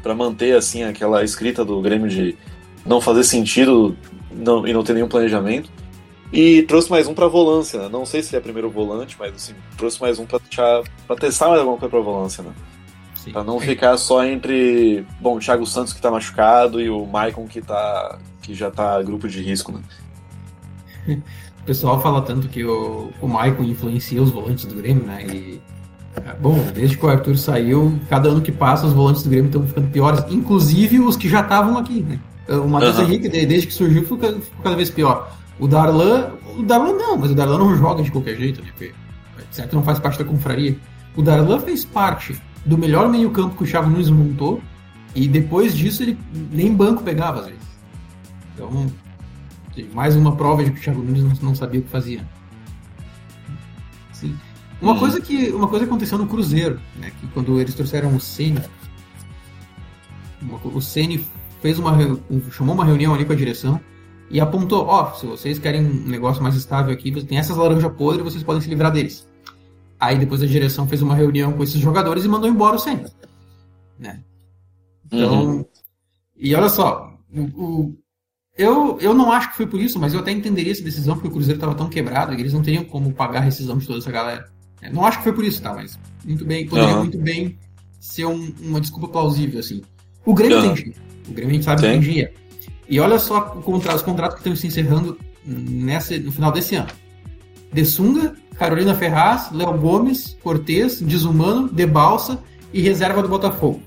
para 0.00 0.14
manter, 0.14 0.56
assim, 0.56 0.84
aquela 0.84 1.24
escrita 1.24 1.64
do 1.64 1.80
Grêmio 1.80 2.08
de 2.08 2.36
não 2.86 3.00
fazer 3.00 3.24
sentido 3.24 3.96
não, 4.30 4.64
e 4.64 4.72
não 4.72 4.84
ter 4.84 4.92
nenhum 4.94 5.08
planejamento. 5.08 5.68
E 6.32 6.62
trouxe 6.62 6.88
mais 6.90 7.08
um 7.08 7.14
pra 7.14 7.26
volância, 7.26 7.80
né? 7.80 7.88
Não 7.90 8.06
sei 8.06 8.22
se 8.22 8.36
é 8.36 8.40
primeiro 8.40 8.70
volante, 8.70 9.16
mas 9.18 9.34
assim, 9.34 9.54
trouxe 9.76 10.00
mais 10.00 10.20
um 10.20 10.26
pra 10.26 11.16
testar 11.18 11.48
mais 11.48 11.58
alguma 11.60 11.78
coisa 11.78 11.90
pra 11.90 12.00
volância, 12.00 12.44
né? 12.44 12.52
Sim. 13.28 13.32
Pra 13.32 13.44
não 13.44 13.60
ficar 13.60 13.96
só 13.96 14.24
entre, 14.24 15.04
bom, 15.20 15.36
o 15.36 15.40
Thiago 15.40 15.66
Santos 15.66 15.92
que 15.92 16.00
tá 16.00 16.10
machucado 16.10 16.80
e 16.80 16.88
o 16.88 17.06
Maicon 17.06 17.46
que, 17.46 17.60
tá, 17.60 18.18
que 18.42 18.54
já 18.54 18.70
tá 18.70 19.00
grupo 19.02 19.28
de 19.28 19.42
risco, 19.42 19.72
né? 19.72 21.20
O 21.60 21.64
pessoal 21.68 22.00
fala 22.00 22.22
tanto 22.22 22.48
que 22.48 22.64
o, 22.64 23.10
o 23.20 23.28
Maicon 23.28 23.62
influencia 23.62 24.22
os 24.22 24.30
volantes 24.30 24.64
do 24.64 24.74
Grêmio, 24.74 25.04
né? 25.04 25.24
E, 25.26 25.60
é, 26.16 26.34
bom, 26.34 26.58
desde 26.74 26.96
que 26.96 27.04
o 27.04 27.08
Arthur 27.08 27.36
saiu, 27.36 27.98
cada 28.08 28.30
ano 28.30 28.40
que 28.40 28.50
passa 28.50 28.86
os 28.86 28.92
volantes 28.92 29.22
do 29.22 29.30
Grêmio 29.30 29.48
estão 29.48 29.66
ficando 29.66 29.88
piores, 29.90 30.24
inclusive 30.30 31.00
os 31.00 31.16
que 31.16 31.28
já 31.28 31.40
estavam 31.40 31.76
aqui, 31.76 32.02
né? 32.02 32.18
O 32.48 32.66
Matheus 32.66 32.96
uhum. 32.96 33.04
Henrique, 33.04 33.28
desde 33.28 33.66
que 33.66 33.74
surgiu, 33.74 34.02
ficou 34.02 34.18
cada 34.62 34.74
vez 34.74 34.88
pior. 34.88 35.30
O 35.58 35.68
Darlan, 35.68 36.30
o 36.56 36.62
Darlan 36.62 36.94
não, 36.94 37.18
mas 37.18 37.30
o 37.30 37.34
Darlan 37.34 37.58
não 37.58 37.76
joga 37.76 38.02
de 38.02 38.10
qualquer 38.10 38.36
jeito, 38.36 38.62
né? 38.62 38.68
Porque, 38.70 38.94
certo, 39.50 39.76
não 39.76 39.82
faz 39.82 39.98
parte 39.98 40.18
da 40.18 40.24
confraria. 40.24 40.78
O 41.14 41.22
Darlan 41.22 41.60
fez 41.60 41.84
parte 41.84 42.40
do 42.68 42.76
melhor 42.76 43.08
meio-campo 43.08 43.56
que 43.56 43.64
o 43.64 43.66
Thiago 43.66 43.88
Nunes 43.88 44.10
montou 44.10 44.60
e 45.14 45.26
depois 45.26 45.74
disso 45.74 46.02
ele 46.02 46.18
nem 46.52 46.74
banco 46.74 47.02
pegava 47.02 47.40
às 47.40 47.46
vezes. 47.46 47.68
Então, 48.54 48.86
mais 49.94 50.14
uma 50.14 50.36
prova 50.36 50.62
de 50.62 50.70
que 50.70 50.78
o 50.78 50.82
Thiago 50.82 51.02
Nunes 51.02 51.40
não, 51.40 51.54
sabia 51.54 51.80
o 51.80 51.82
que 51.82 51.88
fazia. 51.88 52.20
Sim. 54.12 54.36
Uma 54.82 54.92
hum. 54.92 54.98
coisa 54.98 55.20
que 55.20 55.48
uma 55.48 55.66
coisa 55.66 55.86
aconteceu 55.86 56.18
no 56.18 56.26
Cruzeiro, 56.26 56.78
né, 56.96 57.10
que 57.18 57.26
quando 57.28 57.58
eles 57.58 57.74
trouxeram 57.74 58.14
o 58.14 58.20
Ceni, 58.20 58.60
o 60.62 60.80
Ceni 60.80 61.26
fez 61.62 61.78
uma 61.78 61.96
chamou 62.50 62.74
uma 62.74 62.84
reunião 62.84 63.14
ali 63.14 63.24
com 63.24 63.32
a 63.32 63.36
direção 63.36 63.80
e 64.30 64.40
apontou: 64.40 64.86
ó, 64.86 65.10
oh, 65.10 65.14
se 65.18 65.26
vocês 65.26 65.58
querem 65.58 65.84
um 65.84 66.06
negócio 66.06 66.42
mais 66.42 66.54
estável 66.54 66.92
aqui, 66.92 67.10
tem 67.24 67.38
essas 67.38 67.56
laranjas 67.56 67.92
podres, 67.92 68.24
vocês 68.24 68.44
podem 68.44 68.60
se 68.60 68.68
livrar 68.68 68.92
deles. 68.92 69.27
Aí 70.00 70.18
depois 70.18 70.42
a 70.42 70.46
direção 70.46 70.86
fez 70.86 71.02
uma 71.02 71.14
reunião 71.14 71.52
com 71.52 71.62
esses 71.62 71.80
jogadores 71.80 72.24
e 72.24 72.28
mandou 72.28 72.48
embora 72.48 72.76
o 72.76 72.78
Senna. 72.78 73.10
Né? 73.98 74.22
Então, 75.06 75.46
uhum. 75.46 75.64
e 76.36 76.54
olha 76.54 76.68
só, 76.68 77.12
o, 77.34 77.40
o, 77.40 77.98
eu, 78.56 78.98
eu 79.00 79.14
não 79.14 79.32
acho 79.32 79.50
que 79.50 79.56
foi 79.56 79.66
por 79.66 79.80
isso, 79.80 79.98
mas 79.98 80.14
eu 80.14 80.20
até 80.20 80.30
entenderia 80.30 80.72
essa 80.72 80.82
decisão, 80.82 81.14
porque 81.14 81.28
o 81.28 81.32
Cruzeiro 81.32 81.56
estava 81.56 81.74
tão 81.74 81.88
quebrado 81.88 82.34
que 82.34 82.42
eles 82.42 82.52
não 82.52 82.62
teriam 82.62 82.84
como 82.84 83.12
pagar 83.12 83.40
a 83.40 83.44
rescisão 83.44 83.78
de 83.78 83.86
toda 83.86 83.98
essa 83.98 84.10
galera. 84.10 84.48
Eu 84.82 84.92
não 84.92 85.04
acho 85.04 85.18
que 85.18 85.24
foi 85.24 85.32
por 85.32 85.44
isso, 85.44 85.60
tá? 85.60 85.74
Mas 85.74 85.98
muito 86.24 86.44
bem, 86.44 86.66
poderia 86.66 86.94
uhum. 86.94 87.00
muito 87.00 87.18
bem 87.18 87.58
ser 87.98 88.26
um, 88.26 88.52
uma 88.60 88.80
desculpa 88.80 89.08
plausível, 89.08 89.58
assim. 89.58 89.82
O 90.24 90.34
Grêmio 90.34 90.58
uhum. 90.58 90.62
tem 90.62 90.74
dinheiro. 90.74 91.00
O 91.28 91.32
Grêmio 91.32 91.50
a 91.50 91.54
gente 91.54 91.64
sabe 91.64 91.82
que 91.82 91.88
tem 91.88 92.00
dinheiro. 92.00 92.32
E 92.88 93.00
olha 93.00 93.18
só 93.18 93.54
os 93.56 94.02
contratos 94.02 94.34
que 94.34 94.40
estão 94.40 94.56
se 94.56 94.66
encerrando 94.66 95.18
nessa, 95.44 96.18
no 96.18 96.32
final 96.32 96.52
desse 96.52 96.74
ano. 96.74 96.88
Dessunga, 97.72 98.34
Carolina 98.58 98.94
Ferraz, 98.94 99.50
Léo 99.52 99.72
Gomes, 99.74 100.36
Cortez, 100.42 101.00
Desumano, 101.00 101.68
De 101.68 101.86
Balsa 101.86 102.38
e 102.72 102.80
reserva 102.80 103.22
do 103.22 103.28
Botafogo. 103.28 103.80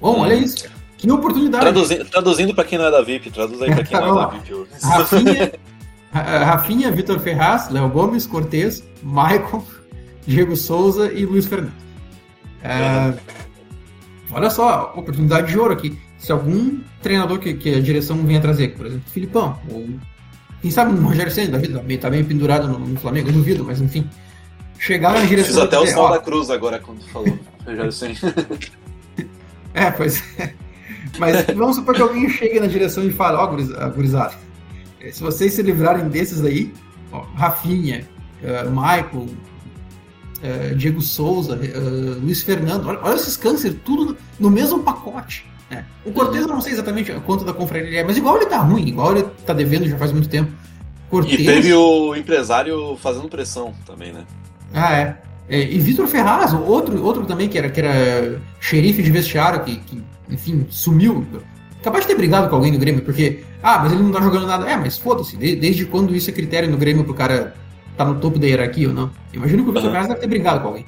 Bom, 0.00 0.20
olha 0.20 0.34
isso. 0.34 0.68
Que 0.98 1.10
oportunidade. 1.10 1.62
Traduzindo, 1.62 2.04
traduzindo 2.06 2.54
para 2.54 2.64
quem 2.64 2.78
não 2.78 2.86
é 2.86 2.90
da 2.90 3.02
VIP, 3.02 3.30
traduz 3.30 3.60
aí 3.62 3.74
para 3.74 3.84
quem 3.84 4.00
não 4.00 4.18
é 4.18 4.22
da 4.22 4.26
VIP. 4.38 4.66
Rafinha, 4.82 5.52
Rafinha 6.44 6.90
Vitor 6.90 7.18
Ferraz, 7.18 7.70
Léo 7.70 7.88
Gomes, 7.88 8.26
Cortez, 8.26 8.84
Michael, 9.02 9.64
Diego 10.26 10.56
Souza 10.56 11.12
e 11.12 11.24
Luiz 11.24 11.46
Fernando. 11.46 11.72
É, 12.62 13.14
olha 14.32 14.50
só, 14.50 14.92
oportunidade 14.96 15.48
de 15.48 15.58
ouro 15.58 15.72
aqui. 15.72 15.98
Se 16.18 16.32
algum 16.32 16.80
treinador 17.02 17.38
que, 17.38 17.54
que 17.54 17.74
a 17.74 17.80
direção 17.80 18.16
venha 18.24 18.40
trazer, 18.40 18.74
por 18.76 18.86
exemplo, 18.86 19.04
Filipão, 19.10 19.58
ou 19.70 19.86
quem 20.62 20.70
sabe 20.70 20.94
o 20.94 21.02
Rogério 21.02 21.32
Senna 21.32 21.52
da 21.52 21.58
vida, 21.58 21.84
tá 22.00 22.10
meio 22.10 22.24
pendurado 22.24 22.68
no, 22.68 22.78
no, 22.78 22.98
Flamengo, 22.98 23.28
eu 23.28 23.32
duvido, 23.32 23.64
mas 23.64 23.80
enfim. 23.80 24.08
Chegar 24.78 25.14
na 25.14 25.24
direção. 25.24 25.54
Fiz 25.54 25.62
até 25.62 25.78
o 25.78 25.86
sinal 25.86 26.10
da 26.10 26.18
cruz 26.18 26.50
agora 26.50 26.78
quando 26.78 27.02
falou 27.08 27.38
Rogério 27.64 27.92
Senna. 27.92 28.16
é, 29.74 29.90
pois 29.90 30.22
é. 30.38 30.52
Mas 31.18 31.46
vamos 31.54 31.76
supor 31.76 31.94
que 31.94 32.02
alguém 32.02 32.28
chegue 32.28 32.60
na 32.60 32.66
direção 32.66 33.04
e 33.04 33.10
fale, 33.10 33.36
ó, 33.36 33.44
oh, 33.44 33.90
gurizada, 33.90 34.34
se 35.12 35.22
vocês 35.22 35.54
se 35.54 35.62
livrarem 35.62 36.08
desses 36.08 36.44
aí, 36.44 36.72
ó, 37.12 37.20
Rafinha, 37.34 38.06
uh, 38.42 38.70
Michael, 38.70 39.26
uh, 40.42 40.74
Diego 40.76 41.00
Souza, 41.00 41.54
uh, 41.54 42.20
Luiz 42.20 42.42
Fernando, 42.42 42.88
olha, 42.88 42.98
olha 43.02 43.14
esses 43.14 43.36
câncer, 43.36 43.74
tudo 43.84 44.16
no 44.38 44.50
mesmo 44.50 44.80
pacote. 44.80 45.46
É. 45.70 45.82
O 46.04 46.12
Cortez 46.12 46.42
eu 46.42 46.48
não 46.48 46.60
sei 46.60 46.72
exatamente 46.72 47.12
quanto 47.24 47.44
da 47.44 47.52
confraria 47.52 47.88
ele 47.88 47.96
é, 47.96 48.04
mas 48.04 48.16
igual 48.16 48.36
ele 48.36 48.46
tá 48.46 48.58
ruim, 48.58 48.86
igual 48.86 49.12
ele 49.12 49.24
tá 49.44 49.52
devendo 49.52 49.88
já 49.88 49.96
faz 49.96 50.12
muito 50.12 50.28
tempo. 50.28 50.52
Cortez... 51.10 51.40
E 51.40 51.44
teve 51.44 51.74
o 51.74 52.14
empresário 52.14 52.96
fazendo 52.96 53.28
pressão 53.28 53.72
também, 53.84 54.12
né? 54.12 54.24
Ah, 54.72 54.96
é. 54.96 55.16
é 55.48 55.62
e 55.62 55.78
Vitor 55.78 56.06
Ferraz, 56.06 56.52
outro, 56.52 57.02
outro 57.02 57.24
também 57.24 57.48
que 57.48 57.58
era, 57.58 57.70
que 57.70 57.80
era 57.80 58.40
xerife 58.60 59.02
de 59.02 59.10
vestiário, 59.10 59.64
que, 59.64 59.76
que, 59.76 60.02
enfim, 60.30 60.66
sumiu. 60.70 61.26
Capaz 61.82 62.04
de 62.04 62.08
ter 62.08 62.16
brigado 62.16 62.48
com 62.48 62.56
alguém 62.56 62.72
no 62.72 62.78
Grêmio, 62.78 63.02
porque, 63.02 63.44
ah, 63.62 63.78
mas 63.78 63.92
ele 63.92 64.02
não 64.02 64.10
tá 64.10 64.20
jogando 64.20 64.46
nada. 64.46 64.68
É, 64.68 64.76
mas 64.76 64.98
foda-se, 64.98 65.36
desde 65.36 65.84
quando 65.86 66.14
isso 66.14 66.30
é 66.30 66.32
critério 66.32 66.68
no 66.68 66.76
Grêmio 66.76 67.04
pro 67.04 67.14
cara 67.14 67.54
tá 67.96 68.04
no 68.04 68.16
topo 68.16 68.38
da 68.38 68.46
hierarquia 68.46 68.88
ou 68.88 68.94
não? 68.94 69.10
Imagino 69.32 69.64
que 69.64 69.70
o 69.70 69.72
Vitor 69.72 69.86
uhum. 69.86 69.92
Ferraz 69.92 70.08
deve 70.08 70.20
ter 70.20 70.26
brigado 70.26 70.60
com 70.60 70.68
alguém. 70.68 70.86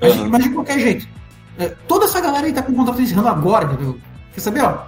Mas, 0.00 0.16
uhum. 0.16 0.28
mas 0.28 0.42
de 0.42 0.50
qualquer 0.50 0.78
jeito, 0.80 1.08
é, 1.58 1.68
toda 1.86 2.04
essa 2.04 2.20
galera 2.20 2.46
aí 2.46 2.52
tá 2.52 2.62
com 2.62 2.72
o 2.72 2.74
contrato 2.74 3.00
encerrando 3.00 3.28
agora, 3.28 3.64
entendeu? 3.66 3.98
Quer 4.32 4.40
saber, 4.40 4.62
ó? 4.62 4.84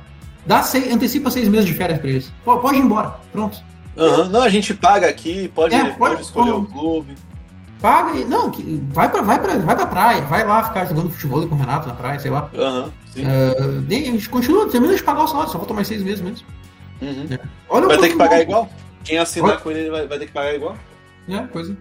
Dá 0.46 0.62
seis, 0.62 0.92
antecipa 0.92 1.30
seis 1.30 1.48
meses 1.48 1.66
de 1.66 1.74
férias 1.74 1.98
pra 1.98 2.09
eles. 2.09 2.33
Pô, 2.44 2.59
pode 2.59 2.78
ir 2.78 2.83
embora. 2.83 3.14
Pronto. 3.33 3.59
Uhum. 3.96 4.28
Não, 4.28 4.42
a 4.42 4.48
gente 4.48 4.74
paga 4.74 5.09
aqui, 5.09 5.48
pode, 5.48 5.74
é, 5.74 5.85
pode, 5.85 5.98
pode 5.98 6.22
escolher 6.22 6.52
o 6.52 6.64
clube. 6.64 7.14
Paga 7.80 8.18
e. 8.18 8.24
Não, 8.24 8.50
vai 8.92 9.09
pra, 9.09 9.22
vai, 9.22 9.40
pra, 9.40 9.57
vai 9.59 9.76
pra 9.76 9.87
praia, 9.87 10.22
vai 10.22 10.44
lá 10.44 10.64
ficar 10.64 10.87
jogando 10.87 11.11
futebol 11.11 11.46
com 11.46 11.54
o 11.54 11.59
Renato 11.59 11.87
na 11.87 11.94
praia, 11.94 12.18
sei 12.18 12.30
lá. 12.30 12.50
Uhum, 12.52 12.87
uh, 12.87 13.87
a 13.88 13.94
gente 13.94 14.28
continua, 14.28 14.68
termina 14.68 14.94
de 14.94 15.02
pagar 15.02 15.24
o 15.24 15.28
salário, 15.28 15.52
só 15.52 15.59
falta 15.59 15.74
mais 15.74 15.87
seis 15.87 16.02
meses 16.02 16.20
mesmo. 16.20 16.46
Uhum. 17.00 17.26
É. 17.30 17.38
Olha 17.68 17.87
vai 17.87 17.98
ter 17.98 18.09
que 18.09 18.16
pagar 18.16 18.40
igual. 18.40 18.68
Quem 19.04 19.18
assinar 19.18 19.50
Olha. 19.50 19.61
com 19.61 19.70
ele 19.70 19.90
vai, 19.90 20.07
vai 20.09 20.18
ter 20.18 20.26
que 20.26 20.33
pagar 20.33 20.54
igual. 20.54 20.76
É, 21.28 21.38
coisa. 21.46 21.72
É. 21.72 21.76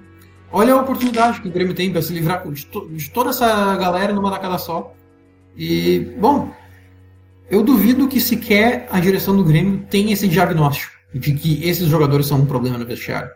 Olha 0.51 0.73
a 0.73 0.81
oportunidade 0.81 1.41
que 1.41 1.47
o 1.47 1.51
Grêmio 1.51 1.73
tem 1.73 1.91
para 1.91 2.01
se 2.01 2.13
livrar 2.13 2.47
de, 2.47 2.65
to 2.67 2.87
de 2.89 3.09
toda 3.09 3.31
essa 3.31 3.75
galera 3.75 4.13
numa 4.13 4.29
tacada 4.29 4.57
só. 4.57 4.93
E, 5.55 5.99
bom, 6.19 6.51
eu 7.49 7.63
duvido 7.63 8.07
que 8.07 8.19
sequer 8.19 8.87
a 8.89 8.99
direção 8.99 9.35
do 9.35 9.43
Grêmio 9.43 9.85
tenha 9.89 10.13
esse 10.13 10.27
diagnóstico 10.27 10.93
de 11.13 11.33
que 11.33 11.63
esses 11.63 11.87
jogadores 11.87 12.25
são 12.25 12.39
um 12.39 12.45
problema 12.45 12.77
no 12.77 12.85
vestiário. 12.85 13.29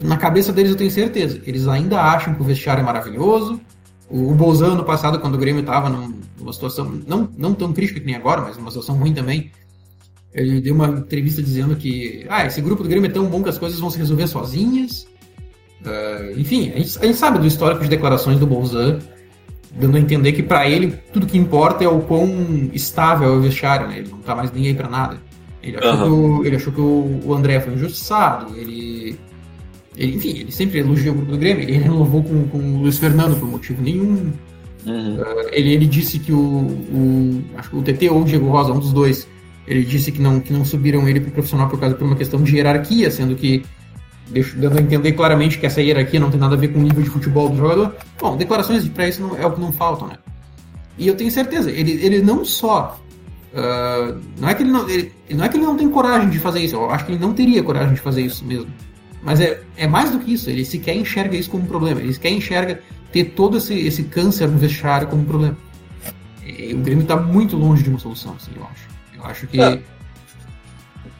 Na 0.00 0.16
cabeça 0.16 0.52
deles 0.52 0.70
eu 0.70 0.76
tenho 0.76 0.90
certeza. 0.90 1.40
Eles 1.46 1.66
ainda 1.66 2.00
acham 2.00 2.34
que 2.34 2.40
o 2.40 2.44
vestiário 2.44 2.80
é 2.80 2.84
maravilhoso. 2.84 3.60
O 4.08 4.34
Bolzano, 4.34 4.76
no 4.76 4.84
passado, 4.84 5.18
quando 5.18 5.34
o 5.34 5.38
Grêmio 5.38 5.60
estava 5.60 5.88
numa 5.88 6.52
situação 6.52 7.00
não, 7.06 7.28
não 7.36 7.54
tão 7.54 7.72
crítica 7.72 8.00
que 8.00 8.06
nem 8.06 8.14
agora, 8.14 8.40
mas 8.40 8.56
numa 8.56 8.70
situação 8.70 8.96
ruim 8.96 9.12
também, 9.12 9.50
ele 10.32 10.60
deu 10.60 10.74
uma 10.74 10.88
entrevista 10.88 11.42
dizendo 11.42 11.74
que 11.76 12.24
ah, 12.28 12.46
esse 12.46 12.60
grupo 12.60 12.82
do 12.82 12.88
Grêmio 12.88 13.10
é 13.10 13.12
tão 13.12 13.26
bom 13.26 13.42
que 13.42 13.48
as 13.48 13.58
coisas 13.58 13.80
vão 13.80 13.90
se 13.90 13.98
resolver 13.98 14.26
sozinhas. 14.26 15.06
Uh, 15.80 16.38
enfim, 16.38 16.72
a 16.74 16.78
gente, 16.78 16.98
a 16.98 17.06
gente, 17.06 17.18
sabe 17.18 17.38
do 17.38 17.46
histórico 17.46 17.82
de 17.82 17.90
declarações 17.90 18.38
do 18.38 18.46
Bolzano 18.46 19.00
dando 19.70 19.96
a 19.96 20.00
entender 20.00 20.32
que 20.32 20.42
para 20.42 20.68
ele 20.68 20.94
tudo 21.12 21.26
que 21.26 21.38
importa 21.38 21.84
é 21.84 21.88
o 21.88 22.00
quão 22.00 22.70
estável 22.72 23.28
é 23.28 23.36
o 23.36 23.40
vestiário, 23.40 23.88
né? 23.88 23.98
Ele 23.98 24.08
não 24.10 24.18
tá 24.18 24.34
mais 24.34 24.50
nem 24.52 24.66
aí 24.66 24.74
pra 24.74 24.88
nada. 24.88 25.18
Ele 25.62 25.76
achou, 25.76 25.92
uhum. 25.92 25.98
que, 25.98 26.10
o, 26.10 26.46
ele 26.46 26.56
achou 26.56 26.72
que 26.72 26.80
o, 26.80 27.20
o 27.24 27.34
André 27.34 27.60
foi 27.60 27.74
injustiçado, 27.74 28.56
ele, 28.56 29.18
ele, 29.96 30.16
Enfim, 30.16 30.38
ele 30.38 30.52
sempre 30.52 30.78
elogiou 30.78 31.14
o 31.14 31.16
grupo 31.18 31.32
do 31.32 31.38
Grêmio, 31.38 31.62
ele 31.62 31.72
renovou 31.72 32.22
com, 32.22 32.48
com 32.48 32.58
o 32.58 32.82
Luiz 32.82 32.98
Fernando 32.98 33.38
por 33.38 33.48
motivo 33.48 33.82
nenhum. 33.82 34.32
Uhum. 34.86 35.16
Uh, 35.16 35.48
ele, 35.52 35.72
ele 35.72 35.86
disse 35.86 36.18
que 36.18 36.32
o, 36.32 36.38
o. 36.38 37.44
Acho 37.56 37.70
que 37.70 37.76
o 37.76 37.82
TT 37.82 38.08
ou 38.08 38.22
o 38.22 38.24
Diego 38.24 38.48
Rosa, 38.48 38.72
um 38.72 38.78
dos 38.78 38.92
dois, 38.92 39.28
ele 39.66 39.84
disse 39.84 40.12
que 40.12 40.22
não, 40.22 40.40
que 40.40 40.52
não 40.52 40.64
subiram 40.64 41.08
ele 41.08 41.20
pro 41.20 41.32
profissional 41.32 41.68
por 41.68 41.78
causa 41.78 41.94
por 41.94 42.06
uma 42.06 42.16
questão 42.16 42.42
de 42.42 42.56
hierarquia, 42.56 43.10
sendo 43.10 43.34
que 43.34 43.64
dando 44.56 44.78
a 44.78 44.80
entender 44.80 45.12
claramente 45.12 45.58
que 45.58 45.66
essa 45.66 45.80
hierarquia 45.80 46.20
não 46.20 46.30
tem 46.30 46.38
nada 46.38 46.54
a 46.54 46.58
ver 46.58 46.68
com 46.68 46.78
o 46.78 46.82
nível 46.82 47.02
de 47.02 47.10
futebol 47.10 47.48
do 47.48 47.56
jogador. 47.56 47.94
Bom, 48.20 48.36
declarações 48.36 48.86
para 48.88 49.08
isso 49.08 49.22
não, 49.22 49.36
é 49.36 49.46
o 49.46 49.52
que 49.52 49.60
não 49.60 49.72
faltam, 49.72 50.08
né? 50.08 50.14
E 50.96 51.06
eu 51.06 51.16
tenho 51.16 51.30
certeza, 51.30 51.70
ele, 51.70 51.92
ele 52.04 52.20
não 52.20 52.44
só. 52.44 53.00
Uh, 53.52 54.20
não, 54.38 54.48
é 54.48 54.54
que 54.54 54.62
ele 54.62 54.70
não, 54.70 54.88
ele, 54.88 55.12
não 55.30 55.44
é 55.44 55.48
que 55.48 55.56
ele 55.56 55.64
não 55.64 55.76
tem 55.76 55.88
coragem 55.88 56.28
de 56.28 56.38
fazer 56.38 56.60
isso, 56.60 56.76
eu 56.76 56.90
acho 56.90 57.06
que 57.06 57.12
ele 57.12 57.20
não 57.20 57.32
teria 57.32 57.62
coragem 57.62 57.94
de 57.94 58.00
fazer 58.00 58.22
isso 58.22 58.44
mesmo. 58.44 58.70
Mas 59.22 59.40
é, 59.40 59.60
é 59.76 59.86
mais 59.86 60.10
do 60.10 60.18
que 60.18 60.34
isso, 60.34 60.50
ele 60.50 60.64
sequer 60.64 60.94
enxerga 60.94 61.36
isso 61.36 61.50
como 61.50 61.64
um 61.64 61.66
problema, 61.66 62.00
ele 62.00 62.12
sequer 62.12 62.30
enxerga 62.30 62.80
ter 63.12 63.24
todo 63.24 63.56
esse, 63.56 63.74
esse 63.74 64.04
câncer 64.04 64.48
no 64.48 64.58
vestiário 64.58 65.08
como 65.08 65.22
um 65.22 65.24
problema. 65.24 65.56
E, 66.44 66.74
o 66.74 66.78
Grêmio 66.78 67.02
está 67.02 67.16
muito 67.16 67.56
longe 67.56 67.82
de 67.82 67.90
uma 67.90 67.98
solução, 67.98 68.34
assim, 68.36 68.50
eu 68.54 68.62
acho. 68.64 68.88
Eu 69.16 69.24
acho 69.24 69.46
que. 69.46 69.60
É 69.60 69.80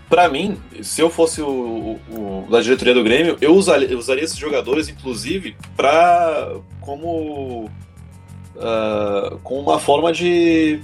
para 0.09 0.29
mim, 0.29 0.59
se 0.83 1.01
eu 1.01 1.11
fosse 1.11 1.43
o, 1.43 1.49
o, 1.49 2.01
o, 2.11 2.51
da 2.51 2.61
diretoria 2.61 2.95
do 2.95 3.05
Grêmio, 3.05 3.37
eu 3.41 3.55
usaria, 3.55 3.89
eu 3.89 3.99
usaria 3.99 4.25
esses 4.25 4.39
jogadores, 4.39 4.89
inclusive, 4.89 5.57
para 5.77 6.55
como 6.81 7.71
uh, 8.57 9.39
com 9.43 9.61
uma 9.61 9.79
forma 9.79 10.13
de, 10.13 10.81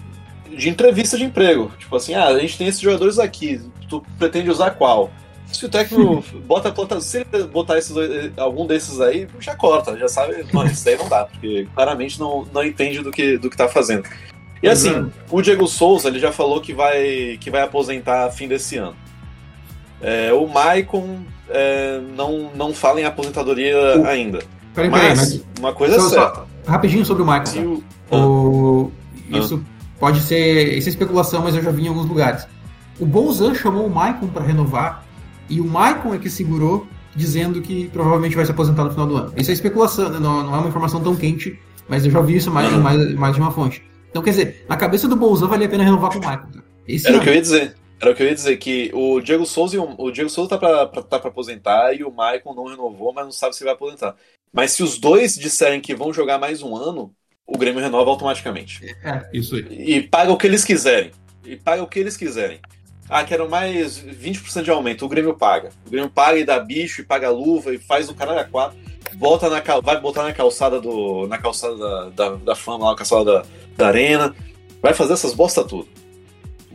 de 0.50 0.68
entrevista 0.68 1.16
de 1.16 1.24
emprego. 1.24 1.72
Tipo 1.78 1.96
assim, 1.96 2.14
ah, 2.14 2.28
a 2.28 2.38
gente 2.38 2.58
tem 2.58 2.66
esses 2.66 2.80
jogadores 2.80 3.18
aqui, 3.18 3.60
tu 3.88 4.04
pretende 4.18 4.50
usar 4.50 4.72
qual? 4.72 5.10
Se 5.46 5.64
o 5.64 5.68
técnico 5.68 6.22
bota, 6.44 6.70
bota 6.70 7.00
se 7.00 7.26
ele 7.32 7.44
botar 7.44 7.78
esses, 7.78 7.96
algum 8.36 8.66
desses 8.66 9.00
aí, 9.00 9.26
já 9.40 9.54
corta, 9.54 9.96
já 9.96 10.08
sabe, 10.08 10.44
mano, 10.52 10.70
isso 10.70 10.84
daí 10.84 10.98
não 10.98 11.08
dá, 11.08 11.24
porque 11.24 11.66
claramente 11.74 12.20
não, 12.20 12.46
não 12.52 12.62
entende 12.62 13.00
do 13.00 13.10
que, 13.10 13.38
do 13.38 13.48
que 13.48 13.56
tá 13.56 13.68
fazendo. 13.68 14.06
E 14.62 14.68
assim, 14.68 14.90
uhum. 14.90 15.10
o 15.30 15.42
Diego 15.42 15.66
Souza, 15.66 16.08
ele 16.08 16.18
já 16.18 16.32
falou 16.32 16.60
que 16.60 16.72
vai, 16.72 17.38
que 17.40 17.50
vai 17.50 17.62
aposentar 17.62 18.30
fim 18.30 18.48
desse 18.48 18.76
ano. 18.76 18.96
É, 20.04 20.34
o 20.34 20.46
Maicon 20.46 21.20
é, 21.48 21.98
não, 22.14 22.50
não 22.54 22.74
fala 22.74 23.00
em 23.00 23.04
aposentadoria 23.04 23.98
o... 23.98 24.06
ainda. 24.06 24.40
Peraí, 24.74 24.90
mas, 24.90 25.00
peraí, 25.00 25.16
mas 25.16 25.44
uma 25.58 25.72
coisa 25.72 25.98
só, 25.98 26.06
é 26.06 26.10
certa. 26.10 26.34
Só, 26.34 26.46
rapidinho 26.70 27.06
sobre 27.06 27.22
o 27.22 27.26
Maicon. 27.26 27.80
Tá? 28.10 28.16
O... 28.18 28.92
Ah. 29.32 29.38
Isso 29.38 29.64
ah. 29.64 29.86
pode 29.98 30.20
ser. 30.20 30.76
Isso 30.76 30.88
é 30.88 30.90
especulação, 30.90 31.42
mas 31.42 31.56
eu 31.56 31.62
já 31.62 31.70
vi 31.70 31.84
em 31.84 31.88
alguns 31.88 32.06
lugares. 32.06 32.46
O 33.00 33.06
Bolzan 33.06 33.54
chamou 33.54 33.86
o 33.86 33.90
Maicon 33.90 34.28
para 34.28 34.44
renovar 34.44 35.04
e 35.48 35.58
o 35.58 35.64
Maicon 35.64 36.14
é 36.14 36.18
que 36.18 36.28
segurou, 36.28 36.86
dizendo 37.16 37.62
que 37.62 37.88
provavelmente 37.88 38.36
vai 38.36 38.44
se 38.44 38.50
aposentar 38.50 38.84
no 38.84 38.90
final 38.90 39.06
do 39.06 39.16
ano. 39.16 39.32
Isso 39.38 39.50
é 39.50 39.54
especulação, 39.54 40.10
né? 40.10 40.18
não, 40.20 40.42
não, 40.42 40.54
é 40.54 40.58
uma 40.58 40.68
informação 40.68 41.02
tão 41.02 41.16
quente, 41.16 41.58
mas 41.88 42.04
eu 42.04 42.10
já 42.10 42.20
vi 42.20 42.36
isso 42.36 42.50
mais, 42.50 42.70
mais, 42.72 43.14
mais 43.14 43.34
de 43.34 43.40
uma 43.40 43.50
fonte. 43.50 43.82
Então, 44.10 44.22
quer 44.22 44.30
dizer, 44.30 44.66
na 44.68 44.76
cabeça 44.76 45.08
do 45.08 45.16
Bolzan 45.16 45.48
valia 45.48 45.66
a 45.66 45.70
pena 45.70 45.82
renovar 45.82 46.12
com 46.12 46.18
o 46.18 46.24
Maicon. 46.24 46.48
Esse 46.86 47.06
Era 47.06 47.16
ano. 47.16 47.22
o 47.22 47.24
que 47.24 47.30
eu 47.30 47.34
ia 47.34 47.40
dizer. 47.40 47.74
Era 48.00 48.10
o 48.10 48.14
que 48.14 48.22
eu 48.22 48.26
ia 48.26 48.34
dizer, 48.34 48.56
que 48.56 48.90
o 48.92 49.20
Diego 49.20 49.46
Souza, 49.46 49.80
o, 49.80 50.06
o 50.06 50.10
Diego 50.10 50.28
Souza 50.28 50.50
tá 50.50 50.58
pra, 50.58 50.86
pra, 50.86 51.02
tá 51.02 51.18
pra 51.18 51.30
aposentar 51.30 51.94
e 51.94 52.04
o 52.04 52.10
Maicon 52.10 52.54
não 52.54 52.66
renovou, 52.66 53.12
mas 53.12 53.24
não 53.24 53.32
sabe 53.32 53.56
se 53.56 53.64
vai 53.64 53.72
aposentar. 53.72 54.16
Mas 54.52 54.72
se 54.72 54.82
os 54.82 54.98
dois 54.98 55.34
disserem 55.34 55.80
que 55.80 55.94
vão 55.94 56.12
jogar 56.12 56.38
mais 56.38 56.62
um 56.62 56.76
ano, 56.76 57.14
o 57.46 57.58
Grêmio 57.58 57.80
renova 57.80 58.10
automaticamente. 58.10 58.84
É, 59.04 59.28
isso 59.32 59.56
aí. 59.56 59.66
E 59.70 60.02
paga 60.02 60.32
o 60.32 60.36
que 60.36 60.46
eles 60.46 60.64
quiserem. 60.64 61.10
E 61.44 61.56
paga 61.56 61.82
o 61.82 61.86
que 61.86 61.98
eles 61.98 62.16
quiserem. 62.16 62.60
Ah, 63.08 63.22
quero 63.24 63.48
mais 63.48 63.98
20% 63.98 64.62
de 64.62 64.70
aumento. 64.70 65.04
O 65.04 65.08
Grêmio 65.08 65.34
paga. 65.34 65.70
O 65.86 65.90
Grêmio 65.90 66.10
paga 66.10 66.38
e 66.38 66.44
dá 66.44 66.58
bicho, 66.58 67.02
e 67.02 67.04
paga 67.04 67.30
luva, 67.30 67.74
e 67.74 67.78
faz 67.78 68.08
o 68.08 68.14
caralho 68.14 68.40
a 68.40 68.44
quatro. 68.44 68.78
Volta 69.16 69.50
na, 69.50 69.60
vai 69.82 70.00
botar 70.00 70.22
na 70.22 70.32
calçada 70.32 70.80
do. 70.80 71.26
na 71.26 71.36
calçada 71.36 71.76
da, 71.76 72.08
da, 72.10 72.34
da 72.36 72.54
fama, 72.54 72.84
lá, 72.84 72.90
na 72.92 72.96
calçada 72.96 73.24
da, 73.24 73.42
da 73.76 73.86
arena. 73.88 74.34
Vai 74.80 74.94
fazer 74.94 75.12
essas 75.12 75.34
bosta 75.34 75.64
tudo. 75.64 75.88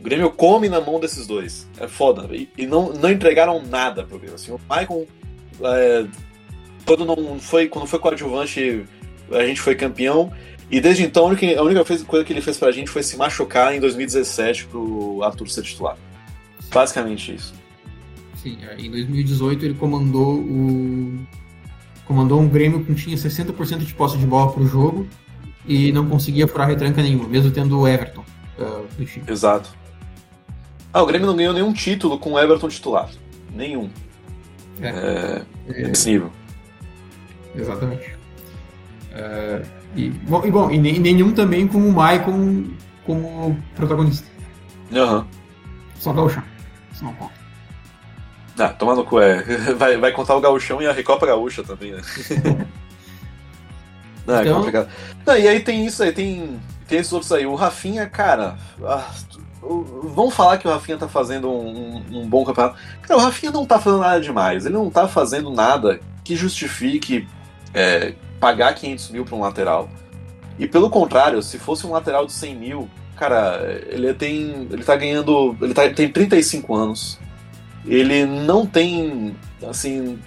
O 0.00 0.02
Grêmio 0.02 0.30
come 0.30 0.68
na 0.68 0.80
mão 0.80 0.98
desses 0.98 1.26
dois. 1.26 1.68
É 1.78 1.86
foda. 1.86 2.26
E, 2.34 2.48
e 2.56 2.66
não, 2.66 2.90
não 2.92 3.10
entregaram 3.10 3.62
nada 3.62 4.02
pro 4.02 4.18
Grêmio. 4.18 4.34
Assim, 4.34 4.50
o 4.50 4.60
Maicon. 4.66 5.06
É, 5.62 6.06
quando 6.86 7.04
não 7.04 7.38
foi. 7.38 7.68
Quando 7.68 7.86
foi 7.86 7.98
coadjuvante, 7.98 8.84
a 9.30 9.44
gente 9.44 9.60
foi 9.60 9.74
campeão. 9.74 10.32
E 10.70 10.80
desde 10.80 11.04
então, 11.04 11.24
a 11.24 11.28
única, 11.28 11.60
a 11.60 11.62
única 11.62 11.84
coisa 11.84 12.24
que 12.24 12.32
ele 12.32 12.40
fez 12.40 12.56
pra 12.56 12.72
gente 12.72 12.90
foi 12.90 13.02
se 13.02 13.16
machucar 13.16 13.74
em 13.74 13.80
2017 13.80 14.66
pro 14.66 15.22
Arthur 15.22 15.48
ser 15.48 15.62
titular. 15.62 15.96
Basicamente 16.72 17.34
isso. 17.34 17.52
Sim, 18.36 18.56
é, 18.62 18.80
em 18.80 18.90
2018 18.90 19.64
ele 19.64 19.74
comandou 19.74 20.36
o. 20.36 21.18
Comandou 22.06 22.40
um 22.40 22.48
Grêmio 22.48 22.84
que 22.84 22.94
tinha 22.94 23.16
60% 23.16 23.78
de 23.78 23.94
posse 23.94 24.16
de 24.16 24.26
bola 24.26 24.50
pro 24.52 24.66
jogo 24.66 25.06
e 25.66 25.92
não 25.92 26.08
conseguia 26.08 26.48
furar 26.48 26.66
retranca 26.66 27.02
nenhuma, 27.02 27.28
mesmo 27.28 27.50
tendo 27.52 27.78
o 27.78 27.86
Everton 27.86 28.24
uh. 28.60 29.30
Exato. 29.30 29.70
Ah, 30.92 31.02
o 31.02 31.06
Grêmio 31.06 31.26
não 31.26 31.36
ganhou 31.36 31.54
nenhum 31.54 31.72
título 31.72 32.18
com 32.18 32.32
o 32.32 32.38
Everton 32.38 32.68
titular. 32.68 33.08
Nenhum. 33.54 33.90
É. 34.80 34.88
é, 34.88 35.42
é 35.68 35.88
nesse 35.88 36.10
nível. 36.10 36.30
Exatamente. 37.54 38.16
É, 39.12 39.62
e, 39.96 40.08
bom, 40.10 40.44
e, 40.44 40.50
bom, 40.50 40.70
e 40.70 40.78
nenhum 40.78 41.32
também 41.32 41.66
com 41.66 41.78
o 41.78 41.92
Maicon 41.92 42.64
como 43.04 43.56
protagonista. 43.74 44.28
Aham. 44.92 45.18
Uhum. 45.18 45.26
Só 45.98 46.12
Gauchão. 46.12 46.42
Isso 46.92 47.04
não 47.04 47.12
conta. 47.14 47.34
Ah, 48.58 48.68
toma 48.68 48.94
no 48.94 49.04
cu, 49.04 49.20
é. 49.20 49.42
Vai, 49.74 49.96
vai 49.96 50.12
contar 50.12 50.34
o 50.36 50.40
Gauchão 50.40 50.82
e 50.82 50.86
a 50.86 50.92
Recopa 50.92 51.26
Gaúcha 51.26 51.62
também, 51.62 51.92
né? 51.92 52.00
não, 54.26 54.36
é 54.36 54.42
então... 54.42 54.56
complicado. 54.56 54.88
Não, 55.26 55.36
e 55.36 55.48
aí 55.48 55.60
tem 55.60 55.86
isso 55.86 56.02
aí, 56.02 56.12
tem, 56.12 56.60
tem 56.86 56.98
esses 56.98 57.12
outros 57.12 57.32
aí. 57.32 57.46
O 57.46 57.54
Rafinha, 57.54 58.06
cara. 58.06 58.58
Ah, 58.84 59.10
vamos 59.62 60.34
falar 60.34 60.58
que 60.58 60.66
o 60.66 60.70
Rafinha 60.70 60.96
tá 60.96 61.08
fazendo 61.08 61.50
um, 61.50 62.02
um, 62.10 62.28
bom 62.28 62.44
campeonato. 62.44 62.76
Cara, 63.02 63.20
o 63.20 63.22
Rafinha 63.22 63.52
não 63.52 63.66
tá 63.66 63.78
fazendo 63.78 64.00
nada 64.00 64.20
demais. 64.20 64.64
Ele 64.64 64.74
não 64.74 64.90
tá 64.90 65.06
fazendo 65.06 65.50
nada 65.50 66.00
que 66.24 66.34
justifique 66.34 67.28
é, 67.74 68.14
pagar 68.38 68.74
500 68.74 69.10
mil 69.10 69.24
pra 69.24 69.36
um 69.36 69.40
lateral. 69.40 69.88
E 70.58 70.66
pelo 70.66 70.90
contrário, 70.90 71.42
se 71.42 71.58
fosse 71.58 71.86
um 71.86 71.92
lateral 71.92 72.26
de 72.26 72.32
100 72.32 72.56
mil, 72.56 72.90
cara, 73.16 73.82
ele 73.88 74.12
tem. 74.14 74.68
Ele 74.70 74.82
tá 74.82 74.96
ganhando. 74.96 75.56
Ele, 75.60 75.74
tá, 75.74 75.88
tem 75.90 76.08
35 76.10 76.74
anos. 76.74 77.18
Ele 77.86 78.24
não 78.24 78.66
tem. 78.66 79.36
Assim. 79.68 80.18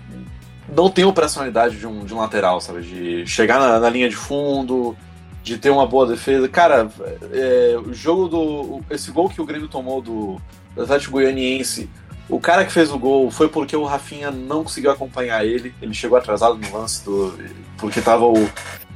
Não 0.75 0.89
tem 0.89 1.03
operacionalidade 1.03 1.77
de 1.77 1.85
um, 1.85 2.05
de 2.05 2.13
um 2.13 2.17
lateral, 2.17 2.61
sabe? 2.61 2.81
De 2.81 3.27
chegar 3.27 3.59
na, 3.59 3.79
na 3.79 3.89
linha 3.89 4.09
de 4.09 4.15
fundo, 4.15 4.95
de 5.43 5.57
ter 5.57 5.69
uma 5.69 5.85
boa 5.85 6.07
defesa. 6.07 6.47
Cara, 6.47 6.89
é, 7.31 7.77
o 7.77 7.93
jogo 7.93 8.27
do. 8.27 8.81
Esse 8.89 9.11
gol 9.11 9.29
que 9.29 9.41
o 9.41 9.45
Grêmio 9.45 9.67
tomou 9.67 10.01
do, 10.01 10.41
do 10.73 10.83
Atlético 10.83 11.13
Goianiense. 11.13 11.89
O 12.29 12.39
cara 12.39 12.63
que 12.63 12.71
fez 12.71 12.89
o 12.89 12.97
gol 12.97 13.29
foi 13.29 13.49
porque 13.49 13.75
o 13.75 13.83
Rafinha 13.83 14.31
não 14.31 14.63
conseguiu 14.63 14.89
acompanhar 14.91 15.45
ele. 15.45 15.75
Ele 15.81 15.93
chegou 15.93 16.17
atrasado 16.17 16.55
no 16.55 16.73
lance 16.73 17.03
do. 17.03 17.37
Porque 17.77 18.01
tava 18.01 18.25
o. 18.25 18.49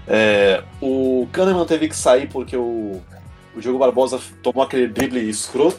É, 0.08 0.64
o 0.82 1.28
Kahneman 1.34 1.66
teve 1.66 1.89
que 1.89 1.95
sair 1.95 2.30
porque 2.30 2.56
o, 2.56 3.02
o 3.54 3.60
Diogo 3.60 3.78
Barbosa 3.78 4.22
tomou 4.41 4.64
aquele 4.64 4.88
drible 4.88 5.30
escroto. 5.30 5.78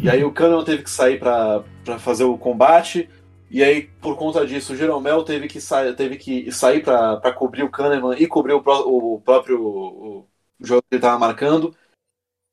e 0.00 0.10
aí 0.10 0.24
o 0.24 0.32
Kahneman 0.32 0.64
teve 0.64 0.82
que 0.82 0.90
sair 0.90 1.20
para 1.20 1.62
fazer 2.00 2.24
o 2.24 2.36
combate. 2.36 3.08
E 3.50 3.64
aí, 3.64 3.88
por 4.00 4.16
conta 4.16 4.46
disso, 4.46 4.72
o 4.72 4.76
Jeromel 4.76 5.22
teve 5.22 5.48
que, 5.48 5.60
sa 5.60 5.92
teve 5.94 6.16
que 6.16 6.52
sair 6.52 6.82
para 6.82 7.32
cobrir 7.32 7.62
o 7.62 7.70
Kahneman 7.70 8.14
e 8.18 8.26
cobrir 8.26 8.52
o, 8.52 8.58
o 8.58 9.20
próprio 9.20 9.62
o, 9.62 10.26
jogo 10.60 10.82
que 10.82 10.96
ele 10.96 10.98
estava 10.98 11.18
marcando. 11.18 11.74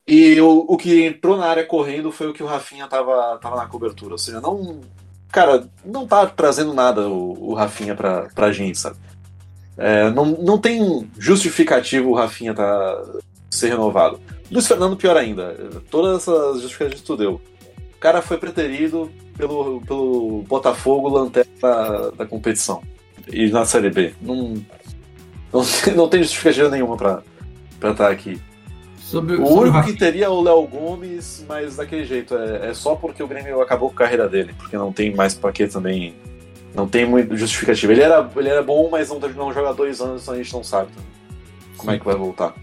E 0.06 0.40
o, 0.40 0.64
o 0.68 0.76
que 0.76 1.04
entrou 1.04 1.36
na 1.36 1.46
área 1.46 1.66
correndo 1.66 2.12
foi 2.12 2.28
o 2.28 2.32
que 2.32 2.42
o 2.42 2.46
Rafinha 2.46 2.86
tava, 2.86 3.38
tava 3.38 3.56
na 3.56 3.66
cobertura. 3.66 4.14
Ou 4.14 4.18
seja, 4.18 4.40
não. 4.40 4.80
Cara, 5.30 5.68
não 5.84 6.06
tá 6.06 6.26
trazendo 6.26 6.72
nada 6.72 7.08
o, 7.08 7.50
o 7.50 7.54
Rafinha 7.54 7.94
pra, 7.94 8.28
pra 8.34 8.52
gente, 8.52 8.78
sabe? 8.78 8.96
É, 9.76 10.10
não, 10.10 10.24
não 10.24 10.58
tem 10.58 11.10
justificativo 11.18 12.10
o 12.10 12.14
Rafinha 12.14 12.54
tá, 12.54 13.04
ser 13.50 13.68
renovado. 13.68 14.20
Luiz 14.50 14.66
Fernando, 14.66 14.96
pior 14.96 15.16
ainda. 15.16 15.54
Todas 15.90 16.22
essas 16.22 16.62
justificativas 16.62 17.02
tu 17.02 17.16
deu. 17.16 17.40
O 18.06 18.08
cara 18.08 18.22
foi 18.22 18.38
preterido 18.38 19.10
pelo, 19.36 19.80
pelo 19.80 20.44
Botafogo 20.46 21.08
lanterna 21.08 21.50
da, 21.60 22.10
da 22.10 22.24
competição. 22.24 22.80
E 23.26 23.50
na 23.50 23.64
Série 23.64 23.90
B. 23.90 24.14
Não, 24.22 24.54
não, 25.52 25.64
não 25.96 26.08
tem 26.08 26.22
justificativa 26.22 26.68
nenhuma 26.68 26.96
pra 26.96 27.20
estar 27.74 27.94
tá 27.94 28.08
aqui. 28.08 28.40
Sobre, 29.00 29.34
o 29.34 29.48
único 29.48 29.82
que 29.82 29.94
teria 29.94 30.26
é 30.26 30.28
o 30.28 30.40
Léo 30.40 30.68
Gomes, 30.68 31.44
mas 31.48 31.74
daquele 31.74 32.04
jeito. 32.04 32.36
É, 32.36 32.70
é, 32.70 32.74
só 32.74 32.94
porque 32.94 33.20
o 33.20 33.26
Grêmio 33.26 33.60
acabou 33.60 33.88
com 33.88 33.96
a 33.96 33.98
carreira 33.98 34.28
dele. 34.28 34.54
Porque 34.56 34.76
não 34.76 34.92
tem 34.92 35.12
mais 35.12 35.34
pra 35.34 35.50
que 35.50 35.66
também. 35.66 36.14
Não 36.76 36.86
tem 36.86 37.04
muito 37.06 37.36
justificativa. 37.36 37.92
Ele 37.92 38.02
era, 38.02 38.30
ele 38.36 38.48
era 38.48 38.62
bom, 38.62 38.88
mas 38.88 39.08
não, 39.08 39.18
não 39.18 39.52
joga 39.52 39.74
dois 39.74 40.00
anos, 40.00 40.22
então 40.22 40.34
a 40.34 40.36
gente 40.36 40.52
não 40.52 40.62
sabe 40.62 40.90
como 41.76 41.90
Sim. 41.90 41.96
é 41.96 41.98
que 41.98 42.04
vai 42.04 42.14
voltar. 42.14 42.54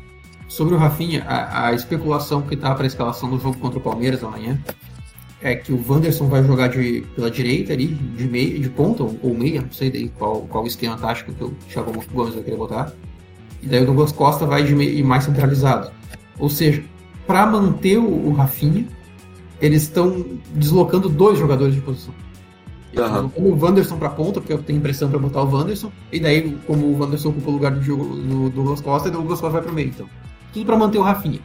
Sobre 0.48 0.74
o 0.74 0.78
Rafinha, 0.78 1.26
a, 1.28 1.68
a 1.68 1.74
especulação 1.74 2.42
que 2.44 2.56
tá 2.56 2.74
para 2.74 2.86
a 2.86 2.88
escalação 2.88 3.30
do 3.30 3.38
jogo 3.38 3.60
contra 3.60 3.78
o 3.78 3.82
Palmeiras 3.82 4.24
amanhã 4.24 4.58
é 5.44 5.56
que 5.56 5.74
o 5.74 5.84
Wanderson 5.88 6.28
vai 6.28 6.44
jogar 6.44 6.68
de, 6.68 7.04
pela 7.16 7.30
direita 7.30 7.74
ali, 7.74 7.88
de 7.88 8.28
meio, 8.28 8.60
de 8.60 8.70
ponta 8.70 9.04
ou 9.04 9.36
meia, 9.36 9.62
não 9.62 9.72
sei 9.72 9.92
daí 9.92 10.10
qual, 10.10 10.42
qual 10.42 10.66
esquema 10.66 10.98
tático 10.98 11.34
que 11.34 11.44
o 11.44 11.56
Thiago 11.70 11.92
Gomes 12.14 12.34
vai 12.36 12.44
querer 12.44 12.58
botar. 12.58 12.94
E 13.62 13.68
daí 13.68 13.82
o 13.82 13.86
Douglas 13.86 14.12
Costa 14.12 14.46
vai 14.46 14.64
de 14.64 14.76
meio, 14.76 15.06
mais 15.06 15.24
centralizado. 15.24 15.92
Ou 16.40 16.50
seja, 16.50 16.84
para 17.26 17.46
manter 17.46 17.98
o, 17.98 18.28
o 18.28 18.34
Rafinha, 18.34 18.88
eles 19.62 19.84
estão 19.84 20.26
deslocando 20.54 21.08
dois 21.10 21.40
jogadores 21.40 21.76
de 21.76 21.82
posição. 21.82 22.14
Uhum. 22.96 23.32
o 23.36 23.60
Wanderson 23.60 23.98
para 23.98 24.10
ponta, 24.10 24.40
porque 24.40 24.54
eu 24.54 24.62
tenho 24.62 24.78
impressão 24.78 25.10
para 25.10 25.18
botar 25.18 25.42
o 25.42 25.52
Wanderson, 25.52 25.92
e 26.12 26.20
daí, 26.20 26.56
como 26.68 26.86
o 26.86 27.00
Wanderson 27.00 27.30
ocupa 27.30 27.50
o 27.50 27.54
lugar 27.54 27.72
do, 27.72 27.80
do 27.82 28.50
Douglas 28.52 28.82
Costa, 28.82 29.10
o 29.10 29.12
Douglas 29.12 29.42
Costa 29.42 29.54
vai 29.54 29.62
para 29.64 29.72
o 29.72 29.74
meio. 29.74 29.88
Então, 29.88 30.08
tudo 30.54 30.66
para 30.66 30.78
manter 30.78 31.00
o 31.00 31.02
Rafinha. 31.02 31.40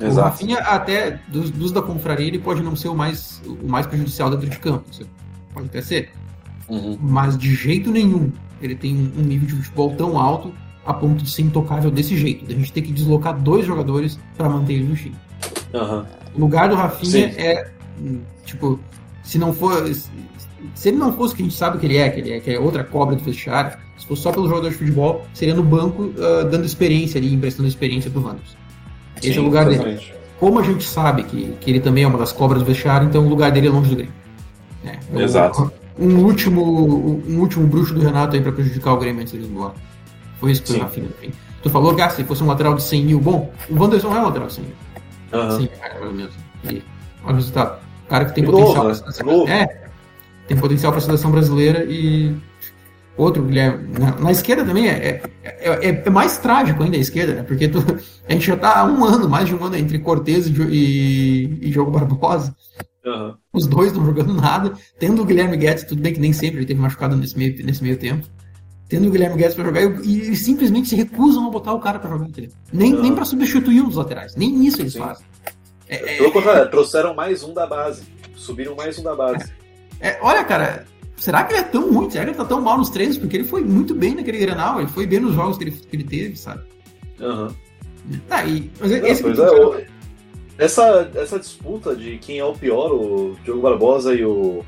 Exato. 0.00 0.20
O 0.20 0.22
Rafinha, 0.22 0.58
até 0.58 1.20
dos, 1.28 1.50
dos, 1.50 1.72
da 1.72 1.80
confraria, 1.80 2.26
ele 2.26 2.38
pode 2.38 2.62
não 2.62 2.76
ser 2.76 2.88
o 2.88 2.94
mais, 2.94 3.42
o 3.46 3.68
mais 3.68 3.86
prejudicial 3.86 4.30
dentro 4.30 4.48
de 4.48 4.58
campo. 4.58 4.84
Pode 5.54 5.66
até 5.66 5.80
ser. 5.80 6.10
Uhum. 6.68 6.98
Mas 7.00 7.38
de 7.38 7.54
jeito 7.54 7.90
nenhum 7.90 8.30
ele 8.60 8.74
tem 8.74 8.94
um 9.16 9.22
nível 9.22 9.46
de 9.46 9.54
futebol 9.54 9.94
tão 9.94 10.18
alto 10.18 10.52
a 10.84 10.94
ponto 10.94 11.22
de 11.22 11.30
ser 11.30 11.42
intocável 11.42 11.90
desse 11.90 12.16
jeito. 12.16 12.50
A 12.50 12.54
gente 12.54 12.72
tem 12.72 12.82
que 12.82 12.92
deslocar 12.92 13.38
dois 13.38 13.66
jogadores 13.66 14.18
para 14.36 14.48
manter 14.48 14.74
ele 14.74 14.84
no 14.84 14.94
time. 14.94 15.16
Uhum. 15.74 16.04
O 16.34 16.40
lugar 16.40 16.68
do 16.68 16.74
Rafinha 16.74 17.32
Sim. 17.32 17.40
é, 17.40 17.70
tipo, 18.44 18.78
se 19.22 19.38
não 19.38 19.52
for. 19.52 19.84
Se 20.74 20.88
ele 20.88 20.96
não 20.96 21.12
fosse 21.12 21.34
o 21.34 21.36
que 21.36 21.42
a 21.42 21.44
gente 21.46 21.56
sabe 21.56 21.78
que 21.78 21.86
ele 21.86 21.96
é, 21.96 22.08
que 22.08 22.20
ele 22.20 22.32
é, 22.32 22.40
que 22.40 22.50
é 22.50 22.58
outra 22.58 22.84
cobra 22.84 23.14
do 23.16 23.22
vestiário, 23.22 23.76
se 23.98 24.06
fosse 24.06 24.22
só 24.22 24.32
pelo 24.32 24.48
jogador 24.48 24.70
de 24.70 24.76
futebol, 24.76 25.24
seria 25.32 25.54
no 25.54 25.62
banco 25.62 26.04
uh, 26.04 26.48
dando 26.50 26.64
experiência 26.64 27.18
ali, 27.18 27.32
emprestando 27.32 27.68
experiência 27.68 28.10
pro 28.10 28.22
Wanderson. 28.22 28.56
Esse 29.18 29.32
Sim, 29.32 29.38
é 29.38 29.40
o 29.40 29.44
lugar 29.44 29.66
dele. 29.66 30.00
Como 30.38 30.58
a 30.58 30.62
gente 30.62 30.84
sabe 30.84 31.22
que, 31.22 31.56
que 31.60 31.70
ele 31.70 31.80
também 31.80 32.04
é 32.04 32.06
uma 32.06 32.18
das 32.18 32.32
cobras 32.32 32.60
do 32.60 32.66
vestiário, 32.66 33.08
então 33.08 33.24
o 33.24 33.28
lugar 33.28 33.50
dele 33.50 33.68
é 33.68 33.70
longe 33.70 33.88
do 33.90 33.96
Grêmio. 33.96 34.14
É, 34.84 35.22
Exato. 35.22 35.72
Um 35.98 36.18
último, 36.18 37.22
um 37.26 37.40
último 37.40 37.66
bruxo 37.66 37.94
do 37.94 38.00
Renato 38.00 38.36
aí 38.36 38.42
pra 38.42 38.52
prejudicar 38.52 38.92
o 38.92 38.98
Grêmio 38.98 39.22
antes 39.22 39.32
de 39.32 39.46
embora. 39.46 39.74
Foi 40.38 40.52
isso 40.52 40.62
que 40.62 40.72
foi 40.72 40.80
Rafinha. 40.80 41.08
Tu 41.62 41.70
falou, 41.70 41.94
Gás, 41.94 42.12
se 42.12 42.24
fosse 42.24 42.42
um 42.44 42.46
lateral 42.46 42.74
de 42.74 42.82
100 42.82 43.04
mil, 43.04 43.20
bom, 43.20 43.50
o 43.70 43.80
Wanderson 43.80 44.14
é 44.14 44.20
um 44.20 44.24
lateral 44.24 44.46
de 44.46 44.54
100 44.54 44.64
mil. 44.64 44.74
Uhum. 45.32 45.58
Sim, 45.58 45.68
cara, 45.80 45.94
é 45.94 46.12
mesmo. 46.12 46.32
E, 46.64 46.82
olha 47.24 47.32
o 47.32 47.34
resultado. 47.36 47.80
O 48.04 48.08
cara 48.08 48.24
que 48.26 48.34
tem 48.34 48.44
potencial 48.44 48.84
novo, 48.84 49.02
pra 49.02 49.12
seleção. 49.12 49.48
É, 49.48 49.88
tem 50.46 50.56
potencial 50.56 50.92
para 50.92 50.98
a 50.98 51.04
seleção 51.04 51.30
brasileira 51.30 51.84
e 51.84 52.36
outro, 53.16 53.42
Guilherme, 53.42 53.88
na, 53.98 54.16
na 54.16 54.30
esquerda 54.30 54.64
também 54.64 54.88
é, 54.88 55.22
é, 55.42 55.78
é, 55.88 56.02
é, 56.04 56.10
mais 56.10 56.38
trágico 56.38 56.82
ainda 56.82 56.96
a 56.96 57.00
esquerda, 57.00 57.34
né? 57.34 57.42
Porque 57.42 57.68
tu, 57.68 57.78
a 58.28 58.32
gente 58.32 58.46
já 58.46 58.56
tá 58.56 58.80
há 58.80 58.84
um 58.84 59.04
ano, 59.04 59.28
mais 59.28 59.48
de 59.48 59.54
um 59.54 59.64
ano 59.64 59.76
entre 59.76 59.98
Cortez 59.98 60.46
e, 60.46 60.52
e, 60.62 61.68
e 61.68 61.72
Jogo 61.72 61.90
Barbosa. 61.90 62.54
Uhum. 63.04 63.34
Os 63.52 63.66
dois 63.66 63.92
não 63.92 64.04
jogando 64.04 64.34
nada, 64.34 64.72
tendo 64.98 65.22
o 65.22 65.24
Guilherme 65.24 65.56
Guedes, 65.56 65.84
tudo 65.84 66.02
bem 66.02 66.12
que 66.12 66.20
nem 66.20 66.32
sempre 66.32 66.58
ele 66.58 66.66
teve 66.66 66.80
machucado 66.80 67.16
nesse 67.16 67.38
meio, 67.38 67.64
nesse 67.64 67.82
meio 67.82 67.96
tempo 67.96 68.26
tendo 68.88 69.08
o 69.08 69.10
Guilherme 69.10 69.36
Guedes 69.36 69.54
para 69.54 69.64
jogar 69.64 69.82
e, 69.82 70.30
e, 70.30 70.36
simplesmente 70.36 70.88
se 70.88 70.96
recusam 70.96 71.46
a 71.46 71.50
botar 71.50 71.72
o 71.72 71.80
cara 71.80 71.98
para 71.98 72.10
jogar, 72.10 72.26
entendeu? 72.26 72.50
Nem, 72.72 72.92
nem 72.92 73.14
para 73.14 73.24
substituir 73.24 73.80
um 73.80 73.86
dos 73.86 73.96
laterais, 73.96 74.36
nem 74.36 74.64
isso 74.64 74.80
eles 74.80 74.92
Sim. 74.92 75.00
fazem. 75.00 75.26
É, 75.88 75.96
Pelo 76.16 76.28
é, 76.28 76.30
contrário, 76.30 76.70
trouxeram 76.70 77.14
mais 77.14 77.42
um 77.42 77.52
da 77.52 77.66
base, 77.66 78.04
subiram 78.34 78.74
mais 78.74 78.98
um 78.98 79.02
da 79.02 79.14
base. 79.14 79.52
É, 80.00 80.18
olha, 80.20 80.44
cara, 80.44 80.86
será 81.16 81.44
que 81.44 81.52
ele 81.52 81.60
é 81.60 81.64
tão 81.64 81.92
ruim? 81.92 82.10
Será 82.10 82.24
que 82.24 82.30
ele 82.30 82.38
tá 82.38 82.44
tão 82.44 82.60
mal 82.60 82.78
nos 82.78 82.90
treinos? 82.90 83.18
Porque 83.18 83.36
ele 83.36 83.44
foi 83.44 83.64
muito 83.64 83.94
bem 83.94 84.14
naquele 84.14 84.38
Granal, 84.38 84.80
ele 84.80 84.88
foi 84.88 85.06
bem 85.06 85.20
nos 85.20 85.34
jogos 85.34 85.58
que 85.58 85.64
ele, 85.64 85.70
que 85.72 85.96
ele 85.96 86.04
teve, 86.04 86.36
sabe? 86.36 86.62
Aham. 87.20 87.48
Uhum. 87.48 87.66
Tá, 88.28 88.44
e, 88.44 88.70
mas 88.78 88.90
Não, 88.90 89.06
esse 89.06 89.22
pois 89.22 89.38
é, 89.38 89.86
essa, 90.58 91.10
essa 91.14 91.38
disputa 91.38 91.94
de 91.94 92.18
quem 92.18 92.38
é 92.38 92.44
o 92.44 92.54
pior, 92.54 92.92
o 92.92 93.36
Diogo 93.44 93.60
Barbosa 93.60 94.14
e 94.14 94.24
o, 94.24 94.64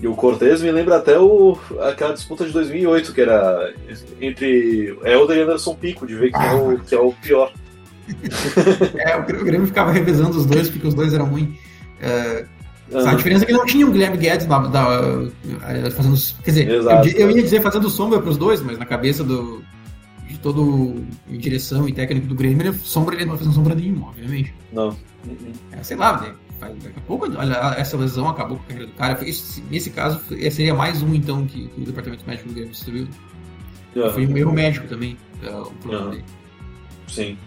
e 0.00 0.08
o 0.08 0.14
Cortez, 0.14 0.60
me 0.60 0.72
lembra 0.72 0.96
até 0.96 1.18
o, 1.18 1.56
aquela 1.80 2.14
disputa 2.14 2.44
de 2.44 2.52
2008, 2.52 3.12
que 3.12 3.20
era 3.20 3.72
entre 4.20 4.98
Helder 5.04 5.36
e 5.36 5.40
Anderson 5.42 5.74
Pico, 5.74 6.06
de 6.06 6.14
ver 6.14 6.32
quem, 6.32 6.46
é, 6.46 6.52
o, 6.52 6.78
que 6.78 6.94
é 6.94 6.98
o 6.98 7.12
pior. 7.12 7.52
é, 8.98 9.16
o 9.16 9.44
Grêmio 9.44 9.66
ficava 9.66 9.92
revezando 9.92 10.36
os 10.36 10.46
dois, 10.46 10.68
porque 10.68 10.86
os 10.86 10.94
dois 10.94 11.14
eram 11.14 11.26
ruins. 11.26 11.56
É, 12.00 12.44
uhum. 12.90 13.08
A 13.08 13.14
diferença 13.14 13.44
é 13.44 13.46
que 13.46 13.52
não 13.52 13.66
tinha 13.66 13.86
o 13.86 13.90
Guilherme 13.90 14.16
Guedes 14.16 14.46
da, 14.46 14.58
da, 14.58 14.86
fazendo. 15.90 16.16
Quer 16.42 16.50
dizer, 16.50 16.68
eu, 16.68 16.82
eu, 16.88 17.30
ia 17.30 17.42
dizer 17.42 17.62
fazendo 17.62 17.88
sombra 17.88 18.20
para 18.20 18.30
os 18.30 18.36
dois, 18.36 18.60
mas 18.60 18.78
na 18.78 18.86
cabeça 18.86 19.24
do, 19.24 19.62
de 20.28 20.38
todo 20.38 20.94
em 21.28 21.38
direção 21.38 21.88
e 21.88 21.92
técnico 21.92 22.26
do 22.26 22.34
Grêmio, 22.34 22.66
ele, 22.66 22.78
sombra, 22.78 23.14
ele 23.14 23.24
não 23.24 23.32
vai 23.32 23.44
fazer 23.44 23.54
sombra 23.54 23.74
nenhuma, 23.74 24.08
obviamente. 24.08 24.54
Não. 24.72 24.96
É, 25.72 25.82
sei 25.82 25.96
lá, 25.96 26.20
né? 26.20 26.34
daqui 26.60 26.98
a 26.98 27.00
pouco 27.02 27.26
essa 27.76 27.96
lesão 27.96 28.28
acabou 28.28 28.56
com 28.58 28.64
a 28.64 28.66
carreira 28.66 28.86
do 28.86 28.96
cara. 28.96 29.28
Esse, 29.28 29.62
nesse 29.70 29.90
caso, 29.90 30.20
seria 30.50 30.74
mais 30.74 31.02
um 31.02 31.14
então 31.14 31.46
que, 31.46 31.68
que 31.68 31.80
o 31.80 31.84
departamento 31.84 32.24
médico 32.26 32.48
do 32.48 32.54
Grêmio 32.54 32.72
distribuiu. 32.72 33.08
Uhum. 33.96 34.10
Foi 34.10 34.26
um 34.26 34.36
erro 34.36 34.52
médico 34.52 34.88
também, 34.88 35.16
é, 35.42 35.50
o 35.50 35.66
problema 35.66 36.06
uhum. 36.06 36.10
dele. 36.10 36.24
Sim. 37.06 37.38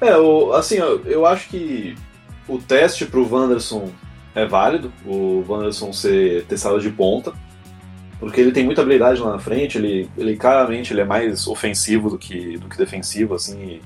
É, 0.00 0.16
o, 0.16 0.52
assim, 0.52 0.76
eu, 0.76 1.02
eu 1.04 1.26
acho 1.26 1.48
que 1.48 1.94
o 2.48 2.58
teste 2.58 3.06
pro 3.06 3.28
Wanderson 3.28 3.90
é 4.34 4.44
válido, 4.46 4.92
o 5.06 5.44
Wanderson 5.48 5.92
ser 5.92 6.44
testado 6.46 6.80
de 6.80 6.90
ponta, 6.90 7.32
porque 8.18 8.40
ele 8.40 8.52
tem 8.52 8.64
muita 8.64 8.82
habilidade 8.82 9.20
lá 9.20 9.32
na 9.32 9.38
frente, 9.38 9.78
ele, 9.78 10.08
ele 10.16 10.36
claramente 10.36 10.92
ele 10.92 11.00
é 11.00 11.04
mais 11.04 11.46
ofensivo 11.46 12.10
do 12.10 12.18
que, 12.18 12.58
do 12.58 12.68
que 12.68 12.76
defensivo, 12.76 13.34
assim, 13.34 13.80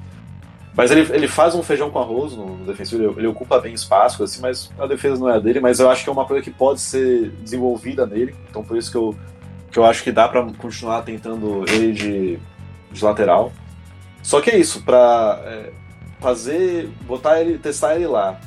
mas 0.74 0.90
ele, 0.90 1.00
ele 1.12 1.26
faz 1.26 1.54
um 1.54 1.62
feijão 1.62 1.90
com 1.90 1.98
arroz 1.98 2.34
no, 2.34 2.56
no 2.56 2.64
defensivo, 2.64 3.02
ele, 3.02 3.14
ele, 3.18 3.26
ocupa 3.26 3.60
bem 3.60 3.74
espaço, 3.74 4.22
assim, 4.22 4.40
mas 4.40 4.70
a 4.78 4.86
defesa 4.86 5.20
não 5.20 5.28
é 5.28 5.34
a 5.34 5.38
dele, 5.40 5.60
mas 5.60 5.80
eu 5.80 5.90
acho 5.90 6.04
que 6.04 6.08
é 6.08 6.12
uma 6.12 6.24
coisa 6.24 6.42
que 6.42 6.50
pode 6.50 6.80
ser 6.80 7.30
desenvolvida 7.42 8.06
nele, 8.06 8.34
então 8.48 8.62
por 8.62 8.76
isso 8.76 8.90
que 8.90 8.96
eu, 8.96 9.14
que 9.70 9.78
eu 9.78 9.84
acho 9.84 10.02
que 10.02 10.12
dá 10.12 10.28
para 10.28 10.44
continuar 10.54 11.02
tentando 11.02 11.64
ele 11.68 11.92
de, 11.92 12.38
de 12.92 13.04
lateral. 13.04 13.52
Só 14.22 14.40
que 14.40 14.50
é 14.50 14.58
isso, 14.58 14.82
pra 14.82 15.40
é, 15.44 15.72
fazer, 16.20 16.88
botar 17.06 17.40
ele, 17.40 17.58
testar 17.58 17.96
ele 17.96 18.06
lá, 18.06 18.38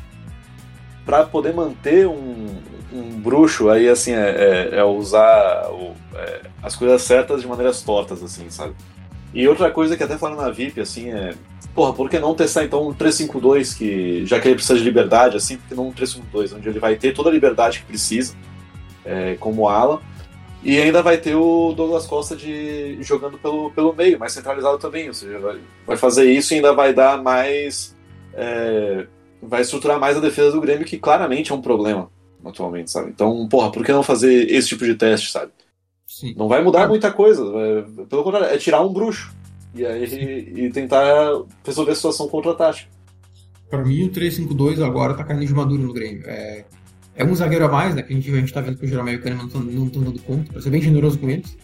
para 1.05 1.23
poder 1.23 1.53
manter 1.53 2.07
um, 2.07 2.55
um 2.93 3.19
bruxo, 3.19 3.69
aí 3.69 3.89
assim, 3.89 4.11
é, 4.11 4.69
é, 4.73 4.79
é 4.79 4.83
usar 4.83 5.69
o, 5.71 5.93
é, 6.15 6.41
as 6.61 6.75
coisas 6.75 7.01
certas 7.01 7.41
de 7.41 7.47
maneiras 7.47 7.81
tortas, 7.81 8.23
assim, 8.23 8.49
sabe? 8.49 8.73
E 9.33 9.47
outra 9.47 9.71
coisa 9.71 9.95
que 9.95 10.03
até 10.03 10.17
falaram 10.17 10.41
na 10.41 10.49
VIP, 10.49 10.81
assim, 10.81 11.09
é 11.09 11.33
porra, 11.73 11.93
por 11.93 12.09
que 12.09 12.19
não 12.19 12.35
testar 12.35 12.63
então 12.63 12.87
um 12.87 12.93
352, 12.93 13.73
que, 13.73 14.25
já 14.25 14.39
que 14.39 14.47
ele 14.47 14.55
precisa 14.55 14.77
de 14.77 14.83
liberdade, 14.83 15.37
assim, 15.37 15.57
por 15.57 15.67
que 15.67 15.75
não 15.75 15.87
um 15.87 15.91
352, 15.91 16.53
onde 16.53 16.69
ele 16.69 16.79
vai 16.79 16.95
ter 16.95 17.13
toda 17.13 17.29
a 17.29 17.33
liberdade 17.33 17.79
que 17.79 17.85
precisa, 17.85 18.35
é, 19.05 19.35
como 19.39 19.69
ala, 19.69 20.01
e 20.63 20.77
ainda 20.79 21.01
vai 21.01 21.17
ter 21.17 21.35
o 21.35 21.73
Douglas 21.73 22.05
Costa 22.05 22.35
de, 22.35 23.01
jogando 23.01 23.37
pelo, 23.37 23.71
pelo 23.71 23.93
meio, 23.93 24.19
mais 24.19 24.33
centralizado 24.33 24.77
também, 24.77 25.07
ou 25.07 25.13
seja, 25.13 25.39
vai, 25.39 25.59
vai 25.87 25.97
fazer 25.97 26.31
isso 26.31 26.53
e 26.53 26.57
ainda 26.57 26.73
vai 26.73 26.93
dar 26.93 27.21
mais. 27.21 27.95
Vai 29.41 29.61
estruturar 29.61 29.99
mais 29.99 30.17
a 30.17 30.21
defesa 30.21 30.51
do 30.51 30.61
Grêmio, 30.61 30.85
que 30.85 30.97
claramente 30.97 31.51
é 31.51 31.55
um 31.55 31.61
problema 31.61 32.09
atualmente, 32.43 32.91
sabe? 32.91 33.09
Então, 33.09 33.47
porra, 33.47 33.71
por 33.71 33.85
que 33.85 33.91
não 33.91 34.03
fazer 34.03 34.49
esse 34.51 34.69
tipo 34.69 34.85
de 34.85 34.95
teste, 34.95 35.31
sabe? 35.31 35.51
Sim. 36.07 36.33
Não 36.35 36.47
vai 36.47 36.63
mudar 36.63 36.87
muita 36.87 37.11
coisa, 37.11 37.43
é, 37.43 38.05
pelo 38.05 38.23
contrário, 38.23 38.47
é 38.47 38.57
tirar 38.57 38.81
um 38.81 38.91
bruxo. 38.91 39.33
E 39.73 39.85
aí 39.85 40.03
e 40.53 40.69
tentar 40.69 41.43
resolver 41.63 41.91
a 41.91 41.95
situação 41.95 42.27
contra-tática. 42.27 42.89
Para 43.69 43.85
mim, 43.85 44.03
o 44.03 44.11
3-5-2 44.11 44.85
agora 44.85 45.13
tá 45.13 45.23
caindo 45.23 45.45
de 45.45 45.53
maduro 45.53 45.81
no 45.81 45.93
Grêmio. 45.93 46.23
É, 46.25 46.65
é 47.15 47.23
um 47.23 47.33
zagueiro 47.33 47.65
a 47.65 47.69
mais, 47.69 47.95
né? 47.95 48.01
Que 48.01 48.11
a 48.11 48.15
gente, 48.15 48.29
a 48.29 48.35
gente 48.35 48.53
tá 48.53 48.59
vendo 48.59 48.77
que 48.77 48.85
o 48.85 48.87
Jeromel 48.87 49.13
e 49.13 49.17
o 49.17 49.21
Kahneman 49.21 49.49
não 49.53 49.85
estão 49.87 50.03
dando 50.03 50.21
conta, 50.23 50.51
pra 50.51 50.61
ser 50.61 50.69
bem 50.71 50.81
generoso 50.81 51.17
com 51.17 51.29
eles. 51.29 51.57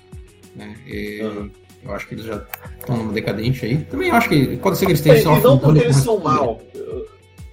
Né? 0.56 0.74
E, 0.88 1.22
uhum. 1.22 1.52
Eu 1.84 1.94
acho 1.94 2.08
que 2.08 2.16
eles 2.16 2.26
já 2.26 2.44
estão 2.80 2.98
numa 2.98 3.14
decadente 3.14 3.66
aí. 3.66 3.78
Também 3.86 4.12
acho 4.12 4.30
que 4.30 4.58
pode 4.58 4.78
ser 4.78 4.86
que 4.86 4.92
eles 4.92 5.02
tenham 5.02 5.36
é, 5.36 5.40
E 5.40 5.44
não 5.44 5.58
porque 5.60 5.80
eles 5.80 5.98
são 5.98 6.20
mal. 6.20 6.62
Eu 6.74 7.08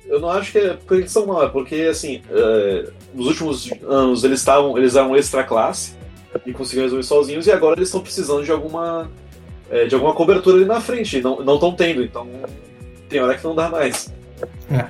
não 0.08 0.30
acho 0.30 0.52
que 0.52 0.58
é 0.58 0.78
são 1.06 1.26
mal, 1.26 1.44
é 1.44 1.48
porque, 1.48 1.76
assim, 1.90 2.22
é, 2.30 2.90
nos 3.14 3.26
últimos 3.26 3.70
anos 3.88 4.24
eles 4.24 4.40
estavam 4.40 4.76
eles 4.76 4.96
eram 4.96 5.16
extra 5.16 5.42
classe 5.44 5.94
e 6.44 6.52
conseguiam 6.52 6.84
resolver 6.84 7.04
sozinhos, 7.04 7.46
e 7.46 7.52
agora 7.52 7.76
eles 7.78 7.88
estão 7.88 8.00
precisando 8.00 8.44
de 8.44 8.52
alguma 8.52 9.08
é, 9.70 9.86
de 9.86 9.94
alguma 9.94 10.14
cobertura 10.14 10.56
ali 10.56 10.64
na 10.64 10.80
frente. 10.80 11.20
Não 11.20 11.54
estão 11.54 11.72
tendo, 11.72 12.02
então 12.02 12.28
tem 13.08 13.20
hora 13.20 13.36
que 13.36 13.44
não 13.44 13.54
dá 13.54 13.68
mais. 13.68 14.12
É. 14.70 14.84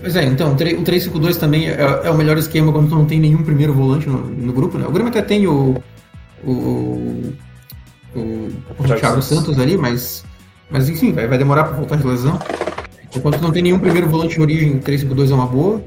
Pois 0.00 0.16
é, 0.16 0.24
então, 0.24 0.52
o 0.52 0.56
352 0.56 1.36
também 1.36 1.68
é, 1.68 1.80
é, 2.04 2.10
o 2.10 2.16
melhor 2.16 2.36
esquema 2.38 2.72
quando 2.72 2.88
tu 2.88 2.94
não 2.94 3.06
tem 3.06 3.20
nenhum 3.20 3.42
primeiro 3.42 3.72
volante 3.72 4.08
no, 4.08 4.18
no 4.18 4.52
grupo, 4.52 4.78
né? 4.78 4.86
O 4.86 4.90
Grêmio 4.90 5.10
até 5.10 5.22
tem 5.22 5.46
o. 5.46 5.76
o, 6.44 7.32
o, 8.14 8.48
o 8.78 8.84
Thiago 8.84 9.22
Santos 9.22 9.58
ali, 9.58 9.76
mas. 9.76 10.24
Mas 10.68 10.88
enfim, 10.88 11.12
vai, 11.12 11.28
vai 11.28 11.38
demorar 11.38 11.64
para 11.64 11.76
voltar 11.76 11.96
de 11.96 12.06
lesão. 12.06 12.38
Enquanto 13.16 13.40
não 13.40 13.50
tem 13.50 13.62
nenhum 13.62 13.78
primeiro 13.78 14.08
volante 14.08 14.34
de 14.34 14.40
origem, 14.40 14.78
352 14.78 15.30
é 15.30 15.34
uma 15.34 15.46
boa. 15.46 15.82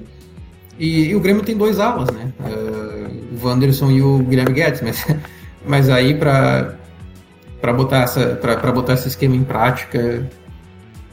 E, 0.77 1.09
e 1.09 1.15
o 1.15 1.19
Grêmio 1.19 1.43
tem 1.43 1.57
dois 1.57 1.80
alas, 1.80 2.09
né? 2.11 2.32
Uh, 2.39 3.39
o 3.41 3.47
Wanderson 3.47 3.91
e 3.91 4.01
o 4.01 4.19
Guilherme 4.19 4.53
Guedes, 4.53 4.82
mas, 4.82 5.05
mas 5.65 5.89
aí 5.89 6.13
para 6.13 6.80
para 7.61 7.73
botar 7.73 8.03
essa 8.03 8.36
para 8.36 8.71
botar 8.71 8.93
esse 8.93 9.07
esquema 9.09 9.36
em 9.36 9.43
prática 9.43 10.27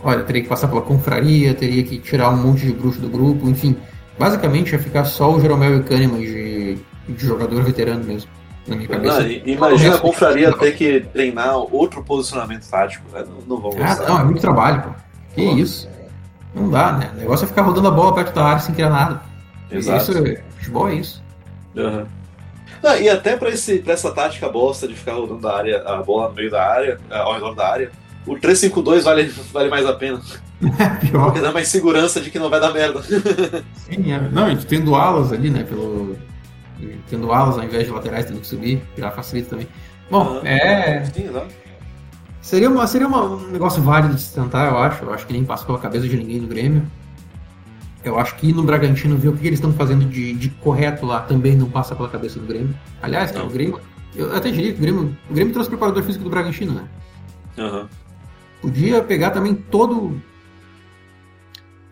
olha 0.03 0.23
teria 0.23 0.43
que 0.43 0.49
passar 0.49 0.69
pela 0.69 0.81
confraria 0.81 1.55
teria 1.55 1.83
que 1.83 1.99
tirar 1.99 2.31
um 2.31 2.37
monte 2.37 2.67
de 2.67 2.73
bruxo 2.73 3.01
do 3.01 3.09
grupo 3.09 3.49
enfim 3.49 3.77
basicamente 4.19 4.73
ia 4.73 4.79
ficar 4.79 5.05
só 5.05 5.35
o 5.35 5.41
Jeromel 5.41 5.75
e 5.75 5.81
o 5.81 5.85
Kahneman 5.85 6.21
de, 6.21 6.79
de 7.09 7.27
jogador 7.27 7.63
veterano 7.63 8.05
mesmo 8.05 8.31
na 8.67 8.77
minha 8.77 8.89
cabeça 8.89 9.23
não, 9.23 9.29
imagina 9.29 9.97
a 9.97 9.99
confraria 9.99 10.53
ter 10.53 10.77
que 10.77 11.01
treinar 11.13 11.57
outro 11.57 12.03
posicionamento 12.03 12.69
tático 12.69 13.05
né? 13.13 13.25
não, 13.29 13.57
não 13.57 13.61
vou 13.61 13.77
ah, 13.81 14.09
não 14.09 14.21
é 14.21 14.25
muito 14.25 14.41
trabalho 14.41 14.83
pô. 14.83 14.91
que 15.35 15.45
pô. 15.45 15.57
isso 15.57 15.89
não 16.57 16.71
dá 16.71 16.93
né 16.93 17.11
o 17.15 17.19
negócio 17.19 17.45
é 17.45 17.49
ficar 17.49 17.63
rodando 17.63 17.87
a 17.87 17.93
bola 17.93 18.15
perto 18.15 18.35
da 18.35 18.45
área 18.45 18.59
sem 18.61 18.75
criar 18.75 18.91
nada 18.91 19.23
Exato. 19.71 20.13
Isso, 20.13 20.43
futebol 20.57 20.89
é 20.89 20.95
isso 20.95 21.23
uhum. 21.77 22.07
Ah, 22.83 22.99
e 22.99 23.09
até 23.09 23.37
pra 23.37 23.49
essa 23.51 24.13
tática 24.13 24.49
bosta 24.49 24.87
de 24.87 24.95
ficar 24.95 25.15
rodando 25.15 25.49
a, 25.49 25.57
área, 25.57 25.83
a 25.83 25.97
bola 26.03 26.29
no 26.29 26.35
meio 26.35 26.51
da 26.51 26.65
área, 26.65 27.01
eh, 27.11 27.19
ao 27.19 27.35
redor 27.35 27.55
da 27.55 27.69
área, 27.69 27.91
o 28.27 28.39
352 28.39 29.05
vale, 29.05 29.25
vale 29.53 29.69
mais 29.69 29.87
a 29.87 29.95
pena. 29.95 30.21
Pior. 31.01 31.27
Porque 31.27 31.41
dá 31.41 31.53
mais 31.53 31.69
segurança 31.69 32.21
de 32.21 32.31
que 32.31 32.39
não 32.39 32.49
vai 32.49 32.61
dar 32.61 32.73
merda. 32.73 33.03
Sim, 33.75 34.13
é. 34.13 34.21
Não, 34.31 34.51
e 34.51 34.57
tendo 34.57 34.95
alas 34.95 35.33
ali, 35.33 35.51
né? 35.51 35.65
Pelo... 35.65 36.17
Tendo 37.09 37.33
alas 37.33 37.59
ao 37.59 37.65
invés 37.65 37.87
de 37.87 37.93
laterais 37.93 38.27
tendo 38.27 38.41
que 38.41 38.47
subir, 38.47 38.83
já 38.97 39.11
facilita 39.11 39.51
também. 39.51 39.69
Bom, 40.11 40.41
ah, 40.43 40.49
é. 40.49 41.05
Sim, 41.05 41.31
Seria, 42.47 42.71
uma, 42.71 42.87
seria 42.87 43.09
uma, 43.09 43.25
um 43.25 43.49
negócio 43.49 43.83
válido 43.83 44.15
de 44.15 44.23
se 44.23 44.33
tentar, 44.33 44.71
eu 44.71 44.79
acho. 44.79 45.05
Eu 45.05 45.13
acho 45.13 45.27
que 45.27 45.33
nem 45.33 45.45
passa 45.45 45.67
pela 45.67 45.81
cabeça 45.81 46.07
de 46.07 46.17
ninguém 46.17 46.41
no 46.41 46.47
Grêmio. 46.47 46.89
Eu 48.05 48.21
acho 48.21 48.37
que 48.37 48.51
ir 48.51 48.53
no 48.53 48.63
Bragantino 48.63 49.17
ver 49.17 49.31
o 49.31 49.37
que 49.37 49.45
eles 49.45 49.59
estão 49.59 49.73
fazendo 49.73 50.05
de, 50.05 50.33
de, 50.33 50.51
correto 50.51 51.05
lá 51.05 51.23
também 51.23 51.57
não 51.57 51.69
passa 51.69 51.97
pela 51.97 52.09
cabeça 52.09 52.39
do 52.39 52.47
Grêmio. 52.47 52.73
Aliás, 53.03 53.35
o 53.35 53.49
Grêmio. 53.49 53.81
Eu 54.15 54.33
até 54.33 54.53
diria 54.53 54.73
que 54.73 54.79
o 54.79 54.81
Grêmio, 54.81 55.19
o 55.29 55.35
Grêmio 55.35 55.53
trouxe 55.53 55.67
o 55.67 55.73
preparador 55.73 56.05
físico 56.05 56.23
do 56.23 56.31
Bragantino, 56.31 56.73
né? 56.73 56.89
Uhum. 57.59 57.89
Podia 58.63 59.03
pegar 59.03 59.33
também 59.33 59.53
todo. 59.53 60.23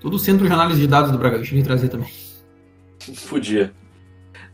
Todo 0.01 0.15
o 0.15 0.21
centro 0.21 0.47
de 0.47 0.53
análise 0.53 0.81
de 0.81 0.87
dados 0.87 1.11
do 1.11 1.19
Bragantino 1.19 1.59
e 1.59 1.65
trazer 1.65 1.89
também. 1.89 2.13
Podia. 3.29 3.75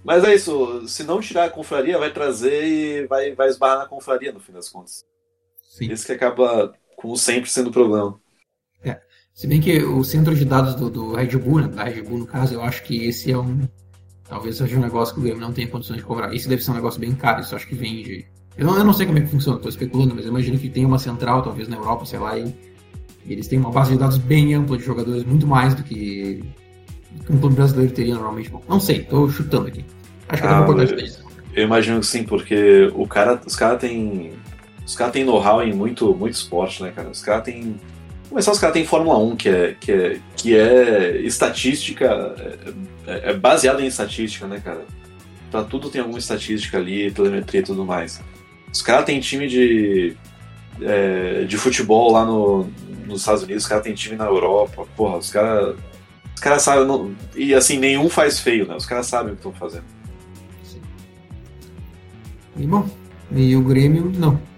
Mas 0.03 0.25
é 0.25 0.35
isso, 0.35 0.89
se 0.89 1.05
não 1.05 1.21
tirar 1.21 1.45
a 1.45 1.51
confraria, 1.51 1.99
vai 1.99 2.11
trazer 2.11 2.65
e 2.65 3.07
vai, 3.07 3.35
vai 3.35 3.49
esbarrar 3.49 3.81
na 3.81 3.87
confraria 3.87 4.33
no 4.33 4.41
fim 4.41 4.53
das 4.53 4.71
contas. 4.71 5.10
Sim. 5.81 5.93
Isso 5.93 6.07
que 6.07 6.13
acaba, 6.13 6.73
como 6.97 7.17
sempre, 7.17 7.51
sendo 7.51 7.71
o 7.71 7.73
problema. 7.73 8.21
Se 9.41 9.47
bem 9.47 9.59
que 9.59 9.83
o 9.83 10.05
centro 10.05 10.35
de 10.35 10.45
dados 10.45 10.75
do, 10.75 10.91
do 10.91 11.15
Red 11.15 11.37
Bull, 11.39 11.63
né, 11.63 11.69
da 11.69 11.85
Red 11.85 12.03
Bull 12.03 12.19
no 12.19 12.27
caso, 12.27 12.53
eu 12.53 12.63
acho 12.63 12.83
que 12.83 13.07
esse 13.07 13.33
é 13.33 13.39
um. 13.39 13.67
Talvez 14.29 14.57
seja 14.57 14.77
um 14.77 14.81
negócio 14.81 15.15
que 15.15 15.21
o 15.21 15.23
Grêmio 15.23 15.41
não 15.41 15.51
tenha 15.51 15.67
condições 15.67 15.97
de 15.97 16.03
cobrar. 16.03 16.35
Isso 16.35 16.47
deve 16.47 16.63
ser 16.63 16.71
um 16.73 16.75
negócio 16.75 17.01
bem 17.01 17.15
caro, 17.15 17.41
isso 17.41 17.57
acho 17.57 17.67
que 17.67 17.75
vende. 17.75 18.27
Eu 18.57 18.67
não, 18.67 18.77
eu 18.77 18.85
não 18.85 18.93
sei 18.93 19.07
como 19.07 19.17
é 19.19 19.23
que 19.23 19.29
funciona, 19.29 19.57
estou 19.57 19.71
especulando, 19.71 20.15
mas 20.15 20.27
eu 20.27 20.31
imagino 20.31 20.59
que 20.59 20.69
tem 20.69 20.85
uma 20.85 20.99
central, 20.99 21.43
talvez 21.43 21.69
na 21.69 21.77
Europa, 21.77 22.05
sei 22.05 22.19
lá, 22.19 22.39
e, 22.39 22.55
eles 23.27 23.49
têm 23.49 23.59
uma 23.59 23.71
base 23.71 23.93
de 23.93 23.99
dados 23.99 24.19
bem 24.19 24.55
ampla 24.55 24.77
de 24.77 24.85
jogadores, 24.85 25.25
muito 25.25 25.47
mais 25.47 25.75
do 25.75 25.83
que, 25.83 26.45
um 27.31 27.39
clube 27.39 27.55
brasileiro 27.55 27.93
teria 27.95 28.15
normalmente. 28.15 28.51
Bom, 28.51 28.63
não 28.69 28.79
sei, 28.79 28.99
estou 28.99 29.29
chutando 29.31 29.69
aqui. 29.69 29.85
Acho 30.29 30.43
que 30.43 30.49
ah, 30.49 30.61
deve 30.61 30.63
importante 30.65 31.05
isso. 31.05 31.25
Eu 31.55 31.65
imagino 31.65 32.01
que 32.01 32.07
sim, 32.07 32.25
porque 32.25 32.91
o 32.95 33.07
cara, 33.07 33.41
os 33.47 33.57
caras 33.57 33.81
têm. 33.81 34.33
Os 34.91 34.97
caras 34.97 35.13
têm 35.13 35.23
know-how 35.23 35.63
em 35.63 35.73
muito, 35.73 36.13
muito 36.17 36.35
esporte, 36.35 36.83
né, 36.83 36.91
cara? 36.91 37.09
Os 37.09 37.23
caras 37.23 37.45
têm 37.45 37.77
Começar, 38.29 38.51
os 38.51 38.59
caras 38.59 38.75
têm 38.75 38.85
Fórmula 38.85 39.19
1, 39.19 39.37
que 39.37 39.49
é, 39.49 39.77
que 39.81 39.93
é, 39.93 40.21
que 40.37 40.57
é 40.57 41.21
estatística, 41.23 42.07
é, 43.07 43.31
é 43.31 43.35
baseada 43.35 43.83
em 43.83 43.87
estatística, 43.87 44.49
né, 44.49 44.61
cara? 44.65 44.85
Pra 45.49 45.63
tudo 45.63 45.91
tem 45.91 46.01
alguma 46.01 46.19
estatística 46.19 46.77
ali, 46.77 47.13
telemetria 47.13 47.61
e 47.61 47.63
tudo 47.63 47.85
mais. 47.85 48.21
Os 48.73 48.83
caras 48.83 49.05
têm 49.05 49.21
time 49.21 49.47
de, 49.47 50.17
é, 50.81 51.45
de 51.45 51.57
futebol 51.57 52.11
lá 52.13 52.25
no, 52.25 52.69
nos 53.07 53.21
Estados 53.21 53.45
Unidos, 53.45 53.63
os 53.63 53.69
caras 53.69 53.85
têm 53.85 53.95
time 53.95 54.17
na 54.17 54.27
Europa, 54.27 54.87
porra, 54.97 55.19
os 55.19 55.31
caras 55.31 55.77
Os 56.35 56.41
caras 56.41 56.63
sabem. 56.63 56.85
Não, 56.85 57.15
e 57.37 57.55
assim, 57.55 57.79
nenhum 57.79 58.09
faz 58.09 58.41
feio, 58.41 58.67
né? 58.67 58.75
Os 58.75 58.87
caras 58.87 59.07
sabem 59.07 59.35
o 59.35 59.37
que 59.37 59.47
estão 59.47 59.53
fazendo. 59.53 59.85
E 62.57 62.67
bom, 62.67 62.89
e 63.31 63.55
o 63.55 63.63
Grêmio 63.63 64.13
não. 64.17 64.50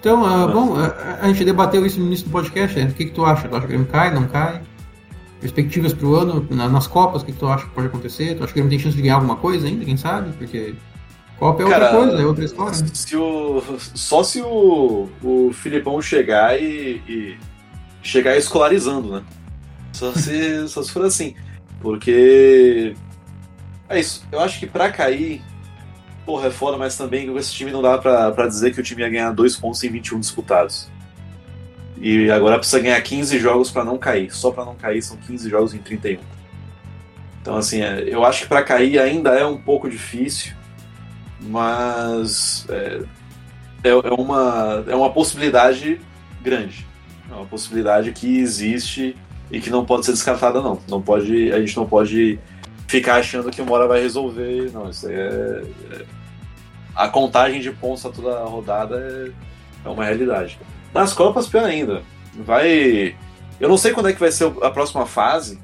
Então, 0.00 0.22
uh, 0.22 0.52
bom, 0.52 0.76
a, 0.76 1.24
a, 1.24 1.28
gente 1.28 1.44
debateu 1.44 1.84
isso 1.84 1.98
no 1.98 2.06
início 2.06 2.26
do 2.26 2.32
podcast, 2.32 2.78
né? 2.78 2.86
O 2.86 2.94
que, 2.94 3.06
que 3.06 3.12
tu 3.12 3.24
acha? 3.24 3.48
Tu 3.48 3.56
acha 3.56 3.66
que 3.66 3.66
o 3.66 3.68
Grêmio 3.68 3.86
cai, 3.86 4.14
não 4.14 4.26
cai? 4.26 4.62
Perspectivas 5.40 5.92
pro 5.92 6.14
ano, 6.14 6.46
na, 6.50 6.68
nas 6.68 6.86
Copas, 6.86 7.22
o 7.22 7.24
que, 7.26 7.32
que 7.32 7.38
tu 7.38 7.46
acha 7.48 7.64
que 7.64 7.70
pode 7.70 7.88
acontecer? 7.88 8.36
Tu 8.36 8.44
acha 8.44 8.52
que 8.52 8.60
o 8.60 8.62
Grêmio 8.62 8.70
tem 8.70 8.78
chance 8.78 8.96
de 8.96 9.02
ganhar 9.02 9.16
alguma 9.16 9.36
coisa 9.36 9.66
ainda, 9.66 9.84
quem 9.84 9.96
sabe? 9.96 10.32
Porque 10.36 10.74
Copa 11.38 11.62
é 11.62 11.66
outra 11.66 11.80
Cara, 11.80 11.96
coisa, 11.96 12.22
é 12.22 12.26
outra 12.26 12.44
história. 12.44 12.78
Né? 12.80 12.88
Se 12.92 13.16
o, 13.16 13.62
só 13.78 14.22
se 14.22 14.40
o, 14.40 15.08
o 15.22 15.52
Filipão 15.52 16.00
chegar 16.00 16.60
e, 16.60 17.02
e 17.08 17.38
chegar 18.02 18.36
escolarizando, 18.36 19.12
né? 19.12 19.22
Só 19.92 20.12
se, 20.12 20.68
só 20.68 20.82
se 20.82 20.92
for 20.92 21.04
assim. 21.04 21.34
Porque. 21.80 22.94
É 23.88 24.00
isso. 24.00 24.26
Eu 24.32 24.40
acho 24.40 24.58
que 24.58 24.66
pra 24.66 24.90
cair, 24.90 25.42
porra, 26.26 26.48
é 26.48 26.50
foda, 26.50 26.76
mas 26.76 26.96
também 26.96 27.28
com 27.28 27.38
esse 27.38 27.52
time 27.52 27.70
não 27.70 27.80
dá 27.80 27.96
pra, 27.96 28.48
dizer 28.48 28.74
que 28.74 28.80
o 28.80 28.82
time 28.82 29.02
ia 29.02 29.08
ganhar 29.08 29.30
dois 29.30 29.56
pontos 29.56 29.82
em 29.84 29.88
21 29.88 30.18
disputados. 30.18 30.88
E 31.98 32.28
agora 32.30 32.58
precisa 32.58 32.82
ganhar 32.82 33.00
15 33.00 33.38
jogos 33.38 33.70
para 33.70 33.84
não 33.84 33.96
cair. 33.96 34.34
Só 34.34 34.50
para 34.50 34.64
não 34.64 34.74
cair 34.74 35.00
são 35.00 35.16
15 35.16 35.48
jogos 35.48 35.72
em 35.72 35.78
31. 35.78 36.20
Então, 37.40 37.56
assim, 37.56 37.80
é, 37.80 38.02
eu 38.08 38.24
acho 38.24 38.42
que 38.42 38.48
para 38.48 38.62
cair 38.62 38.98
ainda 38.98 39.30
é 39.30 39.46
um 39.46 39.56
pouco 39.56 39.88
difícil, 39.88 40.52
mas 41.40 42.66
é, 42.68 43.02
é, 43.84 43.88
é, 43.90 44.12
uma, 44.12 44.84
é 44.88 44.94
uma 44.94 45.10
possibilidade 45.10 46.00
grande. 46.42 46.84
É 47.30 47.34
uma 47.34 47.46
possibilidade 47.46 48.10
que 48.12 48.38
existe 48.38 49.16
e 49.50 49.60
que 49.60 49.70
não 49.70 49.84
pode 49.84 50.04
ser 50.04 50.12
descartada, 50.12 50.60
não. 50.60 50.80
não 50.88 51.00
pode, 51.00 51.52
a 51.52 51.60
gente 51.60 51.76
não 51.76 51.86
pode 51.86 52.38
ficar 52.88 53.16
achando 53.16 53.50
que 53.50 53.62
uma 53.62 53.72
hora 53.72 53.86
vai 53.86 54.00
resolver. 54.00 54.70
Não, 54.72 54.90
isso 54.90 55.06
aí 55.06 55.14
é, 55.14 55.62
é 55.92 56.15
a 56.96 57.08
contagem 57.08 57.60
de 57.60 57.70
pontos 57.70 58.04
a 58.06 58.10
toda 58.10 58.42
rodada 58.44 58.96
é, 58.96 59.86
é 59.86 59.88
uma 59.88 60.04
realidade. 60.04 60.58
Nas 60.94 61.12
Copas, 61.12 61.46
pior 61.46 61.64
ainda. 61.64 62.02
Vai. 62.34 63.14
Eu 63.60 63.68
não 63.68 63.76
sei 63.76 63.92
quando 63.92 64.08
é 64.08 64.12
que 64.12 64.20
vai 64.20 64.32
ser 64.32 64.50
a 64.62 64.70
próxima 64.70 65.04
fase. 65.06 65.60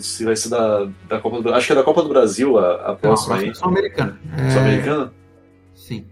Se 0.00 0.24
vai 0.24 0.36
ser 0.36 0.50
da, 0.50 0.88
da 1.08 1.20
Copa 1.20 1.36
do 1.36 1.42
Brasil. 1.42 1.58
Acho 1.58 1.66
que 1.66 1.72
é 1.72 1.76
da 1.76 1.82
Copa 1.82 2.02
do 2.02 2.08
Brasil 2.08 2.58
a, 2.58 2.90
a 2.90 2.94
próxima 2.94 3.36
aí. 3.36 3.54
Sul-Americana. 3.54 4.20
É... 4.36 4.50
Sul-Americana? 4.50 5.12
Sim. 5.74 6.06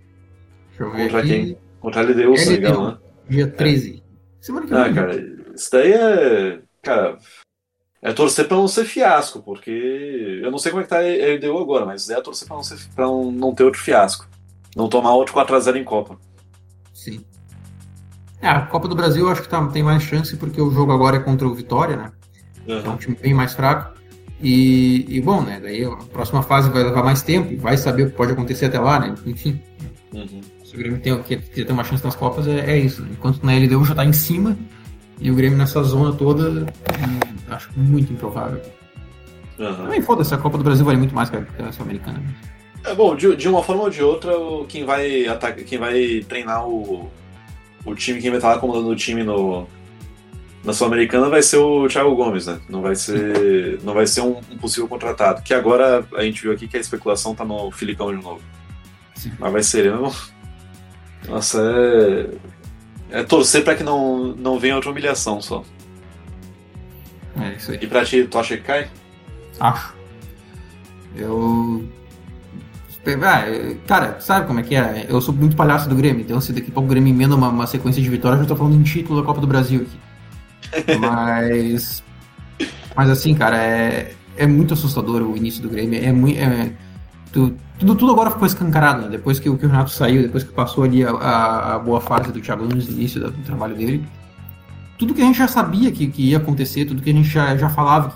Deixa 0.68 0.82
eu 0.82 0.90
ver. 0.92 1.02
Contra 1.02 1.18
aqui. 1.18 1.28
quem? 1.28 1.58
Contra 1.80 2.00
a 2.00 2.04
LDU, 2.04 2.36
se 2.36 2.60
não 2.60 2.88
né? 2.88 2.98
Dia 3.28 3.46
13. 3.46 3.96
É. 3.96 4.10
Semana 4.40 4.66
que 4.66 4.72
vem. 4.72 4.82
Ah, 4.82 4.94
cara, 4.94 5.16
isso 5.54 5.70
daí 5.72 5.92
é. 5.92 6.60
Cara, 6.82 7.18
é 8.02 8.12
torcer 8.12 8.48
para 8.48 8.56
não 8.56 8.66
ser 8.66 8.84
fiasco, 8.84 9.42
porque 9.42 10.40
eu 10.42 10.50
não 10.50 10.58
sei 10.58 10.70
como 10.70 10.80
é 10.80 10.84
que 10.84 10.90
tá 10.90 10.98
a 10.98 11.34
LDU 11.34 11.58
agora, 11.58 11.84
mas 11.84 12.08
é 12.08 12.20
torcer 12.20 12.48
para 12.48 12.56
não, 12.56 12.62
ser, 12.62 12.78
pra 12.94 13.04
não, 13.04 13.30
não 13.30 13.54
ter 13.54 13.64
outro 13.64 13.80
fiasco. 13.80 14.26
Não 14.74 14.88
tomar 14.88 15.12
outro 15.14 15.34
4x0 15.34 15.76
em 15.76 15.84
Copa. 15.84 16.16
Sim. 16.94 17.24
É, 18.40 18.48
a 18.48 18.62
Copa 18.62 18.88
do 18.88 18.94
Brasil 18.94 19.26
eu 19.26 19.32
acho 19.32 19.42
que 19.42 19.48
tá, 19.48 19.64
tem 19.66 19.82
mais 19.82 20.02
chance 20.02 20.34
porque 20.36 20.60
o 20.60 20.70
jogo 20.70 20.92
agora 20.92 21.16
é 21.16 21.20
contra 21.20 21.46
o 21.46 21.54
Vitória, 21.54 21.96
né? 21.96 22.12
Uhum. 22.66 22.82
É 22.84 22.88
um 22.88 22.96
time 22.96 23.16
bem 23.20 23.34
mais 23.34 23.52
fraco. 23.52 23.98
E, 24.42 25.04
e, 25.08 25.20
bom, 25.20 25.42
né? 25.42 25.60
Daí 25.60 25.84
a 25.84 25.90
próxima 25.90 26.42
fase 26.42 26.70
vai 26.70 26.82
levar 26.82 27.04
mais 27.04 27.20
tempo, 27.20 27.60
vai 27.60 27.76
saber 27.76 28.04
o 28.04 28.10
que 28.10 28.16
pode 28.16 28.32
acontecer 28.32 28.66
até 28.66 28.80
lá, 28.80 28.98
né? 28.98 29.14
Enfim. 29.26 29.60
Uhum. 30.14 30.40
Se 30.64 30.74
o 30.74 30.78
Grêmio 30.78 31.00
tem, 31.00 31.22
que, 31.22 31.36
que 31.36 31.64
tem 31.64 31.74
uma 31.74 31.84
chance 31.84 32.02
nas 32.02 32.16
Copas, 32.16 32.46
é, 32.46 32.60
é 32.60 32.78
isso. 32.78 33.02
Né? 33.02 33.10
Enquanto 33.12 33.44
na 33.44 33.52
LDU 33.52 33.84
já 33.84 33.94
tá 33.94 34.04
em 34.04 34.12
cima, 34.12 34.56
e 35.20 35.30
o 35.30 35.34
Grêmio 35.34 35.58
nessa 35.58 35.82
zona 35.82 36.14
toda, 36.14 36.48
hum, 36.50 37.29
acho 37.60 37.70
muito 37.76 38.12
improvável. 38.12 38.60
Uhum. 39.58 39.76
Também 39.76 40.02
foda-se, 40.02 40.34
a 40.34 40.38
Copa 40.38 40.56
do 40.56 40.64
Brasil 40.64 40.84
vale 40.84 40.98
muito 40.98 41.14
mais 41.14 41.28
que 41.28 41.36
a 41.36 41.72
Sul-Americana. 41.72 42.18
Né? 42.18 42.34
É 42.84 42.94
bom, 42.94 43.14
de, 43.14 43.36
de, 43.36 43.48
uma 43.48 43.62
forma 43.62 43.82
ou 43.82 43.90
de 43.90 44.02
outra, 44.02 44.32
quem 44.66 44.84
vai, 44.84 45.26
atacar, 45.26 45.62
quem 45.64 45.78
vai 45.78 46.24
treinar 46.26 46.66
o, 46.66 47.10
o 47.84 47.94
time, 47.94 48.20
quem 48.20 48.30
vai 48.30 48.38
estar 48.38 48.54
lá 48.54 48.58
comandando 48.58 48.88
o 48.88 48.96
time 48.96 49.22
no, 49.22 49.66
na 50.64 50.72
Sul-Americana 50.72 51.28
vai 51.28 51.42
ser 51.42 51.58
o 51.58 51.86
Thiago 51.88 52.14
Gomes, 52.14 52.46
né? 52.46 52.58
Não 52.70 52.80
vai 52.80 52.96
ser, 52.96 53.80
não 53.84 53.92
vai 53.92 54.06
ser 54.06 54.22
um, 54.22 54.38
um, 54.50 54.56
possível 54.56 54.88
contratado. 54.88 55.42
Que 55.42 55.52
agora 55.52 56.06
a 56.14 56.22
gente 56.22 56.40
viu 56.40 56.52
aqui 56.52 56.66
que 56.66 56.78
a 56.78 56.80
especulação 56.80 57.34
tá 57.34 57.44
no 57.44 57.70
Filipão 57.70 58.16
de 58.16 58.22
novo. 58.22 58.40
Sim. 59.14 59.32
Mas 59.38 59.52
vai 59.52 59.62
ser 59.62 59.80
ele, 59.80 59.90
não? 59.90 60.12
Nossa, 61.28 61.60
é. 61.60 62.50
É 63.12 63.24
torcer 63.24 63.64
para 63.64 63.74
que 63.74 63.82
não, 63.82 64.28
não 64.36 64.56
venha 64.56 64.76
outra 64.76 64.90
humilhação 64.90 65.40
só. 65.40 65.64
É 67.38 67.54
isso 67.54 67.72
aí. 67.72 67.78
E 67.80 67.86
pra 67.86 68.04
ti, 68.04 68.24
tu 68.24 68.38
acha 68.38 68.56
que 68.56 68.62
cai? 68.62 68.88
Acho. 69.60 69.94
Eu 71.16 71.88
ah, 73.24 73.44
cara, 73.86 74.20
sabe 74.20 74.46
como 74.46 74.60
é 74.60 74.62
que 74.62 74.76
é? 74.76 75.06
Eu 75.08 75.20
sou 75.20 75.34
muito 75.34 75.56
palhaço 75.56 75.88
do 75.88 75.94
Grêmio, 75.94 76.22
então 76.22 76.40
se 76.40 76.52
daqui 76.52 76.70
a 76.70 76.74
pouco 76.74 76.86
o 76.86 76.90
Grêmio 76.90 77.12
emenda 77.12 77.34
uma, 77.34 77.48
uma 77.48 77.66
sequência 77.66 78.02
de 78.02 78.08
vitórias, 78.08 78.40
eu 78.40 78.46
tô 78.46 78.54
falando 78.54 78.76
em 78.76 78.82
título 78.82 79.20
da 79.20 79.26
Copa 79.26 79.40
do 79.40 79.46
Brasil 79.46 79.86
aqui. 79.86 80.96
Mas. 81.00 82.04
Mas 82.94 83.08
assim, 83.08 83.34
cara, 83.34 83.56
é, 83.56 84.12
é 84.36 84.46
muito 84.46 84.74
assustador 84.74 85.22
o 85.22 85.36
início 85.36 85.62
do 85.62 85.70
Grêmio. 85.70 85.98
É 86.02 86.12
muito. 86.12 86.38
É, 86.38 86.72
tudo, 87.32 87.56
tudo 87.78 88.12
agora 88.12 88.30
ficou 88.30 88.46
escancarado, 88.46 89.02
né? 89.02 89.08
Depois 89.08 89.38
que, 89.38 89.44
que, 89.56 89.66
o 89.66 89.68
Renato 89.68 89.90
saiu, 89.90 90.22
depois 90.22 90.44
que 90.44 90.52
passou 90.52 90.84
ali 90.84 91.02
a, 91.02 91.10
a, 91.10 91.74
a 91.76 91.78
boa 91.78 92.00
fase 92.00 92.30
do 92.30 92.40
Thiago 92.40 92.64
Nunes, 92.64 92.88
início 92.88 93.20
do, 93.20 93.30
do, 93.30 93.42
trabalho 93.42 93.74
dele. 93.74 94.04
Tudo 95.00 95.14
que 95.14 95.22
a 95.22 95.24
gente 95.24 95.38
já 95.38 95.48
sabia 95.48 95.90
que, 95.90 96.08
que 96.08 96.28
ia 96.28 96.36
acontecer, 96.36 96.84
tudo 96.84 97.00
que 97.00 97.08
a 97.08 97.12
gente 97.14 97.26
já, 97.26 97.56
já 97.56 97.70
falava 97.70 98.12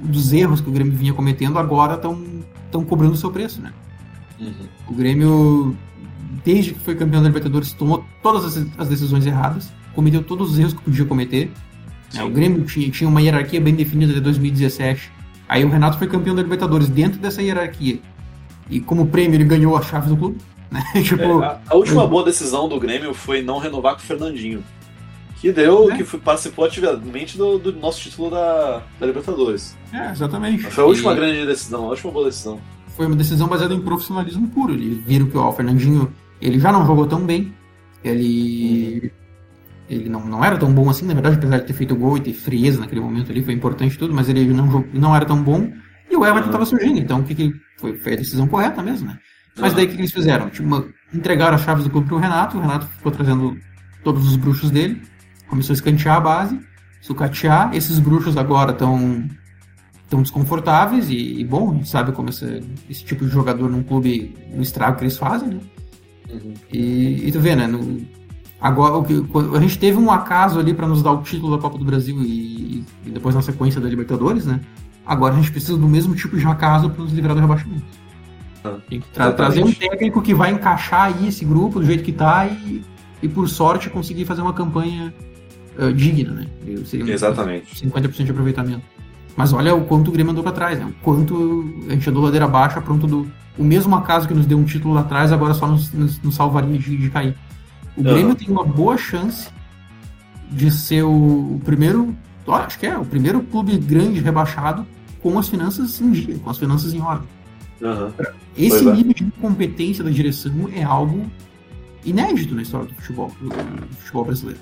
dos 0.00 0.32
erros 0.32 0.58
que 0.58 0.70
o 0.70 0.72
Grêmio 0.72 0.94
vinha 0.94 1.12
cometendo, 1.12 1.58
agora 1.58 1.96
estão 1.96 2.82
cobrando 2.88 3.12
o 3.12 3.16
seu 3.16 3.30
preço, 3.30 3.60
né? 3.60 3.74
Uhum. 4.40 4.52
O 4.88 4.94
Grêmio, 4.94 5.76
desde 6.42 6.72
que 6.72 6.80
foi 6.80 6.94
campeão 6.94 7.20
da 7.20 7.28
Libertadores, 7.28 7.74
tomou 7.74 8.02
todas 8.22 8.56
as, 8.56 8.66
as 8.78 8.88
decisões 8.88 9.26
erradas, 9.26 9.70
cometeu 9.94 10.22
todos 10.24 10.52
os 10.52 10.58
erros 10.58 10.72
que 10.72 10.80
podia 10.80 11.04
cometer. 11.04 11.52
É, 12.16 12.24
o 12.24 12.30
Grêmio 12.30 12.64
tinha, 12.64 12.90
tinha 12.90 13.06
uma 13.06 13.20
hierarquia 13.20 13.60
bem 13.60 13.74
definida 13.74 14.14
de 14.14 14.20
2017. 14.20 15.12
Aí 15.46 15.62
o 15.62 15.68
Renato 15.68 15.98
foi 15.98 16.06
campeão 16.06 16.34
da 16.34 16.42
Libertadores 16.42 16.88
dentro 16.88 17.20
dessa 17.20 17.42
hierarquia. 17.42 18.00
E 18.70 18.80
como 18.80 19.08
prêmio 19.08 19.36
ele 19.36 19.44
ganhou 19.44 19.76
a 19.76 19.82
chave 19.82 20.08
do 20.08 20.16
clube. 20.16 20.38
Né? 20.70 20.82
tipo, 21.04 21.42
é, 21.42 21.46
a, 21.46 21.60
a, 21.68 21.76
última 21.76 22.06
boa 22.06 22.24
decisão 22.24 22.66
do 22.66 22.80
Grêmio 22.80 23.12
foi 23.12 23.42
não 23.42 23.58
renovar 23.58 23.92
com 23.92 24.00
o 24.00 24.04
Fernandinho. 24.04 24.64
Que 25.42 25.52
deu, 25.52 25.90
é. 25.90 25.96
que 25.98 26.04
foi, 26.04 26.18
participou 26.18 26.64
ativamente 26.64 27.36
do, 27.36 27.58
do, 27.58 27.72
nosso 27.72 28.00
título 28.00 28.30
da, 28.30 28.82
da 28.98 29.06
Libertadores. 29.06 29.76
É, 29.92 30.10
exatamente. 30.10 30.62
Foi 30.70 30.84
a 30.84 30.86
última 30.86 31.12
e... 31.12 31.16
grande 31.16 31.46
decisão, 31.46 31.84
a 31.84 31.88
última 31.88 32.10
boa 32.10 32.24
decisão 32.24 32.58
foi 32.96 33.06
uma 33.06 33.16
decisão 33.16 33.48
baseada 33.48 33.74
em 33.74 33.80
profissionalismo 33.80 34.48
puro. 34.48 34.72
Eles 34.72 35.02
viram 35.04 35.26
que 35.26 35.36
o 35.36 35.52
Fernandinho 35.52 36.12
ele 36.40 36.58
já 36.58 36.72
não 36.72 36.86
jogou 36.86 37.06
tão 37.06 37.24
bem, 37.24 37.52
ele 38.02 39.12
ele 39.88 40.08
não, 40.08 40.24
não 40.24 40.44
era 40.44 40.56
tão 40.56 40.72
bom 40.72 40.88
assim, 40.88 41.04
na 41.04 41.14
verdade, 41.14 41.36
apesar 41.36 41.58
de 41.58 41.66
ter 41.66 41.72
feito 41.74 41.94
gol 41.94 42.16
e 42.16 42.20
ter 42.20 42.32
frieza 42.32 42.80
naquele 42.80 43.00
momento 43.00 43.30
ali, 43.30 43.42
foi 43.42 43.52
importante 43.52 43.98
tudo, 43.98 44.14
mas 44.14 44.28
ele 44.28 44.46
não, 44.46 44.84
não 44.92 45.14
era 45.14 45.24
tão 45.24 45.42
bom 45.42 45.70
e 46.10 46.16
o 46.16 46.24
Everton 46.24 46.46
estava 46.46 46.64
surgindo, 46.64 46.98
então 46.98 47.20
o 47.20 47.24
que, 47.24 47.34
que 47.34 47.52
foi, 47.76 47.98
foi 47.98 48.14
a 48.14 48.16
decisão 48.16 48.46
correta 48.46 48.82
mesmo, 48.82 49.08
né? 49.08 49.18
Mas 49.58 49.74
daí 49.74 49.84
o 49.84 49.88
que, 49.88 49.96
que 49.96 50.00
eles 50.00 50.12
fizeram? 50.12 50.48
Tipo, 50.48 50.88
entregaram 51.12 51.56
as 51.56 51.62
chaves 51.62 51.84
do 51.84 51.90
clube 51.90 52.06
pro 52.06 52.16
Renato, 52.16 52.56
o 52.56 52.60
Renato 52.60 52.86
ficou 52.86 53.12
trazendo 53.12 53.58
todos 54.02 54.26
os 54.26 54.36
bruxos 54.36 54.70
dele, 54.70 55.02
começou 55.52 55.74
a 55.74 55.76
escantear 55.76 56.16
a 56.16 56.20
base, 56.20 56.58
sucatear, 57.02 57.74
esses 57.74 57.98
bruxos 57.98 58.38
agora 58.38 58.72
estão 58.72 59.28
tão 60.08 60.22
desconfortáveis 60.22 61.10
e, 61.10 61.40
e, 61.40 61.44
bom, 61.44 61.72
a 61.72 61.74
gente 61.74 61.88
sabe 61.90 62.10
como 62.12 62.30
esse, 62.30 62.62
esse 62.88 63.04
tipo 63.04 63.26
de 63.26 63.30
jogador 63.30 63.68
num 63.68 63.82
clube, 63.82 64.34
no 64.50 64.62
estrago 64.62 64.96
que 64.96 65.04
eles 65.04 65.18
fazem, 65.18 65.50
né? 65.50 65.60
Uhum. 66.30 66.54
E, 66.72 67.28
e 67.28 67.32
tu 67.32 67.38
vê, 67.38 67.54
né? 67.54 67.66
No, 67.66 68.00
agora, 68.58 68.94
o 68.94 69.04
que, 69.04 69.22
a 69.54 69.60
gente 69.60 69.78
teve 69.78 69.98
um 69.98 70.10
acaso 70.10 70.58
ali 70.58 70.72
para 70.72 70.86
nos 70.86 71.02
dar 71.02 71.12
o 71.12 71.22
título 71.22 71.54
da 71.54 71.60
Copa 71.60 71.76
do 71.76 71.84
Brasil 71.84 72.16
e, 72.22 72.86
e, 73.04 73.10
depois 73.10 73.34
na 73.34 73.42
sequência 73.42 73.78
da 73.78 73.90
Libertadores, 73.90 74.46
né? 74.46 74.58
Agora 75.04 75.34
a 75.34 75.36
gente 75.36 75.50
precisa 75.50 75.76
do 75.76 75.86
mesmo 75.86 76.14
tipo 76.14 76.38
de 76.38 76.46
acaso 76.46 76.88
para 76.88 77.04
nos 77.04 77.12
livrar 77.12 77.34
do 77.34 77.42
rebaixamento. 77.42 77.84
Ah, 78.64 78.78
Tem 78.88 79.00
que 79.00 79.08
tra 79.08 79.30
trazer 79.32 79.62
um 79.62 79.72
técnico 79.72 80.22
que 80.22 80.32
vai 80.32 80.50
encaixar 80.50 81.08
aí 81.08 81.28
esse 81.28 81.44
grupo 81.44 81.78
do 81.78 81.84
jeito 81.84 82.02
que 82.02 82.12
tá 82.12 82.46
e, 82.46 82.82
e 83.22 83.28
por 83.28 83.46
sorte 83.50 83.90
conseguir 83.90 84.24
fazer 84.24 84.40
uma 84.40 84.54
campanha 84.54 85.12
uh, 85.78 85.92
digna, 85.92 86.32
né? 86.32 86.46
Seria 86.84 87.12
Exatamente. 87.12 87.86
50% 87.86 88.24
de 88.24 88.30
aproveitamento. 88.30 88.82
Mas 89.36 89.52
olha 89.52 89.74
o 89.74 89.84
quanto 89.84 90.08
o 90.08 90.12
Grêmio 90.12 90.32
andou 90.32 90.44
para 90.44 90.52
trás, 90.52 90.78
né? 90.78 90.86
O 90.86 90.92
quanto 91.02 91.64
a 91.88 91.92
gente 91.92 92.08
andou 92.08 92.22
ladeira 92.22 92.44
abaixo 92.44 92.78
a 92.78 92.82
pronto 92.82 93.06
do. 93.06 93.30
O 93.56 93.64
mesmo 93.64 93.94
acaso 93.94 94.28
que 94.28 94.34
nos 94.34 94.46
deu 94.46 94.58
um 94.58 94.64
título 94.64 94.94
lá 94.94 95.02
atrás, 95.02 95.32
agora 95.32 95.54
só 95.54 95.66
nos, 95.66 95.92
nos, 95.92 96.20
nos 96.20 96.34
salvaria 96.34 96.78
de, 96.78 96.96
de, 96.96 97.10
cair. 97.10 97.36
O 97.96 98.02
Grêmio 98.02 98.28
uhum. 98.28 98.34
tem 98.34 98.48
uma 98.48 98.64
boa 98.64 98.96
chance 98.96 99.48
de 100.50 100.70
ser 100.70 101.02
o, 101.02 101.56
o 101.56 101.60
primeiro. 101.64 102.14
Acho 102.46 102.78
que 102.78 102.86
é, 102.86 102.96
o 102.96 103.04
primeiro 103.04 103.40
clube 103.42 103.78
grande 103.78 104.20
rebaixado 104.20 104.86
com 105.22 105.38
as 105.38 105.48
finanças 105.48 106.00
em 106.00 106.10
dia, 106.10 106.38
com 106.38 106.50
as 106.50 106.58
finanças 106.58 106.92
em 106.92 107.00
ordem. 107.00 107.28
Uhum. 107.80 108.10
Esse 108.56 108.82
Foi 108.82 108.92
nível 108.92 109.04
bem. 109.04 109.14
de 109.14 109.24
incompetência 109.24 110.04
da 110.04 110.10
direção 110.10 110.68
é 110.74 110.82
algo 110.82 111.30
inédito 112.04 112.54
na 112.54 112.62
história 112.62 112.86
do 112.86 112.94
futebol, 112.94 113.32
do 113.40 113.96
futebol 113.98 114.24
brasileiro. 114.24 114.60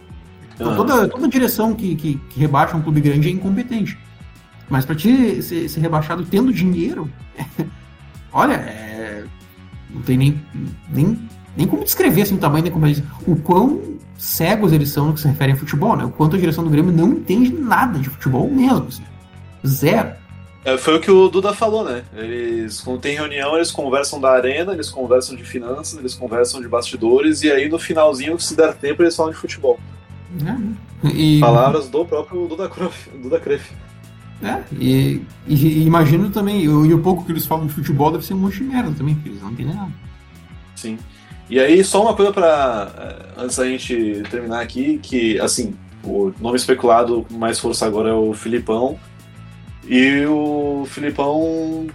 Então, 0.61 0.77
toda, 0.77 1.09
toda 1.09 1.29
direção 1.29 1.75
que, 1.75 1.97
que, 1.97 2.15
que 2.29 2.41
rebaixa 2.41 2.77
um 2.77 2.83
clube 2.83 3.01
grande 3.01 3.29
é 3.29 3.31
incompetente. 3.31 3.99
Mas 4.69 4.85
pra 4.85 4.95
ti 4.95 5.43
ser, 5.43 5.69
ser 5.69 5.81
rebaixado 5.81 6.25
tendo 6.25 6.53
dinheiro, 6.53 7.11
olha, 8.33 8.55
é, 8.55 9.25
não 9.89 10.03
tem 10.03 10.17
nem, 10.17 10.41
nem, 10.89 11.29
nem 11.57 11.67
como 11.67 11.83
descrever 11.83 12.23
assim, 12.23 12.37
o 12.37 12.39
tamanho, 12.39 12.65
nem 12.65 12.73
como 12.73 12.87
eles, 12.87 13.03
o 13.27 13.35
quão 13.37 13.99
cegos 14.19 14.73
eles 14.73 14.91
são 14.91 15.07
no 15.07 15.15
que 15.15 15.21
se 15.21 15.29
refere 15.29 15.53
a 15.53 15.57
futebol, 15.57 15.97
né? 15.97 16.05
O 16.05 16.11
quanto 16.11 16.37
a 16.37 16.39
direção 16.39 16.63
do 16.63 16.71
Grêmio 16.71 16.93
não 16.93 17.09
entende 17.13 17.53
nada 17.53 17.99
de 17.99 18.09
futebol 18.09 18.49
mesmo, 18.49 18.87
assim. 18.87 19.05
Zero. 19.67 20.13
É, 20.63 20.77
foi 20.77 20.97
o 20.97 21.01
que 21.01 21.11
o 21.11 21.29
Duda 21.29 21.55
falou, 21.55 21.83
né? 21.83 22.05
Eles, 22.15 22.83
quando 22.83 23.01
tem 23.01 23.17
reunião, 23.17 23.57
eles 23.57 23.73
conversam 23.73 24.21
da 24.21 24.31
arena, 24.31 24.75
eles 24.75 24.91
conversam 24.91 25.35
de 25.35 25.43
finanças, 25.43 25.99
eles 25.99 26.15
conversam 26.15 26.61
de 26.61 26.69
bastidores, 26.69 27.43
e 27.43 27.51
aí 27.51 27.67
no 27.69 27.79
finalzinho, 27.79 28.39
se 28.39 28.55
der 28.55 28.75
tempo, 28.75 29.03
eles 29.03 29.17
falam 29.17 29.33
de 29.33 29.39
futebol. 29.39 29.81
E... 31.05 31.41
Palavras 31.41 31.89
do 31.89 32.05
próprio 32.05 32.47
Duda, 32.47 32.69
Crof, 32.69 33.11
Duda. 33.11 33.41
É, 34.43 34.63
e, 34.73 35.23
e, 35.47 35.55
e, 35.55 35.85
imagino 35.85 36.31
também, 36.31 36.63
e 36.63 36.69
o 36.69 36.99
pouco 37.03 37.25
que 37.25 37.33
eles 37.33 37.45
falam 37.45 37.67
de 37.67 37.75
futebol 37.75 38.11
deve 38.11 38.25
ser 38.25 38.35
um 38.35 38.39
monte 38.39 38.59
de 38.59 38.65
merda 38.65 38.91
também, 38.97 39.15
porque 39.15 39.29
eles 39.29 39.43
não 39.43 39.51
entendem 39.51 39.75
nada. 39.75 39.93
Sim. 40.75 40.99
E 41.51 41.59
aí, 41.59 41.83
só 41.85 42.03
uma 42.03 42.15
coisa 42.15 42.33
para 42.33 42.93
eh, 42.97 43.43
Antes 43.43 43.57
da 43.57 43.67
gente 43.67 44.23
terminar 44.31 44.61
aqui, 44.61 44.99
que, 45.03 45.39
assim, 45.41 45.75
o 46.05 46.33
nome 46.41 46.57
especulado 46.57 47.27
com 47.29 47.35
mais 47.35 47.59
força 47.59 47.87
agora 47.87 48.11
é 48.11 48.13
o 48.13 48.33
Filipão. 48.33 48.99
E 49.87 50.25
o 50.27 50.85
Filipão. 50.87 51.87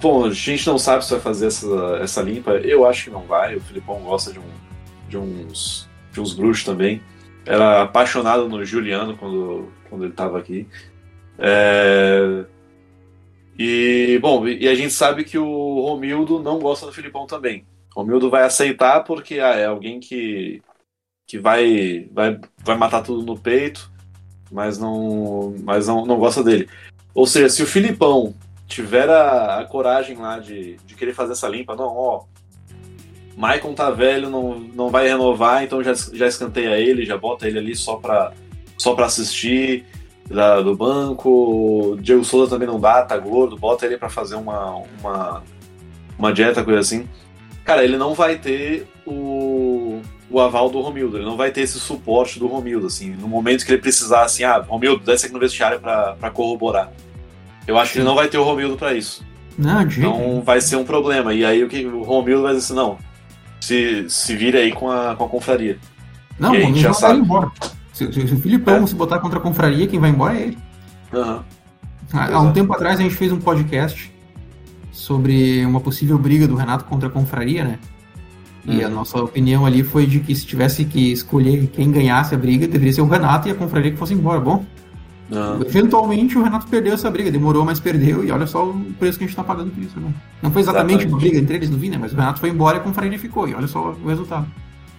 Bom, 0.00 0.24
a 0.26 0.30
gente 0.30 0.66
não 0.66 0.78
sabe 0.78 1.04
se 1.04 1.10
vai 1.10 1.20
fazer 1.20 1.46
essa, 1.48 1.98
essa 2.00 2.22
limpa. 2.22 2.52
Eu 2.52 2.86
acho 2.86 3.04
que 3.04 3.10
não 3.10 3.22
vai. 3.22 3.56
O 3.56 3.60
Filipão 3.60 4.00
gosta 4.00 4.32
de, 4.32 4.38
um, 4.38 4.42
de 5.08 5.18
uns, 5.18 5.88
de 6.12 6.20
uns 6.20 6.32
bruxos 6.32 6.64
também. 6.64 7.02
Era 7.46 7.82
apaixonado 7.82 8.48
no 8.48 8.64
Juliano 8.64 9.16
quando, 9.16 9.72
quando 9.88 10.02
ele 10.02 10.10
estava 10.10 10.38
aqui. 10.38 10.66
É... 11.38 12.44
E, 13.58 14.18
bom, 14.20 14.46
e 14.46 14.68
a 14.68 14.74
gente 14.74 14.92
sabe 14.92 15.24
que 15.24 15.38
o 15.38 15.80
Romildo 15.80 16.42
não 16.42 16.58
gosta 16.58 16.84
do 16.84 16.92
Filipão 16.92 17.26
também. 17.26 17.64
Romildo 17.94 18.28
vai 18.28 18.42
aceitar 18.42 19.04
porque 19.04 19.40
ah, 19.40 19.54
é 19.54 19.64
alguém 19.64 19.98
que, 19.98 20.60
que 21.26 21.38
vai, 21.38 22.06
vai, 22.12 22.38
vai 22.58 22.76
matar 22.76 23.02
tudo 23.02 23.24
no 23.24 23.38
peito, 23.38 23.90
mas 24.52 24.78
não, 24.78 25.54
mas 25.62 25.86
não, 25.86 26.04
não 26.04 26.18
gosta 26.18 26.44
dele. 26.44 26.68
Ou 27.14 27.26
seja, 27.26 27.48
se 27.48 27.62
o 27.62 27.66
Filipão 27.66 28.34
tiver 28.66 29.08
a, 29.08 29.60
a 29.60 29.64
coragem 29.64 30.18
lá 30.18 30.38
de, 30.38 30.76
de 30.84 30.94
querer 30.94 31.14
fazer 31.14 31.32
essa 31.32 31.48
limpa, 31.48 31.74
não, 31.74 31.96
ó, 31.96 32.24
Maicon 33.36 33.74
tá 33.74 33.90
velho, 33.90 34.30
não, 34.30 34.58
não 34.58 34.88
vai 34.88 35.06
renovar, 35.06 35.62
então 35.62 35.82
já, 35.82 35.92
já 35.92 36.26
escanteia 36.26 36.78
ele, 36.78 37.04
já 37.04 37.18
bota 37.18 37.46
ele 37.46 37.58
ali 37.58 37.76
só 37.76 37.96
pra, 37.96 38.32
só 38.78 38.94
pra 38.94 39.06
assistir 39.06 39.84
da, 40.26 40.62
do 40.62 40.74
banco. 40.74 41.98
Diego 42.00 42.24
Souza 42.24 42.50
também 42.50 42.66
não 42.66 42.80
dá, 42.80 43.02
tá 43.02 43.16
gordo, 43.18 43.56
bota 43.56 43.84
ele 43.84 43.98
para 43.98 44.08
fazer 44.08 44.36
uma, 44.36 44.82
uma, 45.00 45.42
uma 46.18 46.32
dieta, 46.32 46.64
coisa 46.64 46.80
assim. 46.80 47.06
Cara, 47.62 47.84
ele 47.84 47.98
não 47.98 48.14
vai 48.14 48.38
ter 48.38 48.88
o, 49.04 50.00
o 50.30 50.40
aval 50.40 50.70
do 50.70 50.80
Romildo, 50.80 51.18
ele 51.18 51.26
não 51.26 51.36
vai 51.36 51.50
ter 51.50 51.60
esse 51.60 51.78
suporte 51.78 52.38
do 52.38 52.46
Romildo, 52.46 52.86
assim, 52.86 53.10
no 53.10 53.28
momento 53.28 53.66
que 53.66 53.72
ele 53.72 53.82
precisar, 53.82 54.22
assim, 54.22 54.44
ah, 54.44 54.64
Romildo, 54.66 55.04
desce 55.04 55.26
aqui 55.26 55.34
no 55.34 55.40
vestiário 55.40 55.78
para 55.78 56.30
corroborar. 56.30 56.90
Eu 57.66 57.76
acho 57.76 57.92
que 57.92 57.98
ele 57.98 58.06
não 58.06 58.14
vai 58.14 58.28
ter 58.28 58.38
o 58.38 58.44
Romildo 58.44 58.76
para 58.76 58.94
isso. 58.94 59.26
Não, 59.58 59.84
Então 60.00 60.42
vai 60.42 60.60
ser 60.60 60.76
um 60.76 60.84
problema. 60.84 61.34
E 61.34 61.44
aí 61.44 61.64
o 61.64 61.68
que 61.68 61.84
o 61.84 62.02
Romildo 62.02 62.42
vai 62.42 62.54
dizer 62.54 62.66
assim, 62.66 62.74
não, 62.74 62.98
se, 63.60 64.08
se 64.08 64.36
vira 64.36 64.58
aí 64.58 64.72
com 64.72 64.90
a, 64.90 65.14
com 65.16 65.24
a 65.24 65.28
confraria. 65.28 65.78
Não, 66.38 66.52
o 66.52 66.74
já 66.74 66.92
sabe. 66.92 67.20
embora. 67.20 67.50
Se, 67.92 68.12
se, 68.12 68.28
se 68.28 68.34
o 68.34 68.38
Filipão 68.38 68.84
é. 68.84 68.86
se 68.86 68.94
botar 68.94 69.18
contra 69.18 69.38
a 69.38 69.42
confraria, 69.42 69.86
quem 69.86 69.98
vai 69.98 70.10
embora 70.10 70.36
é 70.36 70.42
ele. 70.42 70.58
Uhum. 71.12 71.40
Há, 72.12 72.34
há 72.34 72.40
um 72.40 72.52
tempo 72.52 72.72
atrás 72.72 72.98
a 72.98 73.02
gente 73.02 73.14
fez 73.14 73.32
um 73.32 73.40
podcast 73.40 74.12
sobre 74.92 75.64
uma 75.64 75.80
possível 75.80 76.18
briga 76.18 76.46
do 76.46 76.54
Renato 76.54 76.84
contra 76.84 77.08
a 77.08 77.10
confraria, 77.12 77.64
né? 77.64 77.78
E 78.64 78.82
a 78.82 78.88
uhum. 78.88 78.94
nossa 78.94 79.22
opinião 79.22 79.64
ali 79.64 79.84
foi 79.84 80.06
de 80.06 80.18
que 80.20 80.34
se 80.34 80.44
tivesse 80.44 80.84
que 80.84 81.12
escolher 81.12 81.68
quem 81.68 81.90
ganhasse 81.90 82.34
a 82.34 82.38
briga, 82.38 82.66
deveria 82.66 82.92
ser 82.92 83.00
o 83.00 83.06
Renato 83.06 83.48
e 83.48 83.52
a 83.52 83.54
confraria 83.54 83.92
que 83.92 83.96
fosse 83.96 84.12
embora. 84.12 84.40
Bom, 84.40 84.64
Uhum. 85.30 85.62
Eventualmente 85.62 86.38
o 86.38 86.42
Renato 86.42 86.66
perdeu 86.68 86.94
essa 86.94 87.10
briga, 87.10 87.30
demorou, 87.30 87.64
mas 87.64 87.80
perdeu, 87.80 88.24
e 88.24 88.30
olha 88.30 88.46
só 88.46 88.64
o 88.64 88.74
preço 88.98 89.18
que 89.18 89.24
a 89.24 89.26
gente 89.26 89.36
tá 89.36 89.42
pagando 89.42 89.70
por 89.72 89.82
isso. 89.82 89.98
Né? 89.98 90.12
Não 90.40 90.50
foi 90.50 90.62
exatamente, 90.62 91.02
exatamente, 91.02 91.12
uma 91.12 91.18
briga 91.18 91.38
entre 91.38 91.56
eles 91.56 91.70
no 91.70 91.78
fim, 91.78 91.90
né? 91.90 91.98
Mas 91.98 92.12
o 92.12 92.16
Renato 92.16 92.38
foi 92.38 92.50
embora 92.50 92.76
e 92.76 92.80
a 92.80 92.82
confraria 92.82 93.18
ficou, 93.18 93.48
e 93.48 93.54
olha 93.54 93.66
só 93.66 93.90
o 94.02 94.08
resultado. 94.08 94.46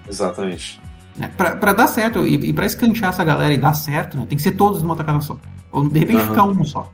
Exatamente. 0.08 0.82
É, 1.20 1.28
pra, 1.28 1.56
pra 1.56 1.74
dar 1.74 1.88
certo, 1.88 2.28
e, 2.28 2.36
e 2.36 2.54
pra 2.54 2.66
escantear 2.66 3.10
essa 3.10 3.24
galera 3.24 3.54
e 3.54 3.58
dar 3.58 3.74
certo, 3.74 4.18
né, 4.18 4.26
tem 4.28 4.38
que 4.38 4.44
ser 4.44 4.52
todos 4.52 4.82
numa 4.82 4.96
tacada 4.96 5.22
só. 5.22 5.38
Ou 5.72 5.88
de 5.88 6.00
repente 6.00 6.22
uhum. 6.22 6.28
ficar 6.28 6.44
um 6.44 6.64
só. 6.66 6.92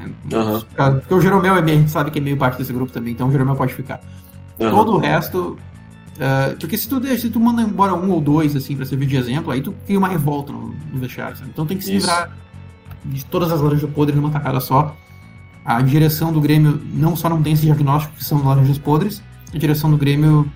Uhum. 0.00 0.60
Porque 1.00 1.14
o 1.14 1.20
Jeromel, 1.20 1.56
é 1.56 1.60
a 1.60 1.66
gente 1.66 1.90
sabe 1.90 2.10
que 2.10 2.18
é 2.18 2.22
meio 2.22 2.36
parte 2.36 2.58
desse 2.58 2.72
grupo 2.72 2.92
também, 2.92 3.12
então 3.12 3.28
o 3.28 3.32
Jeromel 3.32 3.56
pode 3.56 3.74
ficar. 3.74 4.00
Todo 4.58 4.92
o 4.92 4.98
resto, 4.98 5.58
Uh, 6.16 6.56
porque 6.58 6.78
se 6.78 6.88
tu, 6.88 6.98
se 7.18 7.28
tu 7.28 7.38
manda 7.38 7.60
embora 7.60 7.94
um 7.94 8.10
ou 8.10 8.22
dois, 8.22 8.56
assim, 8.56 8.74
pra 8.74 8.86
servir 8.86 9.06
de 9.06 9.16
exemplo, 9.16 9.52
aí 9.52 9.60
tu 9.60 9.74
cria 9.84 9.98
uma 9.98 10.08
revolta 10.08 10.50
no, 10.50 10.74
no 10.92 10.98
vestiário, 10.98 11.36
sabe? 11.36 11.50
Então 11.50 11.66
tem 11.66 11.76
que 11.76 11.84
se 11.84 11.92
livrar 11.92 12.34
de 13.06 13.24
todas 13.24 13.50
as 13.50 13.60
laranjas 13.60 13.88
podres 13.90 14.16
numa 14.16 14.30
tacada 14.30 14.60
só. 14.60 14.96
A 15.64 15.80
direção 15.82 16.32
do 16.32 16.40
Grêmio 16.40 16.80
não 16.94 17.16
só 17.16 17.28
não 17.28 17.42
tem 17.42 17.52
esse 17.52 17.62
diagnóstico 17.62 18.14
que 18.14 18.24
são 18.24 18.44
laranjas 18.44 18.78
podres, 18.78 19.22
a 19.52 19.58
direção 19.58 19.90
do 19.90 19.96
Grêmio, 19.96 20.50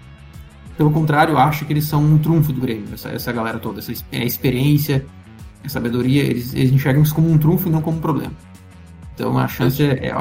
pelo 0.77 0.91
contrário, 0.91 1.37
acha 1.37 1.65
que 1.65 1.73
eles 1.73 1.85
são 1.85 2.03
um 2.03 2.19
trunfo 2.19 2.53
do 2.53 2.61
Grêmio, 2.61 2.89
essa, 2.93 3.09
essa 3.09 3.33
galera 3.33 3.59
toda, 3.59 3.81
essa 3.81 3.93
é, 4.13 4.25
experiência, 4.25 5.05
a 5.65 5.69
sabedoria, 5.69 6.23
eles, 6.23 6.55
eles 6.55 6.73
enxergam 6.73 7.03
isso 7.03 7.15
como 7.15 7.31
um 7.31 7.39
trunfo 7.39 7.69
e 7.69 7.73
não 7.73 7.83
como 7.83 7.99
um 7.99 8.01
problema. 8.01 8.33
Então 9.15 9.39
a 9.39 9.49
chance 9.49 9.83
é. 9.83 10.07
é 10.07 10.15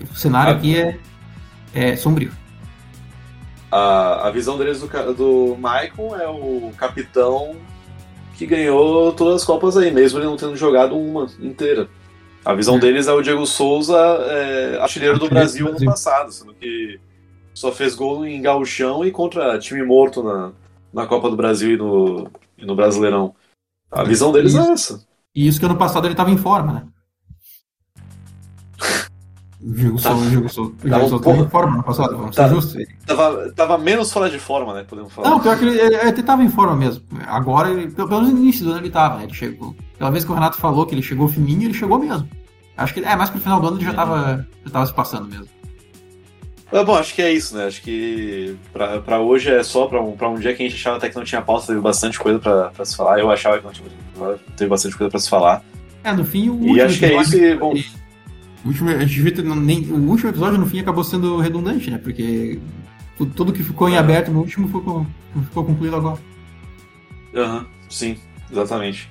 o 0.00 0.16
cenário 0.16 0.54
aqui 0.54 0.76
é, 0.76 0.98
é 1.72 1.96
sombrio. 1.96 2.32
A, 3.70 4.28
a 4.28 4.30
visão 4.30 4.56
deles 4.56 4.80
do, 4.80 5.14
do 5.14 5.56
Maicon 5.58 6.14
é 6.16 6.28
o 6.28 6.70
capitão 6.76 7.56
que 8.36 8.46
ganhou 8.46 9.12
todas 9.12 9.36
as 9.36 9.44
Copas 9.44 9.76
aí, 9.76 9.90
mesmo 9.90 10.18
ele 10.18 10.26
não 10.26 10.36
tendo 10.36 10.56
jogado 10.56 10.96
uma 10.96 11.28
inteira. 11.40 11.88
A 12.44 12.52
visão 12.52 12.76
é. 12.76 12.80
deles 12.80 13.06
é 13.06 13.12
o 13.12 13.22
Diego 13.22 13.46
Souza, 13.46 13.96
é, 13.96 14.78
artilheiro 14.80 15.18
do 15.18 15.28
Brasil, 15.28 15.68
ano 15.68 15.84
passado, 15.84 16.30
sendo 16.30 16.52
que 16.54 17.00
só 17.54 17.72
fez 17.72 17.94
gol 17.94 18.26
em 18.26 18.42
gauchão 18.42 19.04
e 19.04 19.10
contra 19.10 19.58
time 19.58 19.82
morto 19.82 20.22
na, 20.22 20.52
na 20.92 21.06
Copa 21.06 21.30
do 21.30 21.36
Brasil 21.36 21.72
e 21.72 21.76
no, 21.76 22.30
e 22.58 22.66
no 22.66 22.74
Brasileirão. 22.74 23.34
A 23.90 24.02
visão 24.02 24.32
deles 24.32 24.52
isso, 24.52 24.60
é 24.60 24.72
essa. 24.72 25.06
E 25.34 25.46
isso 25.46 25.58
que 25.58 25.64
ano 25.64 25.76
passado 25.76 26.06
ele 26.06 26.14
estava 26.14 26.30
em 26.30 26.36
forma, 26.36 26.72
né? 26.72 26.86
Diego 29.66 29.96
tá. 29.96 30.10
Souza, 30.10 30.26
o 30.26 30.28
Diego 30.28 30.48
Souza 31.08 31.30
em 31.30 31.48
forma 31.48 31.78
no 31.78 31.82
passado, 31.82 32.16
vamos 32.16 32.36
tá, 32.36 32.46
ser 32.46 32.54
justos. 32.54 32.84
Tava, 33.06 33.52
tava 33.52 33.78
menos 33.78 34.12
fora 34.12 34.28
de 34.28 34.38
forma, 34.38 34.74
né? 34.74 34.84
Podemos 34.86 35.12
falar. 35.12 35.30
Não, 35.30 35.40
pior 35.40 35.58
que 35.58 35.64
ele, 35.64 35.80
ele, 35.80 35.96
ele 35.96 36.22
tava 36.22 36.42
em 36.42 36.50
forma 36.50 36.76
mesmo. 36.76 37.02
Agora, 37.26 37.70
ele, 37.70 37.90
pelo 37.90 38.08
menos 38.08 38.30
no 38.30 38.38
início 38.38 38.64
do 38.64 38.72
ano 38.72 38.80
ele 38.80 38.90
tava, 38.90 39.16
né? 39.16 39.24
Ele 39.24 39.32
chegou. 39.32 39.74
Pela 39.96 40.10
vez 40.10 40.24
que 40.24 40.30
o 40.30 40.34
Renato 40.34 40.58
falou 40.58 40.84
que 40.84 40.94
ele 40.94 41.02
chegou 41.02 41.28
fininho, 41.28 41.62
ele 41.62 41.74
chegou 41.74 41.98
mesmo. 41.98 42.28
Acho 42.76 42.92
que 42.92 43.00
é 43.00 43.16
mais 43.16 43.30
pro 43.30 43.40
final 43.40 43.60
do 43.60 43.68
ano 43.68 43.78
ele 43.78 43.86
já 43.86 43.94
tava, 43.94 44.46
já 44.64 44.70
tava 44.70 44.86
se 44.86 44.92
passando 44.92 45.28
mesmo. 45.28 45.48
É, 46.70 46.84
bom, 46.84 46.96
acho 46.96 47.14
que 47.14 47.22
é 47.22 47.32
isso, 47.32 47.56
né? 47.56 47.66
Acho 47.66 47.80
que 47.80 48.56
pra, 48.72 49.00
pra 49.00 49.20
hoje 49.20 49.48
é 49.48 49.62
só 49.62 49.86
pra 49.86 50.02
um, 50.02 50.12
pra 50.12 50.28
um 50.28 50.34
dia 50.34 50.54
que 50.54 50.62
a 50.62 50.68
gente 50.68 50.78
achava 50.78 50.96
até 50.96 51.08
que 51.08 51.16
não 51.16 51.24
tinha 51.24 51.40
pauta, 51.40 51.68
teve 51.68 51.80
bastante 51.80 52.18
coisa 52.18 52.38
pra, 52.38 52.70
pra 52.70 52.84
se 52.84 52.96
falar. 52.96 53.18
Eu 53.18 53.30
achava 53.30 53.58
que 53.58 53.64
não 53.64 53.72
tinha, 53.72 53.86
teve 54.56 54.68
bastante 54.68 54.96
coisa 54.96 55.10
pra 55.10 55.20
se 55.20 55.30
falar. 55.30 55.62
É, 56.02 56.12
no 56.12 56.24
fim, 56.24 56.50
o 56.50 56.76
E 56.76 56.82
acho 56.82 56.98
que 56.98 57.06
é 57.06 57.20
isso 57.20 57.36
e, 57.36 57.56
bom, 57.56 57.74
o 58.64 58.68
último, 58.68 58.90
nem, 59.56 59.80
o 59.90 60.08
último 60.08 60.30
episódio, 60.30 60.58
no 60.58 60.66
fim, 60.66 60.80
acabou 60.80 61.04
sendo 61.04 61.38
redundante, 61.38 61.90
né? 61.90 61.98
Porque 61.98 62.58
tudo, 63.16 63.34
tudo 63.34 63.52
que 63.52 63.62
ficou 63.62 63.88
em 63.88 63.98
aberto 63.98 64.30
no 64.30 64.40
último 64.40 64.66
ficou, 64.68 65.06
ficou 65.44 65.64
concluído 65.64 65.96
agora. 65.96 66.18
Aham, 67.34 67.58
uhum, 67.58 67.66
sim, 67.90 68.16
exatamente. 68.50 69.10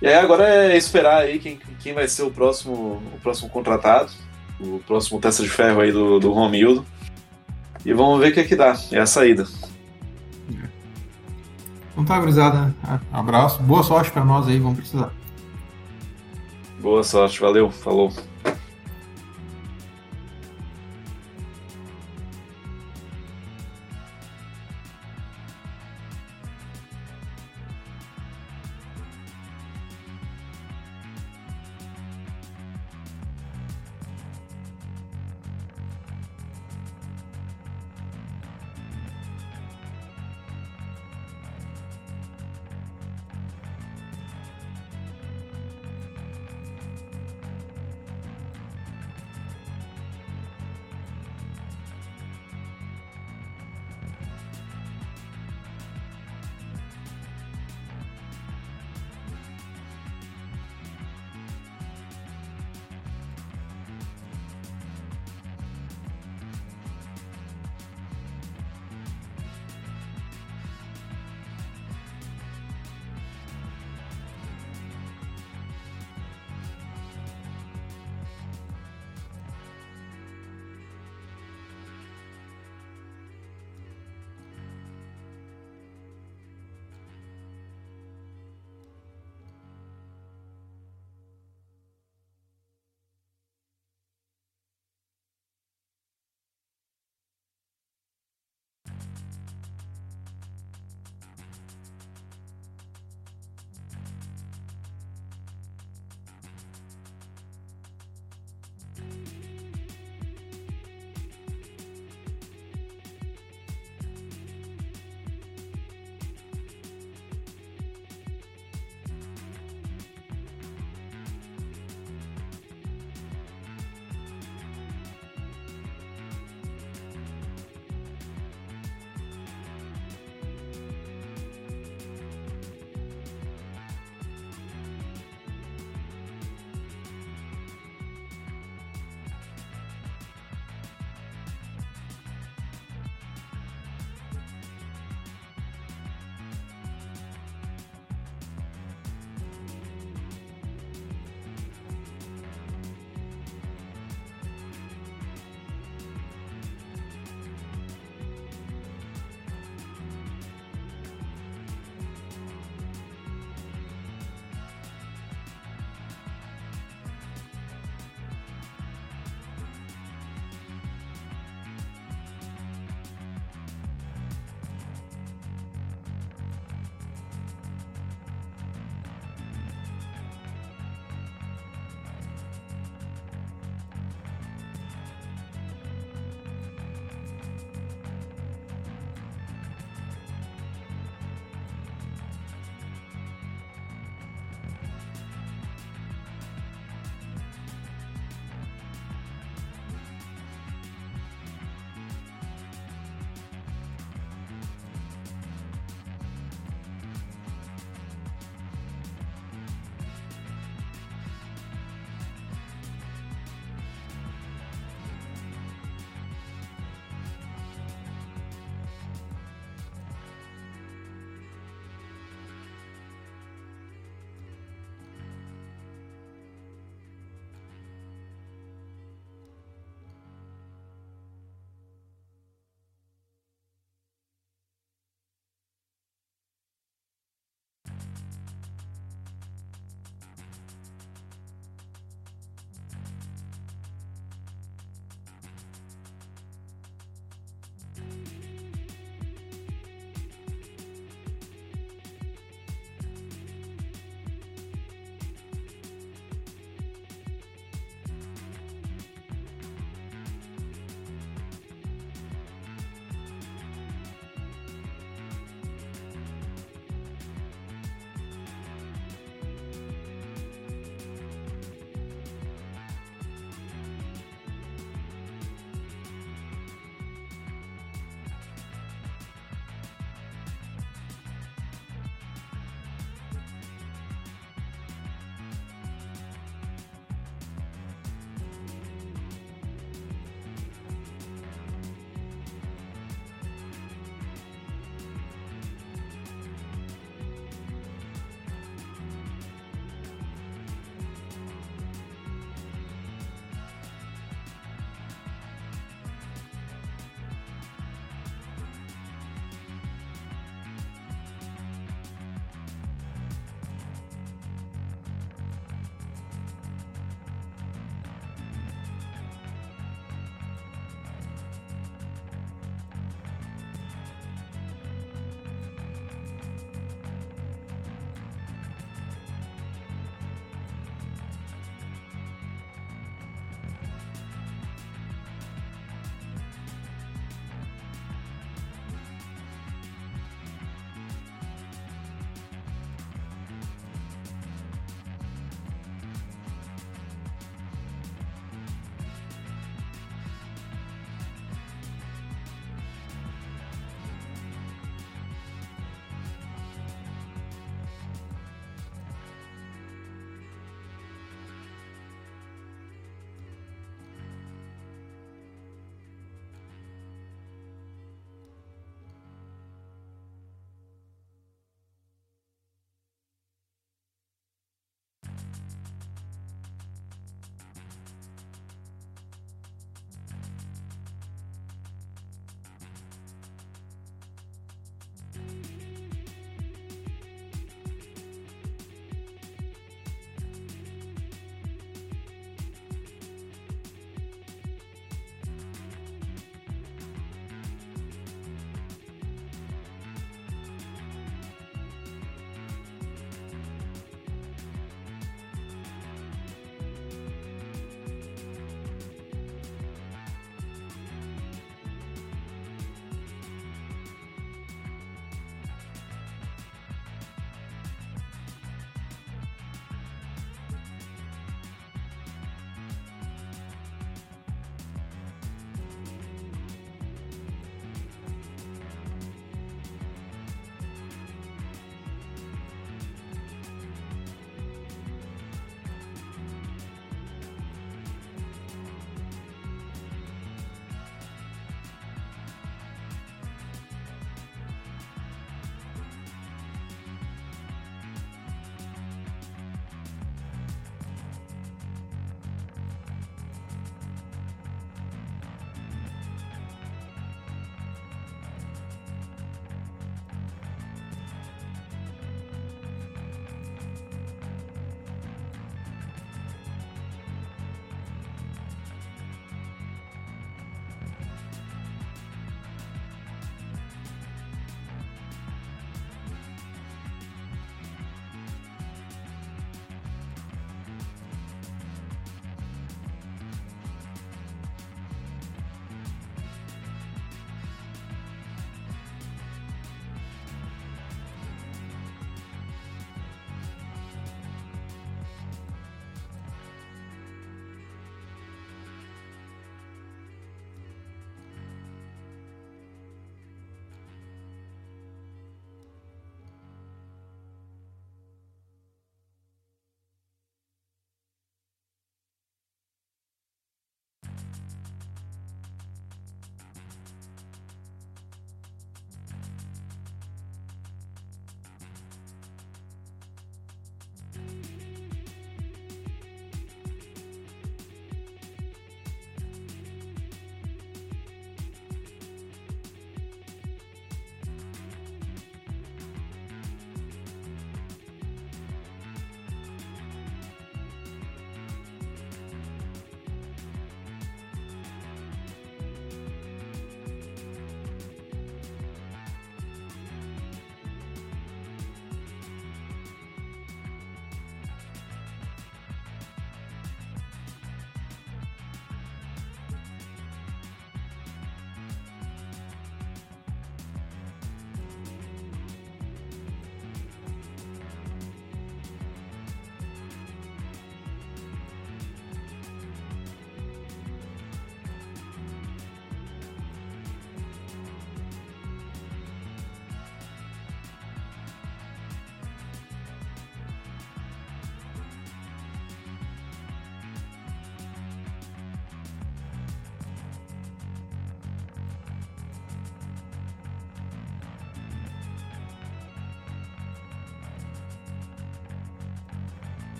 E 0.00 0.06
aí 0.06 0.14
agora 0.14 0.46
é 0.46 0.76
esperar 0.76 1.22
aí 1.22 1.38
quem, 1.38 1.58
quem 1.80 1.94
vai 1.94 2.06
ser 2.06 2.22
o 2.22 2.30
próximo, 2.30 3.02
o 3.14 3.20
próximo 3.22 3.48
contratado, 3.48 4.12
o 4.60 4.80
próximo 4.86 5.20
testa 5.20 5.42
de 5.42 5.48
ferro 5.48 5.80
aí 5.80 5.90
do, 5.90 6.20
do 6.20 6.32
Romildo. 6.32 6.84
E 7.84 7.92
vamos 7.92 8.20
ver 8.20 8.30
o 8.30 8.34
que 8.34 8.40
é 8.40 8.44
que 8.44 8.56
dá. 8.56 8.76
É 8.90 9.00
a 9.00 9.06
saída. 9.06 9.46
Então 11.92 12.04
tá, 12.04 12.18
gurizada. 12.18 12.74
Abraço. 13.12 13.62
Boa 13.62 13.82
sorte 13.82 14.10
para 14.10 14.24
nós 14.24 14.48
aí, 14.48 14.58
vamos 14.58 14.78
precisar. 14.78 15.12
Boa 16.80 17.04
sorte, 17.04 17.40
valeu, 17.40 17.70
falou. 17.70 18.12